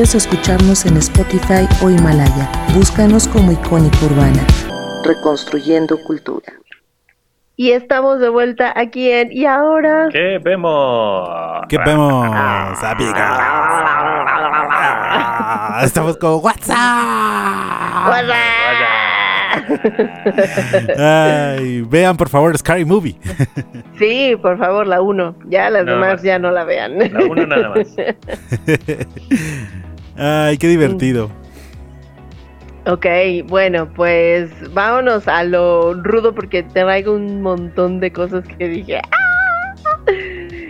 Olvides 0.00 0.14
escucharnos 0.14 0.86
en 0.86 0.96
Spotify 0.96 1.68
o 1.82 1.90
Himalaya. 1.90 2.48
Búscanos 2.74 3.28
como 3.28 3.52
Icónica 3.52 3.98
Urbana. 4.06 4.42
Reconstruyendo 5.04 5.98
cultura. 6.06 6.46
Y 7.56 7.72
estamos 7.72 8.18
de 8.20 8.30
vuelta 8.30 8.72
aquí 8.74 9.10
en 9.10 9.30
Y 9.30 9.44
ahora. 9.44 10.08
¿Qué 10.10 10.38
vemos? 10.42 11.28
¿Qué 11.68 11.76
vemos, 11.76 12.24
amigas? 12.82 13.38
Ah, 14.72 15.80
Estamos 15.84 16.16
con 16.16 16.42
WhatsApp. 16.42 16.76
Ay, 20.98 21.82
vean 21.82 22.16
por 22.16 22.30
favor 22.30 22.56
Scary 22.56 22.86
Movie. 22.86 23.18
Sí, 23.98 24.34
por 24.40 24.56
favor, 24.58 24.86
la 24.86 25.02
uno. 25.02 25.34
Ya 25.48 25.68
las 25.68 25.84
Nada 25.84 25.96
demás 25.98 26.12
más. 26.14 26.22
ya 26.22 26.38
no 26.38 26.50
la 26.50 26.64
vean. 26.64 26.98
La 27.12 27.20
uno 27.28 27.46
nada 27.46 27.68
más. 27.70 27.86
Ay, 30.16 30.58
qué 30.58 30.68
divertido. 30.68 31.30
Ok, 32.86 33.06
bueno, 33.46 33.88
pues 33.94 34.50
vámonos 34.72 35.28
a 35.28 35.44
lo 35.44 35.94
rudo 35.94 36.34
porque 36.34 36.62
traigo 36.62 37.14
un 37.14 37.42
montón 37.42 38.00
de 38.00 38.10
cosas 38.10 38.44
que 38.46 38.68
dije. 38.68 38.98
"Ah, 38.98 39.74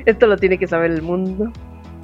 Esto 0.07 0.27
lo 0.27 0.37
tiene 0.37 0.59
que 0.59 0.67
saber 0.67 0.91
el 0.91 1.03
mundo. 1.03 1.53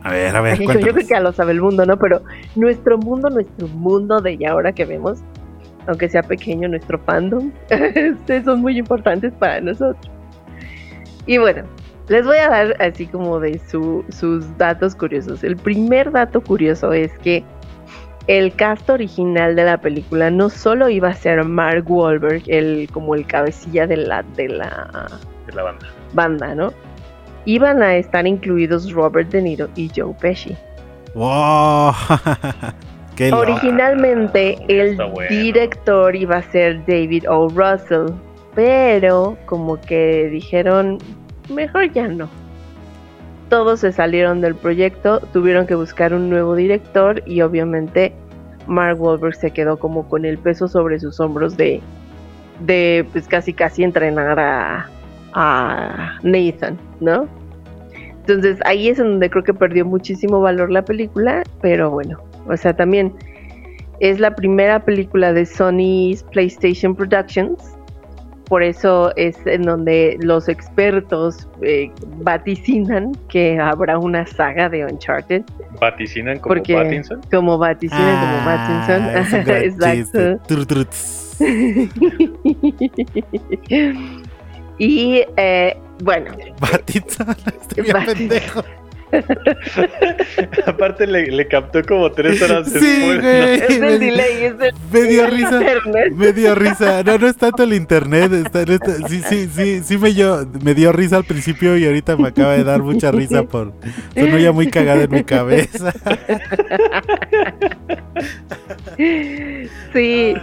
A 0.02 0.12
ver, 0.12 0.36
a 0.36 0.40
ver, 0.40 0.58
Yo, 0.58 0.72
yo 0.72 0.80
creo 0.80 0.94
que 0.94 1.04
ya 1.04 1.18
lo 1.18 1.32
sabe 1.32 1.52
el 1.52 1.60
mundo, 1.60 1.84
¿no? 1.84 1.98
Pero 1.98 2.22
nuestro 2.54 2.96
mundo, 2.98 3.28
nuestro 3.30 3.66
mundo 3.68 4.20
de 4.20 4.38
ya 4.38 4.52
ahora 4.52 4.70
que 4.72 4.84
vemos, 4.84 5.18
aunque 5.88 6.08
sea 6.08 6.22
pequeño, 6.22 6.68
nuestro 6.68 6.98
fandom, 7.00 7.50
son 8.44 8.60
muy 8.60 8.78
importantes 8.78 9.32
para 9.34 9.60
nosotros. 9.60 10.08
Y 11.26 11.38
bueno, 11.38 11.64
les 12.08 12.24
voy 12.24 12.36
a 12.38 12.48
dar 12.48 12.76
así 12.82 13.06
como 13.06 13.40
de 13.40 13.58
su- 13.68 14.04
sus 14.10 14.56
datos 14.58 14.94
curiosos. 14.94 15.42
El 15.44 15.56
primer 15.56 16.10
dato 16.12 16.40
curioso 16.40 16.92
es 16.92 17.10
que 17.18 17.42
el 18.28 18.52
cast 18.54 18.88
original 18.90 19.54
de 19.56 19.64
la 19.64 19.78
película 19.78 20.30
no 20.30 20.50
solo 20.50 20.88
iba 20.88 21.08
a 21.08 21.14
ser 21.14 21.44
Mark 21.44 21.84
Wahlberg, 21.90 22.42
el, 22.48 22.88
como 22.92 23.14
el 23.14 23.26
cabecilla 23.26 23.86
de 23.86 23.96
la, 23.98 24.22
de 24.36 24.48
la 24.48 25.08
De 25.46 25.52
la 25.52 25.62
banda. 25.62 25.86
banda, 26.12 26.54
¿no? 26.54 26.72
Iban 27.44 27.82
a 27.82 27.94
estar 27.96 28.26
incluidos 28.26 28.90
Robert 28.92 29.30
De 29.30 29.42
Niro 29.42 29.68
y 29.76 29.88
Joe 29.94 30.12
Pesci. 30.20 30.56
Wow. 31.14 31.92
qué. 33.16 33.32
Originalmente 33.32 34.58
el 34.68 34.96
bueno. 34.96 35.30
director 35.30 36.16
iba 36.16 36.38
a 36.38 36.42
ser 36.42 36.84
David 36.86 37.24
O. 37.30 37.48
Russell, 37.48 38.08
pero 38.56 39.36
como 39.46 39.80
que 39.80 40.28
dijeron, 40.30 40.98
mejor 41.48 41.92
ya 41.92 42.08
no. 42.08 42.28
Todos 43.48 43.80
se 43.80 43.92
salieron 43.92 44.40
del 44.40 44.54
proyecto, 44.54 45.20
tuvieron 45.32 45.66
que 45.66 45.74
buscar 45.74 46.12
un 46.12 46.28
nuevo 46.28 46.56
director 46.56 47.22
y 47.26 47.42
obviamente 47.42 48.12
Mark 48.66 49.00
Wahlberg 49.00 49.36
se 49.36 49.52
quedó 49.52 49.78
como 49.78 50.08
con 50.08 50.24
el 50.24 50.38
peso 50.38 50.66
sobre 50.66 50.98
sus 50.98 51.20
hombros 51.20 51.56
de, 51.56 51.80
de 52.60 53.06
pues 53.12 53.28
casi 53.28 53.52
casi 53.52 53.84
entrenar 53.84 54.38
a, 54.40 54.88
a 55.34 56.18
Nathan, 56.22 56.76
¿no? 57.00 57.28
Entonces 58.20 58.58
ahí 58.64 58.88
es 58.88 58.98
en 58.98 59.10
donde 59.10 59.30
creo 59.30 59.44
que 59.44 59.54
perdió 59.54 59.84
muchísimo 59.84 60.40
valor 60.40 60.72
la 60.72 60.84
película, 60.84 61.44
pero 61.62 61.90
bueno, 61.90 62.18
o 62.48 62.56
sea, 62.56 62.74
también 62.74 63.12
es 64.00 64.18
la 64.18 64.34
primera 64.34 64.84
película 64.84 65.32
de 65.32 65.46
Sony's 65.46 66.22
PlayStation 66.24 66.94
Productions. 66.94 67.75
Por 68.48 68.62
eso 68.62 69.12
es 69.16 69.36
en 69.46 69.62
donde 69.62 70.16
los 70.20 70.48
expertos 70.48 71.48
eh, 71.62 71.90
vaticinan 72.18 73.12
que 73.28 73.58
habrá 73.58 73.98
una 73.98 74.24
saga 74.26 74.68
de 74.68 74.84
Uncharted, 74.84 75.42
Vaticinan 75.80 76.38
como 76.38 76.54
Porque- 76.54 76.74
Pattinson. 76.74 77.20
como 77.30 77.58
vaticinan 77.58 78.20
como 78.20 78.36
Ah, 78.44 79.12
es 79.16 79.32
un 79.32 79.44
Pattinson. 79.44 79.76
Exacto. 80.16 80.40
y 84.78 85.22
eh, 85.36 85.76
bueno, 86.02 86.32
Pattinson, 86.60 87.28
estoy 87.60 87.82
bien 87.84 87.92
Pattinson. 87.92 88.28
pendejo. 88.28 88.62
Aparte 90.66 91.06
le, 91.06 91.26
le 91.30 91.46
captó 91.46 91.82
como 91.84 92.10
tres 92.10 92.40
horas 92.42 92.68
Sí, 92.70 92.78
después. 92.78 93.62
es 93.62 93.80
el 93.80 94.00
delay, 94.00 94.44
es 94.44 94.54
el 94.60 94.72
Me 94.92 95.02
dio 95.04 95.26
risa. 95.30 95.60
internet. 95.60 96.12
Me 96.14 96.32
dio 96.32 96.54
risa. 96.54 97.02
No, 97.04 97.18
no 97.18 97.26
es 97.28 97.36
tanto 97.36 97.62
el 97.62 97.72
internet. 97.74 98.32
está- 98.32 98.62
está- 98.62 99.08
sí, 99.08 99.22
sí, 99.28 99.48
sí, 99.54 99.80
sí 99.84 99.98
me, 99.98 100.12
yo, 100.14 100.44
me 100.62 100.74
dio 100.74 100.92
risa 100.92 101.16
al 101.16 101.24
principio 101.24 101.76
y 101.76 101.86
ahorita 101.86 102.16
me 102.16 102.28
acaba 102.28 102.52
de 102.54 102.64
dar 102.64 102.82
mucha 102.82 103.10
risa 103.12 103.42
por. 103.44 103.72
Sonó 104.14 104.38
ya 104.38 104.52
muy 104.52 104.68
cagada 104.70 105.04
en 105.04 105.10
mi 105.10 105.24
cabeza. 105.24 105.92
Sí, 108.96 110.34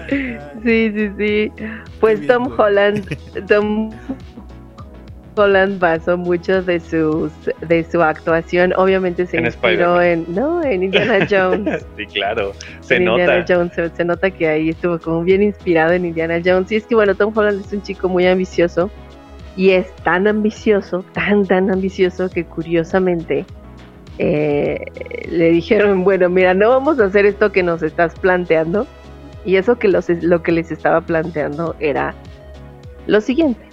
sí, 0.64 0.90
sí, 0.94 1.10
sí. 1.18 1.52
Pues 2.00 2.26
Tom. 2.28 2.50
Holland, 2.58 3.06
Tom 3.48 3.92
Holland 5.36 5.80
basó 5.80 6.18
mucho 6.18 6.62
de 6.62 6.80
sus 6.80 7.32
de 7.68 7.84
su 7.84 8.02
actuación. 8.02 8.74
Obviamente 8.76 9.26
se 9.26 9.38
En 9.38 9.46
inspiró 9.46 10.02
en 10.02 10.26
no 10.28 10.64
en 10.64 10.84
Indiana 10.84 11.28
Jones. 11.30 11.86
Sí, 11.98 12.06
claro. 12.08 12.54
Se 12.82 12.96
en 12.96 13.08
Indiana 13.08 13.40
nota. 13.40 13.54
Jones 13.54 13.74
se, 13.74 13.90
se 13.90 14.06
nota 14.06 14.32
que 14.32 14.48
ahí 14.48 14.70
estuvo 14.70 15.00
como 15.00 15.24
bien 15.24 15.44
inspirado 15.44 15.94
en 15.94 16.06
Indiana 16.06 16.40
Jones. 16.44 16.72
Y 16.72 16.78
es 16.78 16.86
que 16.86 16.96
bueno, 16.96 17.16
Tom 17.16 17.32
Holland 17.36 17.66
es 17.66 17.74
un 17.74 17.82
chico 17.82 18.10
muy 18.10 18.26
ambicioso 18.26 18.90
y 19.56 19.72
es 19.72 19.92
tan 19.98 20.28
ambicioso, 20.28 21.04
tan 21.14 21.46
tan 21.46 21.72
ambicioso 21.72 22.30
que 22.30 22.46
curiosamente 22.46 23.46
eh, 24.20 24.80
le 25.30 25.52
dijeron, 25.52 26.04
bueno, 26.04 26.30
mira, 26.30 26.54
no 26.54 26.70
vamos 26.70 27.00
a 27.00 27.06
hacer 27.06 27.26
esto 27.26 27.52
que 27.52 27.64
nos 27.64 27.82
estás 27.84 28.18
planteando. 28.20 28.88
Y 29.46 29.58
eso 29.58 29.78
que 29.78 29.90
los, 29.90 30.08
lo 30.10 30.42
que 30.42 30.54
les 30.54 30.72
estaba 30.72 31.02
planteando 31.02 31.76
era 31.80 32.16
lo 33.08 33.20
siguiente. 33.20 33.73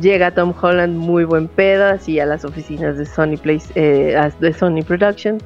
Llega 0.00 0.30
Tom 0.30 0.52
Holland 0.60 0.96
muy 0.96 1.24
buen 1.24 1.48
pedo, 1.48 1.86
así 1.86 2.20
a 2.20 2.26
las 2.26 2.44
oficinas 2.44 2.98
de 2.98 3.06
Sony, 3.06 3.36
Place, 3.42 3.68
eh, 3.74 4.16
de 4.40 4.52
Sony 4.52 4.82
Productions 4.86 5.42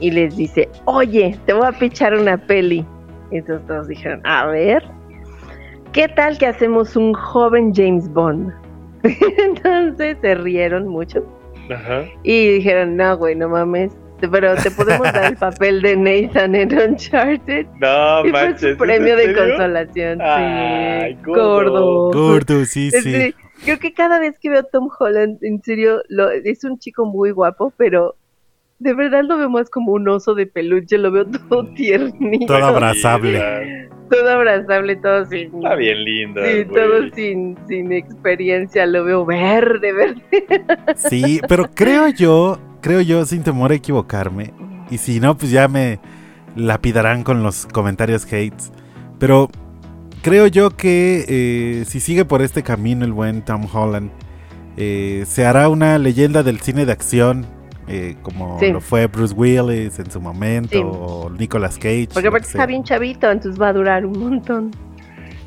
y 0.00 0.10
les 0.10 0.36
dice, 0.36 0.68
oye, 0.84 1.38
te 1.46 1.52
voy 1.52 1.66
a 1.66 1.72
pichar 1.72 2.14
una 2.14 2.36
peli. 2.36 2.84
Y 3.30 3.38
entonces 3.38 3.66
todos 3.66 3.88
dijeron, 3.88 4.20
a 4.24 4.46
ver, 4.46 4.84
¿qué 5.92 6.08
tal 6.08 6.38
que 6.38 6.46
hacemos 6.46 6.96
un 6.96 7.14
joven 7.14 7.72
James 7.74 8.08
Bond? 8.12 8.52
entonces 9.02 10.16
se 10.20 10.34
rieron 10.34 10.88
mucho 10.88 11.24
Ajá. 11.70 12.04
y 12.22 12.48
dijeron, 12.54 12.96
no, 12.96 13.16
güey, 13.16 13.34
no 13.34 13.48
mames, 13.48 13.92
pero 14.30 14.54
te 14.56 14.70
podemos 14.70 15.12
dar 15.12 15.32
el 15.32 15.36
papel 15.38 15.82
de 15.82 15.96
Nathan 15.96 16.54
en 16.54 16.78
Uncharted. 16.78 17.66
No, 17.80 18.20
y 18.20 18.30
fue 18.30 18.32
manches. 18.32 18.60
su 18.60 18.68
¿es 18.68 18.76
premio 18.76 19.16
de 19.16 19.34
consolación. 19.34 20.20
Ay, 20.22 21.14
sí, 21.14 21.20
gordo. 21.24 22.10
gordo. 22.10 22.10
Gordo, 22.12 22.64
sí, 22.64 22.90
sí. 23.02 23.34
Creo 23.66 23.80
que 23.80 23.92
cada 23.92 24.20
vez 24.20 24.38
que 24.38 24.48
veo 24.48 24.60
a 24.60 24.62
Tom 24.62 24.88
Holland, 24.96 25.38
en 25.42 25.60
serio, 25.60 26.00
lo, 26.08 26.30
es 26.30 26.62
un 26.62 26.78
chico 26.78 27.04
muy 27.04 27.32
guapo, 27.32 27.72
pero 27.76 28.14
de 28.78 28.94
verdad 28.94 29.24
lo 29.24 29.36
veo 29.36 29.50
más 29.50 29.68
como 29.70 29.90
un 29.90 30.08
oso 30.08 30.36
de 30.36 30.46
peluche, 30.46 30.98
lo 30.98 31.10
veo 31.10 31.26
todo 31.26 31.66
tiernito, 31.74 32.46
Todo 32.46 32.64
abrazable. 32.64 33.88
Todo 34.08 34.30
abrazable, 34.30 34.94
todo 34.94 35.24
sin... 35.26 35.52
está 35.56 35.74
bien 35.74 36.04
lindo. 36.04 36.40
Sí, 36.44 36.64
todo 36.66 37.10
sin, 37.12 37.58
sin 37.66 37.90
experiencia, 37.90 38.86
lo 38.86 39.04
veo 39.04 39.26
verde, 39.26 39.92
verde. 39.92 40.22
Sí, 40.94 41.40
pero 41.48 41.68
creo 41.74 42.08
yo, 42.10 42.60
creo 42.80 43.00
yo, 43.00 43.24
sin 43.24 43.42
temor 43.42 43.72
a 43.72 43.74
equivocarme, 43.74 44.54
y 44.90 44.98
si 44.98 45.18
no, 45.18 45.36
pues 45.36 45.50
ya 45.50 45.66
me 45.66 45.98
lapidarán 46.54 47.24
con 47.24 47.42
los 47.42 47.66
comentarios 47.66 48.24
hates, 48.26 48.70
pero 49.18 49.50
creo 50.26 50.48
yo 50.48 50.70
que 50.70 51.24
eh, 51.28 51.84
si 51.86 52.00
sigue 52.00 52.24
por 52.24 52.42
este 52.42 52.64
camino 52.64 53.04
el 53.04 53.12
buen 53.12 53.42
Tom 53.42 53.64
Holland, 53.72 54.10
eh, 54.76 55.22
se 55.24 55.46
hará 55.46 55.68
una 55.68 55.98
leyenda 55.98 56.42
del 56.42 56.58
cine 56.60 56.84
de 56.84 56.90
acción, 56.90 57.46
eh, 57.86 58.16
como 58.22 58.58
Sí. 58.58 58.72
lo 58.72 58.80
fue 58.80 59.06
Bruce 59.06 59.32
Willis 59.34 60.00
en 60.00 60.10
su 60.10 60.20
momento, 60.20 60.70
Sí. 60.76 60.82
o 60.84 61.30
Nicolas 61.30 61.76
Cage. 61.78 62.08
Porque 62.12 62.26
aparte 62.26 62.48
está 62.48 62.66
bien 62.66 62.82
chavito, 62.82 63.30
entonces 63.30 63.60
va 63.60 63.68
a 63.68 63.72
durar 63.72 64.04
un 64.04 64.18
montón. 64.18 64.72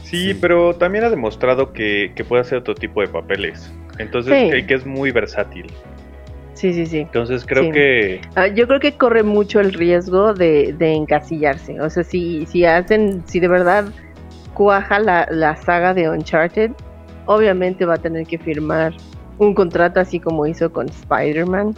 Sí, 0.03 0.29
Sí. 0.29 0.33
pero 0.39 0.73
también 0.73 1.03
ha 1.03 1.09
demostrado 1.09 1.73
que, 1.73 2.13
que 2.15 2.23
puede 2.23 2.41
hacer 2.43 2.59
otro 2.59 2.73
tipo 2.73 3.01
de 3.01 3.09
papeles. 3.09 3.73
Entonces, 3.97 4.33
Sí. 4.33 4.49
que, 4.49 4.65
que 4.65 4.73
es 4.75 4.85
muy 4.85 5.11
versátil. 5.11 5.65
Sí, 6.53 6.73
sí, 6.73 6.85
sí. 6.85 6.99
Entonces, 6.99 7.45
creo 7.45 7.63
Sí. 7.65 7.71
que. 7.71 8.21
Ah, 8.35 8.47
yo 8.47 8.65
creo 8.65 8.79
que 8.79 8.93
corre 8.93 9.23
mucho 9.23 9.59
el 9.59 9.73
riesgo 9.73 10.33
de, 10.33 10.73
de 10.79 10.93
encasillarse. 10.93 11.81
O 11.81 11.89
sea, 11.89 12.03
si, 12.05 12.45
si 12.45 12.63
hacen, 12.63 13.23
si 13.27 13.41
de 13.41 13.47
verdad 13.49 13.85
cuaja 14.59 14.99
la, 14.99 15.25
la 15.31 15.55
saga 15.55 15.93
de 15.93 16.09
Uncharted, 16.09 16.71
obviamente 17.27 17.85
va 17.85 17.93
a 17.93 17.97
tener 17.97 18.27
que 18.27 18.37
firmar 18.37 18.93
un 19.37 19.53
contrato 19.53 20.01
así 20.01 20.19
como 20.19 20.45
hizo 20.45 20.69
con 20.69 20.89
Spider-Man. 20.89 21.73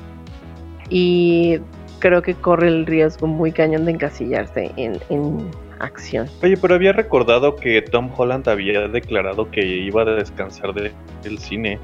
Y 0.90 1.60
creo 2.00 2.24
que 2.24 2.34
corre 2.34 2.70
el 2.70 2.88
riesgo 2.88 3.28
muy 3.28 3.52
cañón 3.52 3.86
de 3.86 3.92
encasillarse 3.92 4.72
en, 4.78 4.98
en 5.10 5.52
acción. 5.80 6.28
Oye, 6.42 6.58
pero 6.58 6.74
había 6.74 6.92
recordado 6.92 7.56
que 7.56 7.84
Tom 7.84 8.10
Holland 8.18 8.50
había 8.50 8.88
declarado 8.88 9.52
que 9.52 9.64
iba 9.64 10.02
a 10.02 10.06
descansar 10.06 10.74
de- 10.74 10.92
del 11.22 11.38
cine. 11.38 11.78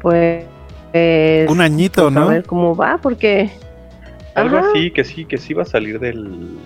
Pues. 0.00 0.44
Un 1.48 1.60
añito, 1.60 2.02
pues, 2.04 2.14
¿no? 2.14 2.22
A 2.22 2.32
ver 2.32 2.44
cómo 2.44 2.76
va, 2.76 2.98
porque. 3.02 3.50
Algo 4.36 4.58
Ajá. 4.58 4.68
así, 4.70 4.92
que 4.92 5.02
sí, 5.02 5.24
que 5.24 5.36
sí 5.36 5.52
va 5.52 5.62
a 5.62 5.66
salir 5.66 5.98
del... 5.98 6.56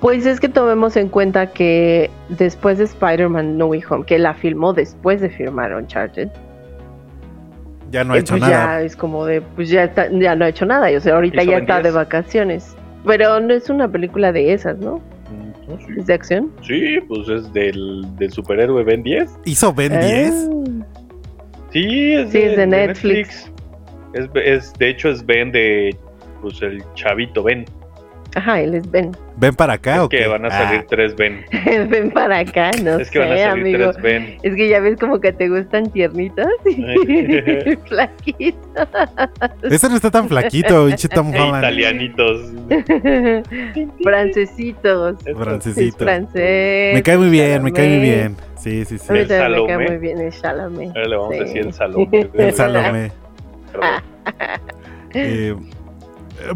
Pues 0.00 0.26
es 0.26 0.38
que 0.38 0.48
tomemos 0.48 0.96
en 0.96 1.08
cuenta 1.08 1.48
que 1.48 2.08
después 2.28 2.78
de 2.78 2.84
Spider-Man 2.84 3.58
No 3.58 3.66
Way 3.66 3.82
Home, 3.90 4.04
que 4.04 4.18
la 4.18 4.32
filmó 4.34 4.72
después 4.72 5.20
de 5.20 5.28
firmar 5.28 5.74
Uncharted, 5.74 6.28
Ya 7.90 8.04
no 8.04 8.12
ha 8.12 8.16
eh, 8.16 8.20
hecho 8.20 8.34
pues 8.34 8.42
nada. 8.42 8.80
ya 8.80 8.82
es 8.82 8.94
como 8.94 9.24
de, 9.26 9.40
pues 9.40 9.70
ya, 9.70 9.84
está- 9.84 10.08
ya 10.12 10.36
no 10.36 10.44
ha 10.44 10.48
hecho 10.50 10.66
nada, 10.66 10.90
y, 10.92 10.96
o 10.96 11.00
sea, 11.00 11.14
ahorita 11.16 11.42
Hizo 11.42 11.50
ya 11.52 11.58
está 11.58 11.76
de 11.78 11.82
10. 11.84 11.94
vacaciones. 11.94 12.76
Pero 13.06 13.40
no 13.40 13.54
es 13.54 13.70
una 13.70 13.90
película 13.90 14.30
de 14.30 14.52
esas, 14.52 14.78
¿no? 14.78 14.96
Mm, 14.98 15.70
no, 15.70 15.78
sí. 15.78 15.86
Es 15.98 16.06
de 16.06 16.14
acción. 16.14 16.52
Sí, 16.62 16.98
pues 17.08 17.28
es 17.28 17.52
del, 17.52 18.04
del 18.18 18.30
superhéroe 18.30 18.84
Ben 18.84 19.02
10. 19.02 19.30
¿Hizo 19.46 19.72
Ben 19.72 19.98
10? 19.98 20.48
Ah. 20.82 20.84
Sí, 21.72 22.14
es, 22.14 22.30
Sí, 22.30 22.38
de, 22.38 22.46
es 22.46 22.50
de 22.50 22.56
de 22.56 22.66
Netflix. 22.66 23.50
Es, 24.14 24.28
es, 24.34 24.72
de 24.74 24.88
hecho, 24.90 25.08
es 25.10 25.24
Ben 25.26 25.50
de. 25.52 25.96
Pues 26.40 26.60
el 26.62 26.82
chavito 26.94 27.42
Ben. 27.42 27.64
Ajá, 28.38 28.60
él 28.60 28.74
es 28.74 28.88
Ben. 28.90 29.10
¿Ven 29.36 29.54
para 29.54 29.72
acá 29.74 29.94
es 29.96 30.00
o 30.02 30.08
que 30.08 30.18
qué? 30.18 30.26
van 30.28 30.44
a 30.44 30.50
salir 30.50 30.80
Ah, 30.80 30.86
tres 30.88 31.16
Ben. 31.16 31.44
Ven 31.90 32.10
para 32.10 32.38
acá, 32.38 32.70
no 32.82 32.98
es 33.00 33.10
que 33.10 33.18
van 33.18 33.32
a 33.32 33.36
sé, 33.36 33.42
salir 33.44 33.74
amigo. 33.76 33.92
tres 33.92 34.02
Ben. 34.02 34.36
Es 34.42 34.54
que 34.54 34.68
ya 34.68 34.80
ves 34.80 34.96
como 34.98 35.20
que 35.20 35.32
te 35.32 35.48
gustan 35.48 35.90
tiernitas 35.90 36.48
y 36.66 37.76
flaquitas. 37.88 38.88
Ese 39.62 39.88
no 39.88 39.96
está 39.96 40.10
tan 40.10 40.28
flaquito, 40.28 40.86
pinche 40.86 41.08
Tom 41.08 41.34
E 41.34 41.40
Holland. 41.40 41.58
italianitos. 41.58 42.52
Francesitos. 44.02 45.16
Eso. 45.20 45.30
Es 45.30 45.36
Francesito. 45.36 46.04
francés. 46.04 46.94
Me 46.94 47.02
cae 47.02 47.16
muy 47.18 47.30
bien, 47.30 47.62
me 47.62 47.72
cae 47.72 47.88
muy 47.88 47.98
bien. 48.00 48.36
Sí, 48.56 48.84
sí, 48.84 48.98
sí. 48.98 49.06
El 49.12 49.28
también 49.28 49.28
me 49.28 49.28
cae 49.28 49.38
Salomé. 49.38 49.88
muy 49.88 49.98
bien 49.98 50.18
el 50.20 50.32
Chalamet. 50.32 50.88
Ahora 50.96 51.08
le 51.08 51.16
vamos 51.16 51.34
Sí. 51.34 51.40
a 51.40 51.44
decir 51.44 51.58
el 51.62 51.72
Salomé. 51.72 52.28
El 52.34 52.52
Salomé. 52.54 53.12
Ah. 53.80 54.02
Eh, 55.14 55.54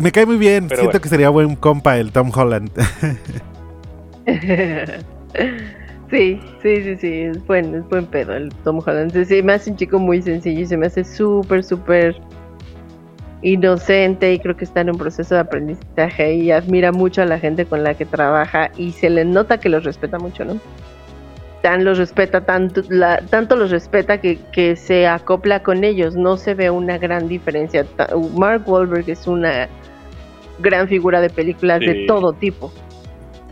me 0.00 0.12
cae 0.12 0.26
muy 0.26 0.36
bien. 0.36 0.68
Pero 0.68 0.82
Siento 0.82 0.92
bueno. 0.92 1.02
que 1.02 1.08
sería 1.08 1.28
buen 1.30 1.56
compa 1.56 1.98
el 1.98 2.12
Tom 2.12 2.30
Holland. 2.34 2.70
Sí, 6.12 6.38
sí, 6.62 6.82
sí, 6.82 6.96
sí, 6.96 7.20
es 7.22 7.46
buen, 7.46 7.74
es 7.74 7.88
buen 7.88 8.04
pedo 8.04 8.34
el 8.34 8.50
Tom 8.64 8.80
Holland. 8.84 9.14
Sí, 9.14 9.24
sí, 9.24 9.42
me 9.42 9.54
hace 9.54 9.70
un 9.70 9.78
chico 9.78 9.98
muy 9.98 10.20
sencillo 10.20 10.60
y 10.60 10.66
se 10.66 10.76
me 10.76 10.84
hace 10.84 11.04
súper, 11.04 11.64
súper 11.64 12.20
inocente 13.40 14.34
y 14.34 14.38
creo 14.38 14.54
que 14.54 14.64
está 14.64 14.82
en 14.82 14.90
un 14.90 14.98
proceso 14.98 15.34
de 15.34 15.40
aprendizaje 15.40 16.34
y 16.34 16.50
admira 16.50 16.92
mucho 16.92 17.22
a 17.22 17.24
la 17.24 17.38
gente 17.38 17.64
con 17.64 17.82
la 17.82 17.94
que 17.94 18.04
trabaja 18.04 18.70
y 18.76 18.92
se 18.92 19.08
le 19.08 19.24
nota 19.24 19.58
que 19.58 19.70
los 19.70 19.84
respeta 19.84 20.18
mucho, 20.18 20.44
¿no? 20.44 20.60
Tan 21.62 21.84
los 21.84 21.96
respeta, 21.98 22.40
tanto, 22.40 22.82
la- 22.88 23.20
tanto 23.30 23.54
los 23.56 23.70
respeta 23.70 24.20
que, 24.20 24.38
que 24.52 24.74
se 24.76 25.06
acopla 25.06 25.62
con 25.62 25.84
ellos, 25.84 26.16
no 26.16 26.36
se 26.36 26.54
ve 26.54 26.70
una 26.70 26.98
gran 26.98 27.28
diferencia. 27.28 27.86
Mark 28.36 28.64
Wahlberg 28.66 29.08
es 29.08 29.26
una 29.28 29.68
gran 30.58 30.88
figura 30.88 31.20
de 31.20 31.30
películas 31.30 31.80
de 31.80 32.04
todo 32.06 32.32
tipo 32.32 32.72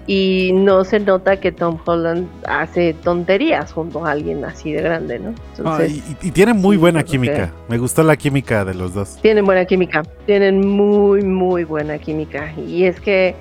y 0.07 0.51
no 0.55 0.83
se 0.85 0.99
nota 0.99 1.39
que 1.39 1.53
Tom 1.53 1.79
Holland 1.85 2.27
hace 2.49 2.95
tonterías 2.95 3.73
junto 3.73 4.05
a 4.05 4.11
alguien 4.11 4.45
así 4.45 4.73
de 4.73 4.83
grande, 4.83 5.21
¿no? 5.21 5.31
Ah, 5.31 5.43
Entonces, 5.59 5.93
y, 6.23 6.29
y 6.29 6.31
tiene 6.33 6.53
muy 6.53 6.77
sí, 6.77 6.81
buena 6.81 7.05
química. 7.05 7.53
Me 7.69 7.79
gustó 7.79 8.03
la 8.03 8.17
química 8.17 8.65
de 8.65 8.75
los 8.75 8.93
dos. 8.93 9.19
tienen 9.23 9.45
buena 9.45 9.65
química, 9.67 10.03
tienen 10.27 10.67
muy, 10.67 11.23
muy 11.23 11.63
buena 11.63 11.97
química. 11.99 12.53
Y 12.57 12.85
es 12.85 13.01
que 13.01 13.37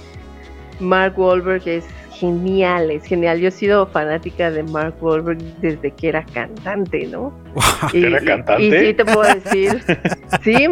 Mark 0.79 1.17
Wahlberg 1.17 1.67
es 1.67 1.85
genial, 2.19 2.91
es 2.91 3.05
genial. 3.05 3.39
Yo 3.39 3.47
he 3.47 3.51
sido 3.51 3.87
fanática 3.87 4.51
de 4.51 4.63
Mark 4.63 4.95
Wahlberg 5.01 5.39
desde 5.61 5.91
que 5.91 6.09
era 6.09 6.25
cantante, 6.25 7.07
¿no? 7.07 7.33
Y, 7.93 8.05
¿Era 8.05 8.19
cantante? 8.19 8.63
Y, 8.63 8.71
sí 8.71 8.93
te 8.93 9.05
puedo 9.05 9.23
decir, 9.23 9.81
sí, 10.43 10.67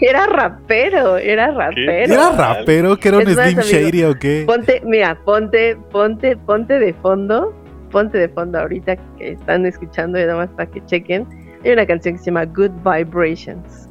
era 0.00 0.26
rapero, 0.26 1.16
era 1.16 1.50
rapero. 1.50 1.92
¿Era 1.92 2.32
rapero? 2.32 2.96
¿Que 2.96 3.08
era 3.08 3.18
un 3.18 3.28
Es 3.28 3.36
más, 3.36 3.46
Slim 3.46 3.58
amigo, 3.58 3.90
Shady 3.90 4.04
o 4.04 4.18
qué? 4.18 4.44
Ponte, 4.46 4.82
mira, 4.84 5.18
ponte, 5.24 5.76
ponte, 5.90 6.36
ponte 6.36 6.78
de 6.78 6.92
fondo, 6.94 7.54
ponte 7.90 8.18
de 8.18 8.28
fondo 8.28 8.58
ahorita 8.60 8.96
que 8.96 9.32
están 9.32 9.66
escuchando 9.66 10.18
y 10.18 10.22
nada 10.22 10.36
más 10.36 10.50
para 10.50 10.70
que 10.70 10.84
chequen. 10.86 11.26
Hay 11.64 11.72
una 11.72 11.86
canción 11.86 12.14
que 12.14 12.20
se 12.20 12.26
llama 12.26 12.44
Good 12.44 12.72
Vibrations. 12.84 13.89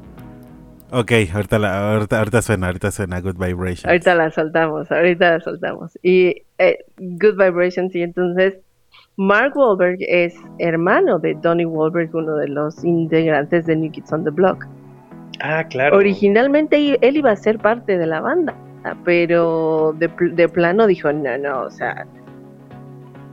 Ok, 0.91 1.11
ahorita, 1.33 1.59
la- 1.59 1.93
ahorita, 1.93 2.17
ahorita 2.19 2.41
suena, 2.41 2.67
ahorita 2.67 2.89
suena 2.91 3.21
Good 3.21 3.35
Vibration. 3.37 3.89
Ahorita 3.89 4.15
la 4.15 4.31
soltamos, 4.31 4.91
ahorita 4.91 5.31
la 5.31 5.39
soltamos. 5.39 5.97
Y 6.01 6.43
eh, 6.57 6.79
Good 6.97 7.37
Vibrations, 7.37 7.95
y 7.95 8.01
entonces 8.01 8.57
Mark 9.17 9.55
Wahlberg 9.55 9.97
es 10.01 10.33
hermano 10.57 11.19
de 11.19 11.35
Donnie 11.35 11.65
Wahlberg, 11.65 12.15
uno 12.15 12.35
de 12.37 12.47
los 12.47 12.83
integrantes 12.83 13.65
de 13.67 13.75
New 13.75 13.91
Kids 13.91 14.11
on 14.13 14.23
the 14.23 14.31
Block. 14.31 14.65
Ah, 15.41 15.63
claro. 15.69 15.95
Originalmente 15.97 16.97
él 17.05 17.17
iba 17.17 17.31
a 17.31 17.35
ser 17.35 17.59
parte 17.59 17.97
de 17.97 18.07
la 18.07 18.19
banda, 18.21 18.55
pero 19.05 19.93
de, 19.99 20.09
de 20.33 20.49
plano 20.49 20.87
dijo, 20.87 21.13
no, 21.13 21.37
no, 21.37 21.61
o 21.61 21.69
sea, 21.71 22.07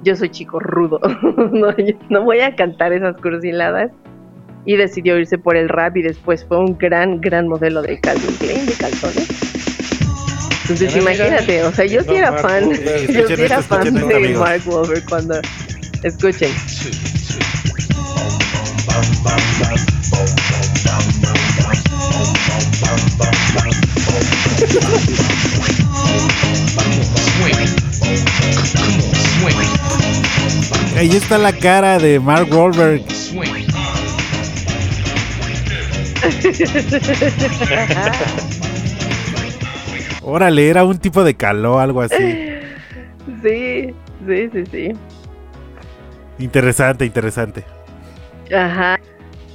yo 0.02 0.14
soy 0.14 0.28
chico 0.28 0.60
rudo, 0.60 1.00
no, 1.52 1.68
no 2.10 2.22
voy 2.22 2.40
a 2.40 2.54
cantar 2.54 2.92
esas 2.92 3.16
cursiladas. 3.16 3.90
Y 4.66 4.76
decidió 4.76 5.16
irse 5.18 5.38
por 5.38 5.56
el 5.56 5.68
rap 5.68 5.96
y 5.96 6.02
después 6.02 6.44
fue 6.44 6.58
un 6.58 6.76
gran, 6.76 7.20
gran 7.20 7.48
modelo 7.48 7.80
de 7.82 7.98
Calvin 8.00 8.34
Klein, 8.36 8.66
de 8.66 8.72
calzones. 8.72 9.28
Entonces 10.62 10.92
Mira, 10.94 11.12
mira. 11.12 11.14
imagínate, 11.24 11.62
o 11.62 11.72
sea, 11.72 11.84
yo 11.86 12.02
sí 12.02 12.08
No, 12.08 12.14
era 12.14 12.32
Mark 12.32 12.42
fan, 12.42 12.70
yo 12.70 12.76
sí 13.28 13.32
era 13.38 13.58
esto, 13.60 13.62
fan 13.62 13.86
esto, 13.86 14.06
de 14.08 14.16
amigos. 14.16 14.40
Mark 14.40 14.62
Wahlberg 14.66 15.04
cuando... 15.08 15.40
Escuchen. 16.02 16.50
Ahí 30.96 31.10
está 31.10 31.38
la 31.38 31.52
cara 31.52 31.98
de 31.98 32.18
Mark 32.18 32.48
Wahlberg. 32.50 33.15
Órale, 40.22 40.68
era 40.68 40.84
un 40.84 40.98
tipo 40.98 41.22
de 41.22 41.34
caló, 41.34 41.78
algo 41.78 42.00
así. 42.00 42.48
Sí, 43.42 43.94
sí, 44.26 44.50
sí, 44.52 44.64
sí. 44.70 44.92
Interesante, 46.38 47.04
interesante. 47.04 47.64
Ajá. 48.54 48.98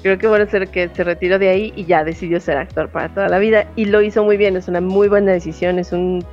Creo 0.02 0.18
que 0.18 0.28
bueno 0.28 0.50
ser 0.50 0.70
que 0.70 0.90
se 0.90 1.04
retiró 1.04 1.38
de 1.38 1.50
ahí 1.50 1.74
y 1.76 1.86
ya 1.86 2.04
decidió 2.04 2.40
ser 2.40 2.58
actor 2.58 2.90
para 2.90 3.10
toda 3.10 3.30
la 3.30 3.38
vida 3.38 3.68
y 3.76 3.86
lo 3.86 4.02
hizo 4.02 4.24
muy 4.24 4.38
bien, 4.38 4.56
es 4.56 4.68
una 4.68 4.82
muy 4.82 5.08
buena 5.08 5.32
decisión, 5.32 5.78
es 5.78 5.92
un 5.92 6.26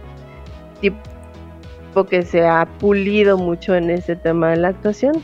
tipo 0.80 2.06
que 2.08 2.22
se 2.22 2.46
ha 2.46 2.64
pulido 2.78 3.36
mucho 3.36 3.74
en 3.74 3.90
ese 3.90 4.16
tema 4.16 4.50
de 4.50 4.56
la 4.56 4.68
actuación 4.68 5.20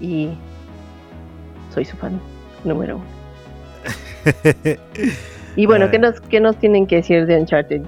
y 0.00 0.30
soy 1.72 1.84
su 1.84 1.96
fan 1.98 2.18
número 2.64 2.96
uno. 2.96 3.15
Y 5.56 5.66
bueno, 5.66 5.86
Ah. 5.86 5.90
¿qué 5.90 5.98
nos, 5.98 6.20
¿qué 6.20 6.40
nos 6.40 6.56
tienen 6.58 6.86
que 6.86 6.96
decir 6.96 7.26
de 7.26 7.36
Uncharted? 7.40 7.82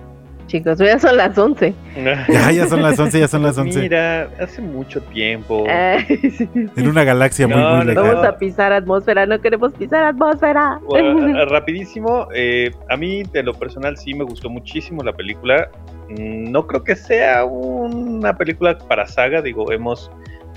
Chicos, 0.46 0.78
ya 0.78 0.98
son 0.98 1.18
las 1.18 1.36
11. 1.36 1.74
Ya, 2.02 2.50
ya 2.52 2.66
son 2.66 2.80
las 2.80 2.98
11, 2.98 3.20
ya 3.20 3.28
son 3.28 3.42
las 3.42 3.58
11. 3.58 3.80
Mira, 3.80 4.30
hace 4.40 4.62
mucho 4.62 5.02
tiempo. 5.02 5.66
Ay, 5.68 6.06
sí. 6.06 6.48
En 6.54 6.88
una 6.88 7.04
galaxia 7.04 7.46
muy, 7.46 7.56
No, 7.58 7.68
muy 7.76 7.78
no, 7.80 7.84
lejana. 7.84 8.08
Vamos 8.12 8.24
a 8.26 8.38
pisar 8.38 8.72
atmósfera, 8.72 9.26
no 9.26 9.38
queremos 9.42 9.74
pisar 9.74 10.04
atmósfera. 10.04 10.80
Bueno, 10.86 11.44
rapidísimo, 11.50 12.28
eh, 12.34 12.70
a 12.88 12.96
mí 12.96 13.24
de 13.24 13.42
lo 13.42 13.52
personal 13.52 13.98
sí 13.98 14.14
me 14.14 14.24
gustó 14.24 14.48
muchísimo 14.48 15.02
la 15.02 15.12
película. 15.12 15.68
Mm, 16.08 16.50
No 16.50 16.66
creo 16.66 16.82
que 16.82 16.96
sea 16.96 17.44
una 17.44 18.34
película 18.38 18.78
para 18.78 19.04
saga, 19.06 19.42
digo, 19.42 19.70
hemos 19.70 20.10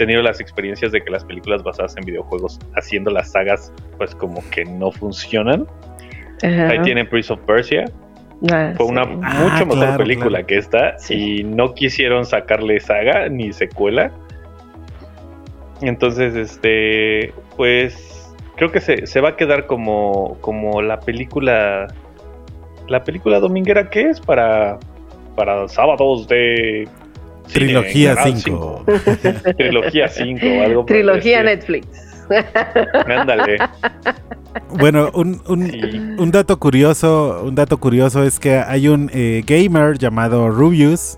tenido 0.05 0.21
las 0.23 0.39
experiencias 0.41 0.91
de 0.91 1.03
que 1.03 1.11
las 1.11 1.23
películas 1.23 1.61
basadas 1.63 1.95
en 1.95 2.03
videojuegos 2.05 2.59
haciendo 2.75 3.11
las 3.11 3.31
sagas 3.31 3.71
pues 3.97 4.15
como 4.15 4.41
que 4.49 4.65
no 4.65 4.91
funcionan. 4.91 5.67
Ajá. 6.43 6.69
Ahí 6.69 6.79
tienen 6.81 7.07
Prince 7.07 7.31
of 7.31 7.39
Persia, 7.41 7.85
Ah, 8.51 8.73
fue 8.75 8.87
sí. 8.87 8.91
una 8.91 9.01
Ah, 9.03 9.43
mucho 9.43 9.65
mejor 9.67 9.77
claro, 9.77 9.97
película 9.97 10.29
claro. 10.29 10.47
que 10.47 10.57
esta 10.57 10.97
Sí. 10.97 11.41
y 11.41 11.43
no 11.43 11.75
quisieron 11.75 12.25
sacarle 12.25 12.79
saga 12.79 13.29
ni 13.29 13.53
secuela. 13.53 14.11
Entonces, 15.81 16.35
este, 16.35 17.33
pues 17.55 18.33
creo 18.55 18.71
que 18.71 18.79
se, 18.81 19.05
se 19.05 19.21
va 19.21 19.29
a 19.29 19.35
quedar 19.35 19.65
como, 19.67 20.37
como 20.41 20.81
la 20.81 20.99
película, 20.99 21.87
la 22.87 23.03
película 23.03 23.39
dominguera 23.39 23.89
que 23.89 24.09
es 24.09 24.19
para, 24.19 24.79
para 25.35 25.67
sábados 25.67 26.27
de 26.27 26.87
cine, 27.51 27.65
Trilogía 27.65 28.15
Canal 28.15 28.37
5. 28.37 28.85
5. 28.87 29.53
Trilogía 29.57 30.07
5 30.07 30.45
o 30.45 30.61
algo. 30.63 30.85
Trilogía. 30.85 31.43
Netflix. 31.43 31.87
Ándale. 33.07 33.57
Bueno, 34.79 35.09
un, 35.13 35.41
un, 35.47 35.69
Sí. 35.69 35.79
un 36.17 36.31
dato 36.31 36.59
curioso, 36.59 37.43
un 37.45 37.55
dato 37.55 37.77
curioso 37.77 38.23
es 38.23 38.39
que 38.39 38.55
hay 38.55 38.87
un 38.87 39.09
eh, 39.13 39.43
gamer 39.45 39.97
llamado 39.97 40.49
Rubius 40.49 41.15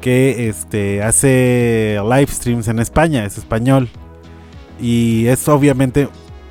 que 0.00 0.48
este 0.48 1.02
hace 1.02 1.98
live 2.02 2.28
streams 2.28 2.68
en 2.68 2.78
España, 2.78 3.24
es 3.24 3.36
español. 3.38 3.88
Y 4.80 5.26
es 5.26 5.46
obviamente 5.48 6.08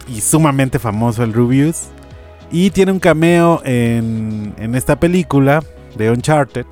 y 0.07 0.22
sumamente 0.22 0.78
famoso 0.78 1.24
el 1.24 1.34
Rubius. 1.34 1.88
Y 2.51 2.70
tiene 2.72 2.91
un 2.91 2.99
cameo 2.99 3.62
en, 3.66 4.53
en 4.57 4.76
esta 4.76 4.99
película 4.99 5.64
de 5.97 6.12
Uncharted. 6.12 6.66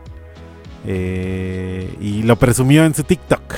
Eh, 0.87 1.93
y 1.99 2.23
lo 2.23 2.37
presumió 2.37 2.85
en 2.85 2.95
su 2.95 3.03
TikTok. 3.03 3.41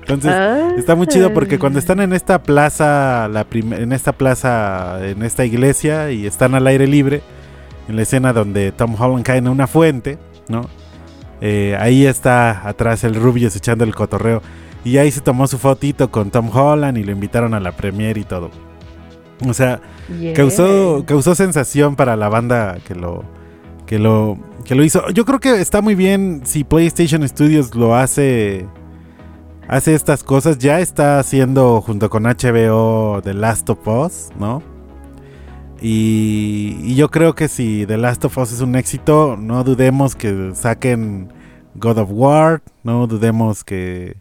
Entonces, 0.00 0.32
Ah. 0.32 0.70
Está 0.78 0.94
muy 0.94 1.06
chido 1.06 1.34
porque 1.34 1.58
cuando 1.58 1.78
están 1.78 2.00
en 2.00 2.12
esta 2.14 2.42
plaza, 2.42 3.28
la 3.28 3.46
en 3.52 3.92
esta 3.92 4.12
plaza, 4.12 5.06
en 5.06 5.22
esta 5.22 5.44
iglesia 5.44 6.10
y 6.12 6.26
están 6.26 6.54
al 6.54 6.66
aire 6.66 6.86
libre, 6.86 7.20
en 7.88 7.96
la 7.96 8.02
escena 8.02 8.32
donde 8.32 8.72
Tom 8.72 8.94
Holland 8.98 9.24
cae 9.24 9.38
en 9.38 9.48
una 9.48 9.66
fuente, 9.66 10.18
¿no? 10.48 10.62
Eh, 11.42 11.76
ahí 11.78 12.06
está 12.06 12.66
atrás 12.66 13.04
el 13.04 13.14
Rubius 13.14 13.54
echando 13.56 13.84
el 13.84 13.94
cotorreo 13.94 14.40
y 14.84 14.96
ahí 14.96 15.10
se 15.10 15.20
tomó 15.20 15.46
su 15.46 15.58
fotito 15.58 16.10
con 16.10 16.30
Tom 16.30 16.48
Holland 16.56 16.96
y 16.96 17.04
lo 17.04 17.12
invitaron 17.12 17.52
a 17.52 17.60
la 17.60 17.72
premiere 17.72 18.20
y 18.20 18.24
todo. 18.24 18.50
O 19.46 19.52
sea, 19.52 19.80
Yeah. 20.18 20.32
causó, 20.34 21.04
causó 21.06 21.34
sensación 21.34 21.96
para 21.96 22.16
la 22.16 22.28
banda 22.30 22.78
que 22.86 22.94
lo, 22.94 23.24
que 23.86 23.98
lo 23.98 24.38
que 24.64 24.74
lo 24.74 24.84
hizo. 24.84 25.08
Yo 25.10 25.24
creo 25.24 25.40
que 25.40 25.60
está 25.60 25.80
muy 25.80 25.94
bien 25.94 26.42
si 26.44 26.64
PlayStation 26.64 27.26
Studios 27.26 27.74
lo 27.74 27.94
hace 27.94 28.66
hace 29.68 29.94
estas 29.94 30.22
cosas. 30.24 30.58
Ya 30.58 30.80
está 30.80 31.18
haciendo 31.18 31.80
junto 31.80 32.10
con 32.10 32.24
HBO 32.24 33.20
The 33.22 33.34
Last 33.34 33.70
of 33.70 33.86
Us, 33.86 34.28
¿no? 34.38 34.62
Y, 35.80 36.78
y 36.82 36.94
yo 36.94 37.10
creo 37.10 37.34
que 37.34 37.48
si 37.48 37.86
The 37.86 37.98
Last 37.98 38.24
of 38.24 38.36
Us 38.38 38.52
es 38.52 38.60
un 38.60 38.76
éxito, 38.76 39.36
no 39.36 39.62
dudemos 39.62 40.16
que 40.16 40.52
saquen 40.54 41.32
God 41.74 41.98
of 41.98 42.08
War, 42.10 42.62
no 42.82 43.06
dudemos 43.06 43.62
que, 43.62 44.16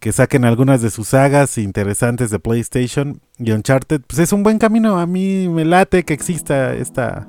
que 0.00 0.12
saquen 0.12 0.44
algunas 0.44 0.80
de 0.80 0.90
sus 0.90 1.08
sagas 1.08 1.58
interesantes 1.58 2.30
de 2.30 2.38
PlayStation 2.38 3.20
y 3.38 3.52
Uncharted. 3.52 4.00
Pues 4.06 4.18
es 4.18 4.32
un 4.32 4.42
buen 4.42 4.58
camino, 4.58 4.98
a 4.98 5.06
mí 5.06 5.46
me 5.48 5.64
late 5.64 6.04
que 6.04 6.14
exista 6.14 6.74
esta, 6.74 7.28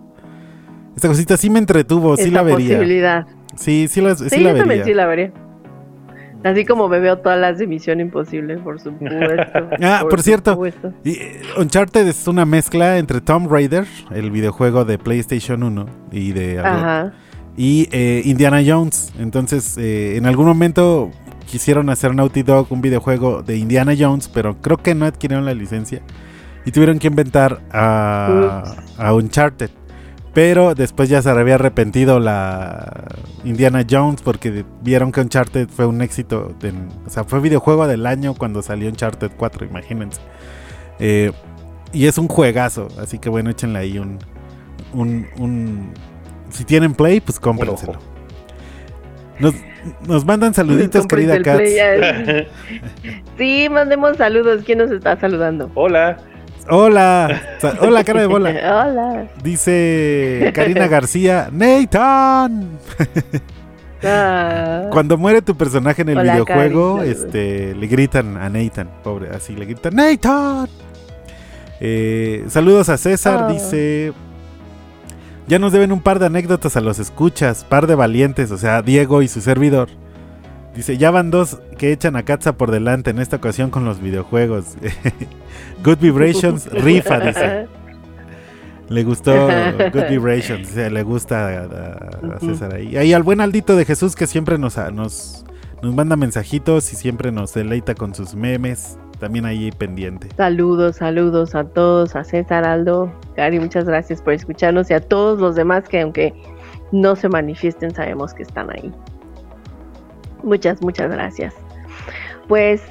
esta 0.96 1.08
cosita. 1.08 1.38
Sí 1.38 1.50
me 1.50 1.60
entretuvo, 1.60 2.16
sí 2.18 2.30
la 2.32 2.44
vería. 2.44 2.78
posibilidad. 2.78 3.28
Sí, 3.56 3.88
sí 3.88 4.02
la, 4.02 4.16
sí 4.16 4.30
Sí, 4.30 4.40
la 4.40 4.52
yo 4.54 4.58
también 4.60 4.84
sí 4.84 4.94
la 4.94 5.06
vería. 5.06 5.32
Así 6.44 6.66
como 6.66 6.90
me 6.90 7.00
veo 7.00 7.20
todas 7.20 7.40
las 7.40 7.58
de 7.58 7.68
Misión 7.68 8.02
Imposible, 8.02 8.58
por 8.58 8.80
supuesto. 8.80 9.70
Ah, 9.82 10.04
por 10.10 10.22
cierto. 10.22 10.52
supuesto. 10.54 10.92
Y, 11.06 11.12
eh, 11.12 11.42
Uncharted 11.58 12.06
es 12.08 12.28
una 12.28 12.46
mezcla 12.46 12.98
entre 12.98 13.22
Tomb 13.22 13.50
Raider, 13.50 13.86
el 14.14 14.30
videojuego 14.30 14.84
de 14.84 14.98
PlayStation 14.98 15.64
1 15.64 15.86
y 16.12 16.34
de 16.34 16.60
Ajá. 16.60 17.14
y 17.56 17.88
eh, 17.94 18.22
Indiana 18.26 18.62
Jones. 18.66 19.14
Entonces, 19.18 19.78
eh, 19.78 20.18
en 20.18 20.26
algún 20.26 20.46
momento 20.46 21.12
quisieron 21.46 21.90
hacer 21.90 22.14
Naughty 22.14 22.44
Dog 22.44 22.68
un 22.72 22.82
videojuego 22.82 23.42
de 23.42 23.56
Indiana 23.58 23.94
Jones, 23.98 24.28
pero 24.28 24.58
creo 24.62 24.78
que 24.78 24.96
no 24.96 25.06
adquirieron 25.06 25.46
la 25.46 25.54
licencia 25.54 26.02
y 26.66 26.72
tuvieron 26.72 27.00
que 27.00 27.08
inventar 27.08 27.62
a, 27.72 28.64
a 28.98 29.14
Uncharted. 29.14 29.70
Pero 30.34 30.74
después 30.74 31.10
ya 31.10 31.22
se 31.22 31.30
había 31.30 31.56
arrepentido 31.56 32.20
la 32.20 33.06
Indiana 33.44 33.86
Jones 33.88 34.22
porque 34.24 34.66
vieron 34.82 35.12
que 35.12 35.22
Uncharted 35.22 35.68
fue 35.70 35.86
un 35.86 36.02
éxito. 36.02 36.56
de- 36.60 36.74
o 37.06 37.10
sea, 37.10 37.24
fue 37.24 37.40
videojuego 37.40 37.88
del 37.88 38.06
año 38.08 38.34
cuando 38.34 38.62
salió 38.64 38.90
Uncharted 38.90 39.32
4, 39.38 39.66
imagínense. 39.66 40.20
Eh, 41.00 41.32
y 41.92 42.08
es 42.08 42.18
un 42.18 42.28
juegazo, 42.28 42.88
así 43.00 43.20
que 43.20 43.30
bueno, 43.30 43.52
échenle 43.52 43.78
ahí 43.78 44.00
un, 44.00 44.18
un, 44.94 45.28
un- 45.38 45.92
Si 46.50 46.64
tienen 46.66 46.94
Play, 46.96 47.20
pues 47.22 47.40
cómprenselo. 47.40 48.00
Nos, 49.40 49.54
nos 50.08 50.26
mandan 50.26 50.54
saluditos, 50.56 51.06
querida 51.06 51.40
Katz. 51.44 51.62
Sí, 53.38 53.68
mandemos 53.70 54.18
saludos. 54.18 54.62
¿Quién 54.66 54.78
nos 54.80 54.90
está 54.92 55.20
saludando? 55.20 55.70
Hola. 55.76 56.18
Hola, 56.70 57.42
hola, 57.82 58.04
cara 58.04 58.22
de 58.22 58.28
bola. 58.28 58.50
Hola. 58.52 59.28
Dice 59.44 60.52
Karina 60.54 60.88
García, 60.88 61.50
Nathan. 61.52 62.70
Ah. 64.06 64.88
Cuando 64.92 65.18
muere 65.18 65.42
tu 65.42 65.56
personaje 65.56 66.02
en 66.02 66.10
el 66.10 66.18
Hola, 66.18 66.34
videojuego, 66.34 67.04
este, 67.04 67.74
le 67.74 67.88
gritan 67.88 68.36
a 68.36 68.50
Nathan, 68.50 68.90
pobre, 69.02 69.30
así 69.30 69.56
le 69.56 69.64
gritan, 69.64 69.96
Nathan. 69.96 70.68
Eh, 71.80 72.44
saludos 72.50 72.90
a 72.90 72.98
César, 72.98 73.46
Ah. 73.48 73.48
dice, 73.54 74.12
ya 75.48 75.58
nos 75.58 75.72
deben 75.72 75.94
un 75.94 76.02
par 76.02 76.20
de 76.20 76.26
anécdotas 76.26 76.76
a 76.76 76.82
los 76.82 77.00
escuchas, 77.00 77.64
par 77.64 77.88
de 77.88 77.96
valientes, 77.96 78.52
o 78.52 78.58
sea, 78.58 78.82
Diego 78.82 79.22
y 79.22 79.30
su 79.30 79.40
servidor. 79.40 79.88
Dice, 80.76 80.98
ya 80.98 81.12
van 81.12 81.30
dos 81.30 81.60
que 81.78 81.92
echan 81.92 82.16
a 82.16 82.24
Katza 82.24 82.54
por 82.54 82.72
delante 82.72 83.12
en 83.12 83.20
esta 83.20 83.36
ocasión 83.38 83.70
con 83.70 83.86
los 83.86 84.02
videojuegos. 84.02 84.76
Good 85.84 86.00
Vibrations, 86.00 86.66
rifa, 86.72 87.20
dice. 87.20 87.68
Le 88.90 89.04
gustó 89.04 89.48
Good 89.94 90.10
Vibrations, 90.10 90.68
sea, 90.68 90.90
le 90.90 91.04
gusta 91.04 91.64
a. 91.64 92.40
César 92.40 92.76
ahí. 92.76 92.98
Ahí 92.98 93.14
al 93.14 93.24
buen 93.24 93.40
Aldito 93.40 93.76
de 93.76 93.86
Jesús 93.86 94.16
que 94.16 94.28
siempre 94.28 94.58
nos, 94.58 94.78
nos, 94.92 95.46
nos 95.82 95.96
manda 95.96 96.16
mensajitos 96.16 96.92
y 96.92 96.98
siempre 96.98 97.32
nos 97.32 97.54
deleita 97.54 97.96
con 97.96 98.14
sus 98.14 98.36
memes. 98.36 98.98
También 99.20 99.46
ahí 99.46 99.72
pendiente. 99.72 100.28
Saludos, 100.36 100.98
saludos 100.98 101.56
a 101.56 101.64
todos, 101.64 102.16
a 102.16 102.26
César, 102.26 102.66
Aldo, 102.66 103.12
Cari, 103.38 103.58
muchas 103.60 103.86
gracias 103.86 104.22
por 104.22 104.34
escucharnos 104.34 104.92
y 104.92 104.96
a 104.96 105.00
todos 105.00 105.40
los 105.40 105.56
demás 105.56 105.88
que 105.88 106.02
aunque 106.02 106.34
no 106.92 107.16
se 107.16 107.30
manifiesten 107.30 107.96
sabemos 107.96 108.34
que 108.34 108.44
están 108.44 108.70
ahí. 108.70 108.92
Muchas, 110.44 110.82
muchas 110.82 111.12
gracias. 111.12 111.54
Pues 112.48 112.82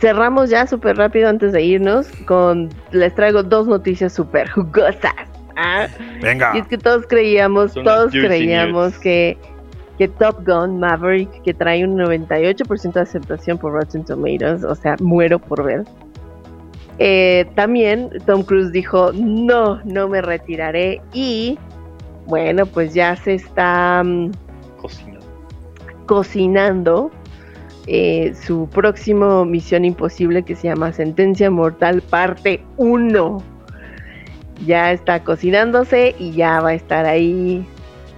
cerramos 0.00 0.50
ya 0.50 0.66
súper 0.66 0.96
rápido 0.96 1.28
antes 1.28 1.52
de 1.52 1.62
irnos 1.62 2.08
con, 2.26 2.68
les 2.90 3.14
traigo 3.14 3.42
dos 3.42 3.66
noticias 3.66 4.12
súper 4.12 4.48
jugosas. 4.50 5.14
Ah, 5.56 5.86
Venga. 6.20 6.52
Y 6.54 6.58
es 6.58 6.66
que 6.66 6.76
todos 6.76 7.06
creíamos, 7.06 7.72
Son 7.72 7.84
todos 7.84 8.10
creíamos 8.10 8.92
news. 8.92 8.98
que, 8.98 9.38
que 9.96 10.08
Top 10.08 10.46
Gun 10.46 10.78
Maverick, 10.78 11.42
que 11.42 11.54
trae 11.54 11.84
un 11.84 11.96
98% 11.96 12.92
de 12.92 13.00
aceptación 13.00 13.56
por 13.56 13.72
Rotten 13.72 14.04
Tomatoes, 14.04 14.64
o 14.64 14.74
sea, 14.74 14.96
muero 15.00 15.38
por 15.38 15.64
ver. 15.64 15.84
Eh, 16.98 17.46
también 17.54 18.10
Tom 18.26 18.42
Cruise 18.42 18.72
dijo, 18.72 19.12
no, 19.14 19.80
no 19.84 20.08
me 20.08 20.20
retiraré. 20.20 21.00
Y 21.12 21.58
bueno, 22.26 22.66
pues 22.66 22.92
ya 22.92 23.16
se 23.16 23.34
está 23.34 24.02
mm. 24.04 24.32
Cocinando 26.06 27.10
eh, 27.86 28.34
su 28.46 28.68
próximo 28.68 29.44
Misión 29.44 29.84
Imposible 29.84 30.42
que 30.42 30.56
se 30.56 30.68
llama 30.68 30.92
Sentencia 30.92 31.50
Mortal 31.50 32.00
Parte 32.02 32.62
1. 32.78 33.42
Ya 34.66 34.92
está 34.92 35.22
cocinándose 35.22 36.14
y 36.18 36.32
ya 36.32 36.60
va 36.60 36.70
a 36.70 36.74
estar 36.74 37.04
ahí 37.04 37.64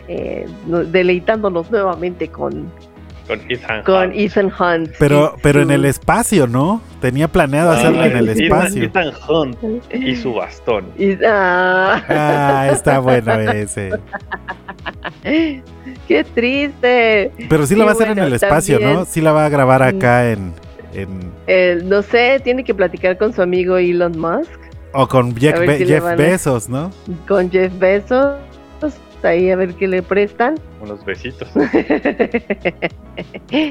eh, 0.06 0.46
no- 0.66 0.84
deleitándonos 0.84 1.70
nuevamente 1.70 2.28
con, 2.28 2.70
Con 3.28 3.40
Ethan 3.48 3.82
con 3.84 4.08
Hunt. 4.08 4.12
Ethan 4.16 4.46
Hunt. 4.58 4.90
Pero, 4.98 5.36
pero 5.42 5.60
en 5.62 5.70
el 5.70 5.84
espacio, 5.84 6.46
¿no? 6.48 6.80
Tenía 7.00 7.28
planeado 7.28 7.70
hacerla 7.72 8.06
en 8.06 8.16
el 8.16 8.28
espacio. 8.30 8.82
Ethan 8.84 9.12
Hunt 9.28 9.56
y 9.94 10.16
su 10.16 10.32
bastón. 10.34 10.86
y- 10.98 11.16
ah, 11.24 12.02
Ah, 12.08 12.68
está 12.72 12.98
bueno 13.00 13.34
ese. 13.34 13.90
¡Qué 15.22 16.24
triste! 16.34 17.30
Pero 17.48 17.66
sí 17.66 17.74
la 17.76 17.84
va 17.84 17.90
a 17.90 17.94
hacer 17.94 18.08
en 18.08 18.18
el 18.18 18.32
espacio, 18.32 18.80
¿no? 18.80 19.04
Sí 19.04 19.20
la 19.20 19.32
va 19.32 19.46
a 19.46 19.48
grabar 19.48 19.82
acá 19.82 20.30
en, 20.30 20.52
en 20.94 21.08
Eh, 21.46 21.80
no 21.84 22.02
sé, 22.02 22.40
tiene 22.42 22.64
que 22.64 22.74
platicar 22.74 23.18
con 23.18 23.32
su 23.32 23.42
amigo 23.42 23.76
Elon 23.76 24.18
Musk, 24.18 24.50
o 24.92 25.06
con 25.06 25.36
Jeff, 25.36 25.58
Be- 25.60 25.78
si 25.78 25.86
Jeff 25.86 26.04
a- 26.04 26.14
Bezos, 26.14 26.68
¿no? 26.68 26.90
con 27.26 27.50
Jeff 27.50 27.72
Bezos, 27.78 28.36
ahí 29.24 29.50
a 29.50 29.56
ver 29.56 29.74
qué 29.74 29.88
le 29.88 30.02
prestan. 30.02 30.56
Unos 30.82 31.04
besitos. 31.04 31.48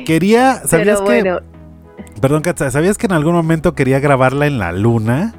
Quería, 0.05 0.55
¿sabías 0.65 1.01
Pero 1.05 1.39
que 1.39 1.57
Perdón, 2.21 2.41
Katza, 2.41 2.71
¿sabías 2.71 2.97
que 2.97 3.05
en 3.05 3.13
algún 3.13 3.33
momento 3.33 3.75
quería 3.75 3.99
grabarla 3.99 4.47
en 4.47 4.59
la 4.59 4.71
luna? 4.71 5.33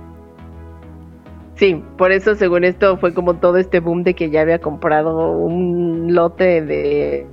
Sí, 1.57 1.83
por 1.97 2.13
eso 2.13 2.37
según 2.37 2.63
esto 2.63 2.97
fue 2.99 3.13
como 3.13 3.35
todo 3.35 3.57
este 3.57 3.81
boom 3.81 4.05
de 4.05 4.15
que 4.15 4.31
ya 4.31 4.43
había 4.43 4.61
comprado 4.61 5.33
un 5.33 6.15
lote 6.15 6.63
de 6.63 7.27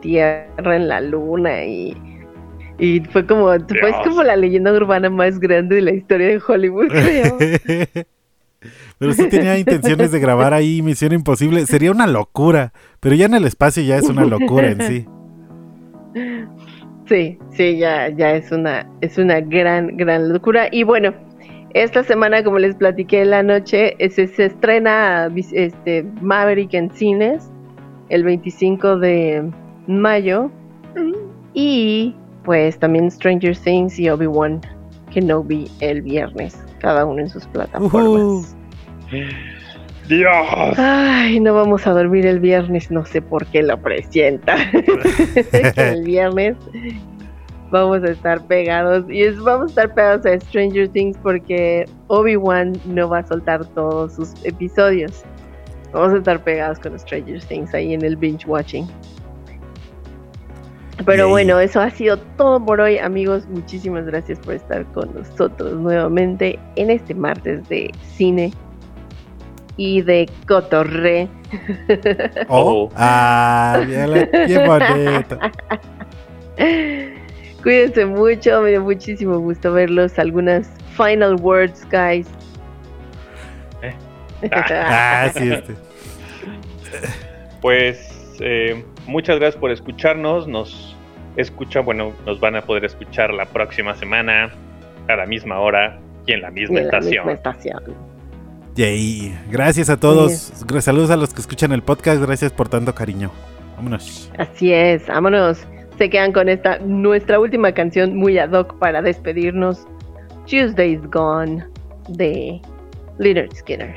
tierra 0.00 0.76
en 0.76 0.88
la 0.88 1.00
luna 1.00 1.64
y, 1.64 1.96
y 2.78 3.00
fue 3.10 3.26
como 3.26 3.46
fue 3.46 3.58
Dios. 3.58 3.96
como 4.04 4.22
la 4.22 4.36
leyenda 4.36 4.72
urbana 4.72 5.08
más 5.08 5.40
grande 5.40 5.76
de 5.76 5.82
la 5.82 5.92
historia 5.92 6.28
de 6.28 6.42
Hollywood, 6.46 6.88
creo. 6.88 7.38
pero 8.98 9.12
sí 9.12 9.28
tenía 9.28 9.58
intenciones 9.58 10.12
de 10.12 10.20
grabar 10.20 10.54
ahí 10.54 10.82
Misión 10.82 11.12
Imposible. 11.12 11.66
Sería 11.66 11.90
una 11.90 12.06
locura, 12.06 12.72
pero 13.00 13.14
ya 13.14 13.26
en 13.26 13.34
el 13.34 13.44
espacio 13.44 13.82
ya 13.82 13.96
es 13.96 14.08
una 14.08 14.24
locura 14.24 14.70
en 14.70 14.80
sí. 14.82 15.06
Sí, 17.08 17.38
sí, 17.50 17.78
ya, 17.78 18.08
ya 18.10 18.34
es 18.34 18.52
una, 18.52 18.88
es 19.00 19.18
una 19.18 19.40
gran, 19.40 19.96
gran 19.96 20.32
locura. 20.32 20.68
Y 20.70 20.82
bueno, 20.82 21.12
esta 21.74 22.04
semana, 22.04 22.44
como 22.44 22.58
les 22.58 22.74
platiqué 22.74 23.22
en 23.22 23.30
la 23.30 23.42
noche, 23.42 23.96
se, 24.10 24.26
se 24.26 24.46
estrena 24.46 25.30
este 25.52 26.04
Maverick 26.20 26.74
en 26.74 26.90
cines 26.90 27.50
el 28.08 28.24
25 28.24 28.98
de 28.98 29.50
mayo. 29.86 30.50
Y 31.54 32.14
pues 32.44 32.78
también 32.78 33.10
Stranger 33.10 33.56
Things 33.56 33.98
y 33.98 34.08
Obi-Wan 34.08 34.60
Kenobi 35.12 35.70
el 35.80 36.02
viernes, 36.02 36.58
cada 36.82 37.06
uno 37.06 37.20
en 37.20 37.28
sus 37.30 37.46
plataformas. 37.46 38.54
Dios. 40.08 40.78
Ay, 40.78 41.38
no 41.40 41.54
vamos 41.54 41.86
a 41.86 41.92
dormir 41.92 42.26
el 42.26 42.40
viernes, 42.40 42.90
no 42.90 43.06
sé 43.06 43.22
por 43.22 43.46
qué 43.46 43.62
lo 43.62 43.80
presienta. 43.80 44.56
El 45.76 46.02
viernes 46.02 46.56
vamos 47.70 48.02
a 48.02 48.10
estar 48.10 48.44
pegados 48.46 49.08
y 49.08 49.22
es, 49.22 49.40
vamos 49.40 49.68
a 49.68 49.68
estar 49.70 49.94
pegados 49.94 50.26
a 50.26 50.38
Stranger 50.38 50.88
Things 50.88 51.16
porque 51.22 51.86
Obi-Wan 52.08 52.74
no 52.84 53.08
va 53.08 53.18
a 53.18 53.26
soltar 53.26 53.64
todos 53.66 54.14
sus 54.14 54.34
episodios. 54.44 55.22
Vamos 55.92 56.14
a 56.14 56.16
estar 56.18 56.42
pegados 56.42 56.78
con 56.80 56.98
Stranger 56.98 57.42
Things 57.44 57.72
ahí 57.72 57.94
en 57.94 58.04
el 58.04 58.16
binge 58.16 58.46
watching. 58.46 58.86
Pero 61.04 61.28
bueno, 61.28 61.58
eso 61.58 61.80
ha 61.80 61.90
sido 61.90 62.18
todo 62.36 62.64
por 62.64 62.80
hoy, 62.80 62.98
amigos. 62.98 63.46
Muchísimas 63.48 64.04
gracias 64.06 64.38
por 64.38 64.54
estar 64.54 64.84
con 64.92 65.12
nosotros 65.14 65.72
nuevamente 65.74 66.58
en 66.76 66.90
este 66.90 67.14
martes 67.14 67.68
de 67.68 67.90
cine 68.14 68.52
y 69.76 70.02
de 70.02 70.28
cotorre. 70.46 71.28
Oh. 72.48 72.88
Oh. 72.88 72.90
Ah, 72.96 73.82
qué 73.86 74.58
bonito. 74.66 75.38
Cuídense 77.62 78.06
mucho, 78.06 78.60
me 78.60 78.70
dio 78.70 78.82
muchísimo 78.82 79.38
gusto 79.38 79.72
verlos. 79.72 80.18
Algunas 80.18 80.68
final 80.96 81.36
words, 81.36 81.86
guys. 81.90 82.26
Eh. 83.82 83.94
Ah, 84.52 85.30
sí, 85.34 85.52
este. 85.52 85.74
Pues 87.60 88.36
eh, 88.40 88.84
muchas 89.06 89.38
gracias 89.38 89.60
por 89.60 89.70
escucharnos. 89.70 90.46
Nos 90.48 90.96
escuchan, 91.36 91.84
bueno, 91.84 92.12
nos 92.26 92.40
van 92.40 92.56
a 92.56 92.62
poder 92.62 92.84
escuchar 92.84 93.32
la 93.32 93.46
próxima 93.46 93.94
semana 93.94 94.50
a 95.08 95.16
la 95.16 95.26
misma 95.26 95.58
hora 95.58 95.98
y 96.26 96.32
en 96.32 96.42
la 96.42 96.50
misma 96.50 96.80
en 96.80 96.88
la 96.88 96.98
estación. 96.98 97.26
misma 97.26 97.32
estación. 97.32 98.12
Yay. 98.74 99.38
Gracias 99.50 99.90
a 99.90 99.98
todos. 99.98 100.32
Saludos 100.80 101.10
a 101.10 101.16
los 101.16 101.34
que 101.34 101.40
escuchan 101.40 101.72
el 101.72 101.82
podcast. 101.82 102.22
Gracias 102.22 102.52
por 102.52 102.68
tanto 102.68 102.94
cariño. 102.94 103.30
Vámonos. 103.76 104.30
Así 104.38 104.72
es, 104.72 105.06
vámonos. 105.06 105.66
Se 105.98 106.08
quedan 106.08 106.32
con 106.32 106.48
esta, 106.48 106.78
nuestra 106.78 107.38
última 107.38 107.72
canción 107.72 108.16
muy 108.16 108.38
ad 108.38 108.52
hoc 108.52 108.78
para 108.78 109.02
despedirnos. 109.02 109.86
Tuesday's 110.46 111.02
Gone 111.10 111.64
de 112.08 112.60
Leonard 113.18 113.54
Skinner. 113.54 113.94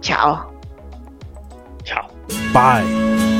Chao. 0.00 0.52
Chao. 1.84 2.08
Bye. 2.52 3.39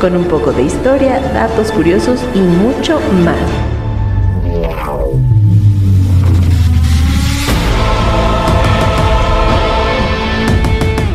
con 0.00 0.16
un 0.16 0.24
poco 0.24 0.50
de 0.52 0.62
historia, 0.62 1.20
datos 1.34 1.70
curiosos 1.72 2.24
y 2.34 2.40
mucho 2.40 2.98
más. 3.22 3.36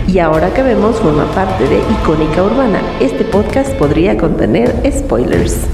Y 0.07 0.19
ahora 0.19 0.53
que 0.53 0.61
vemos 0.61 0.97
forma 0.97 1.25
parte 1.33 1.67
de 1.67 1.79
Icónica 1.79 2.43
Urbana, 2.43 2.79
este 2.99 3.25
podcast 3.25 3.71
podría 3.73 4.17
contener 4.17 4.73
spoilers. 4.91 5.65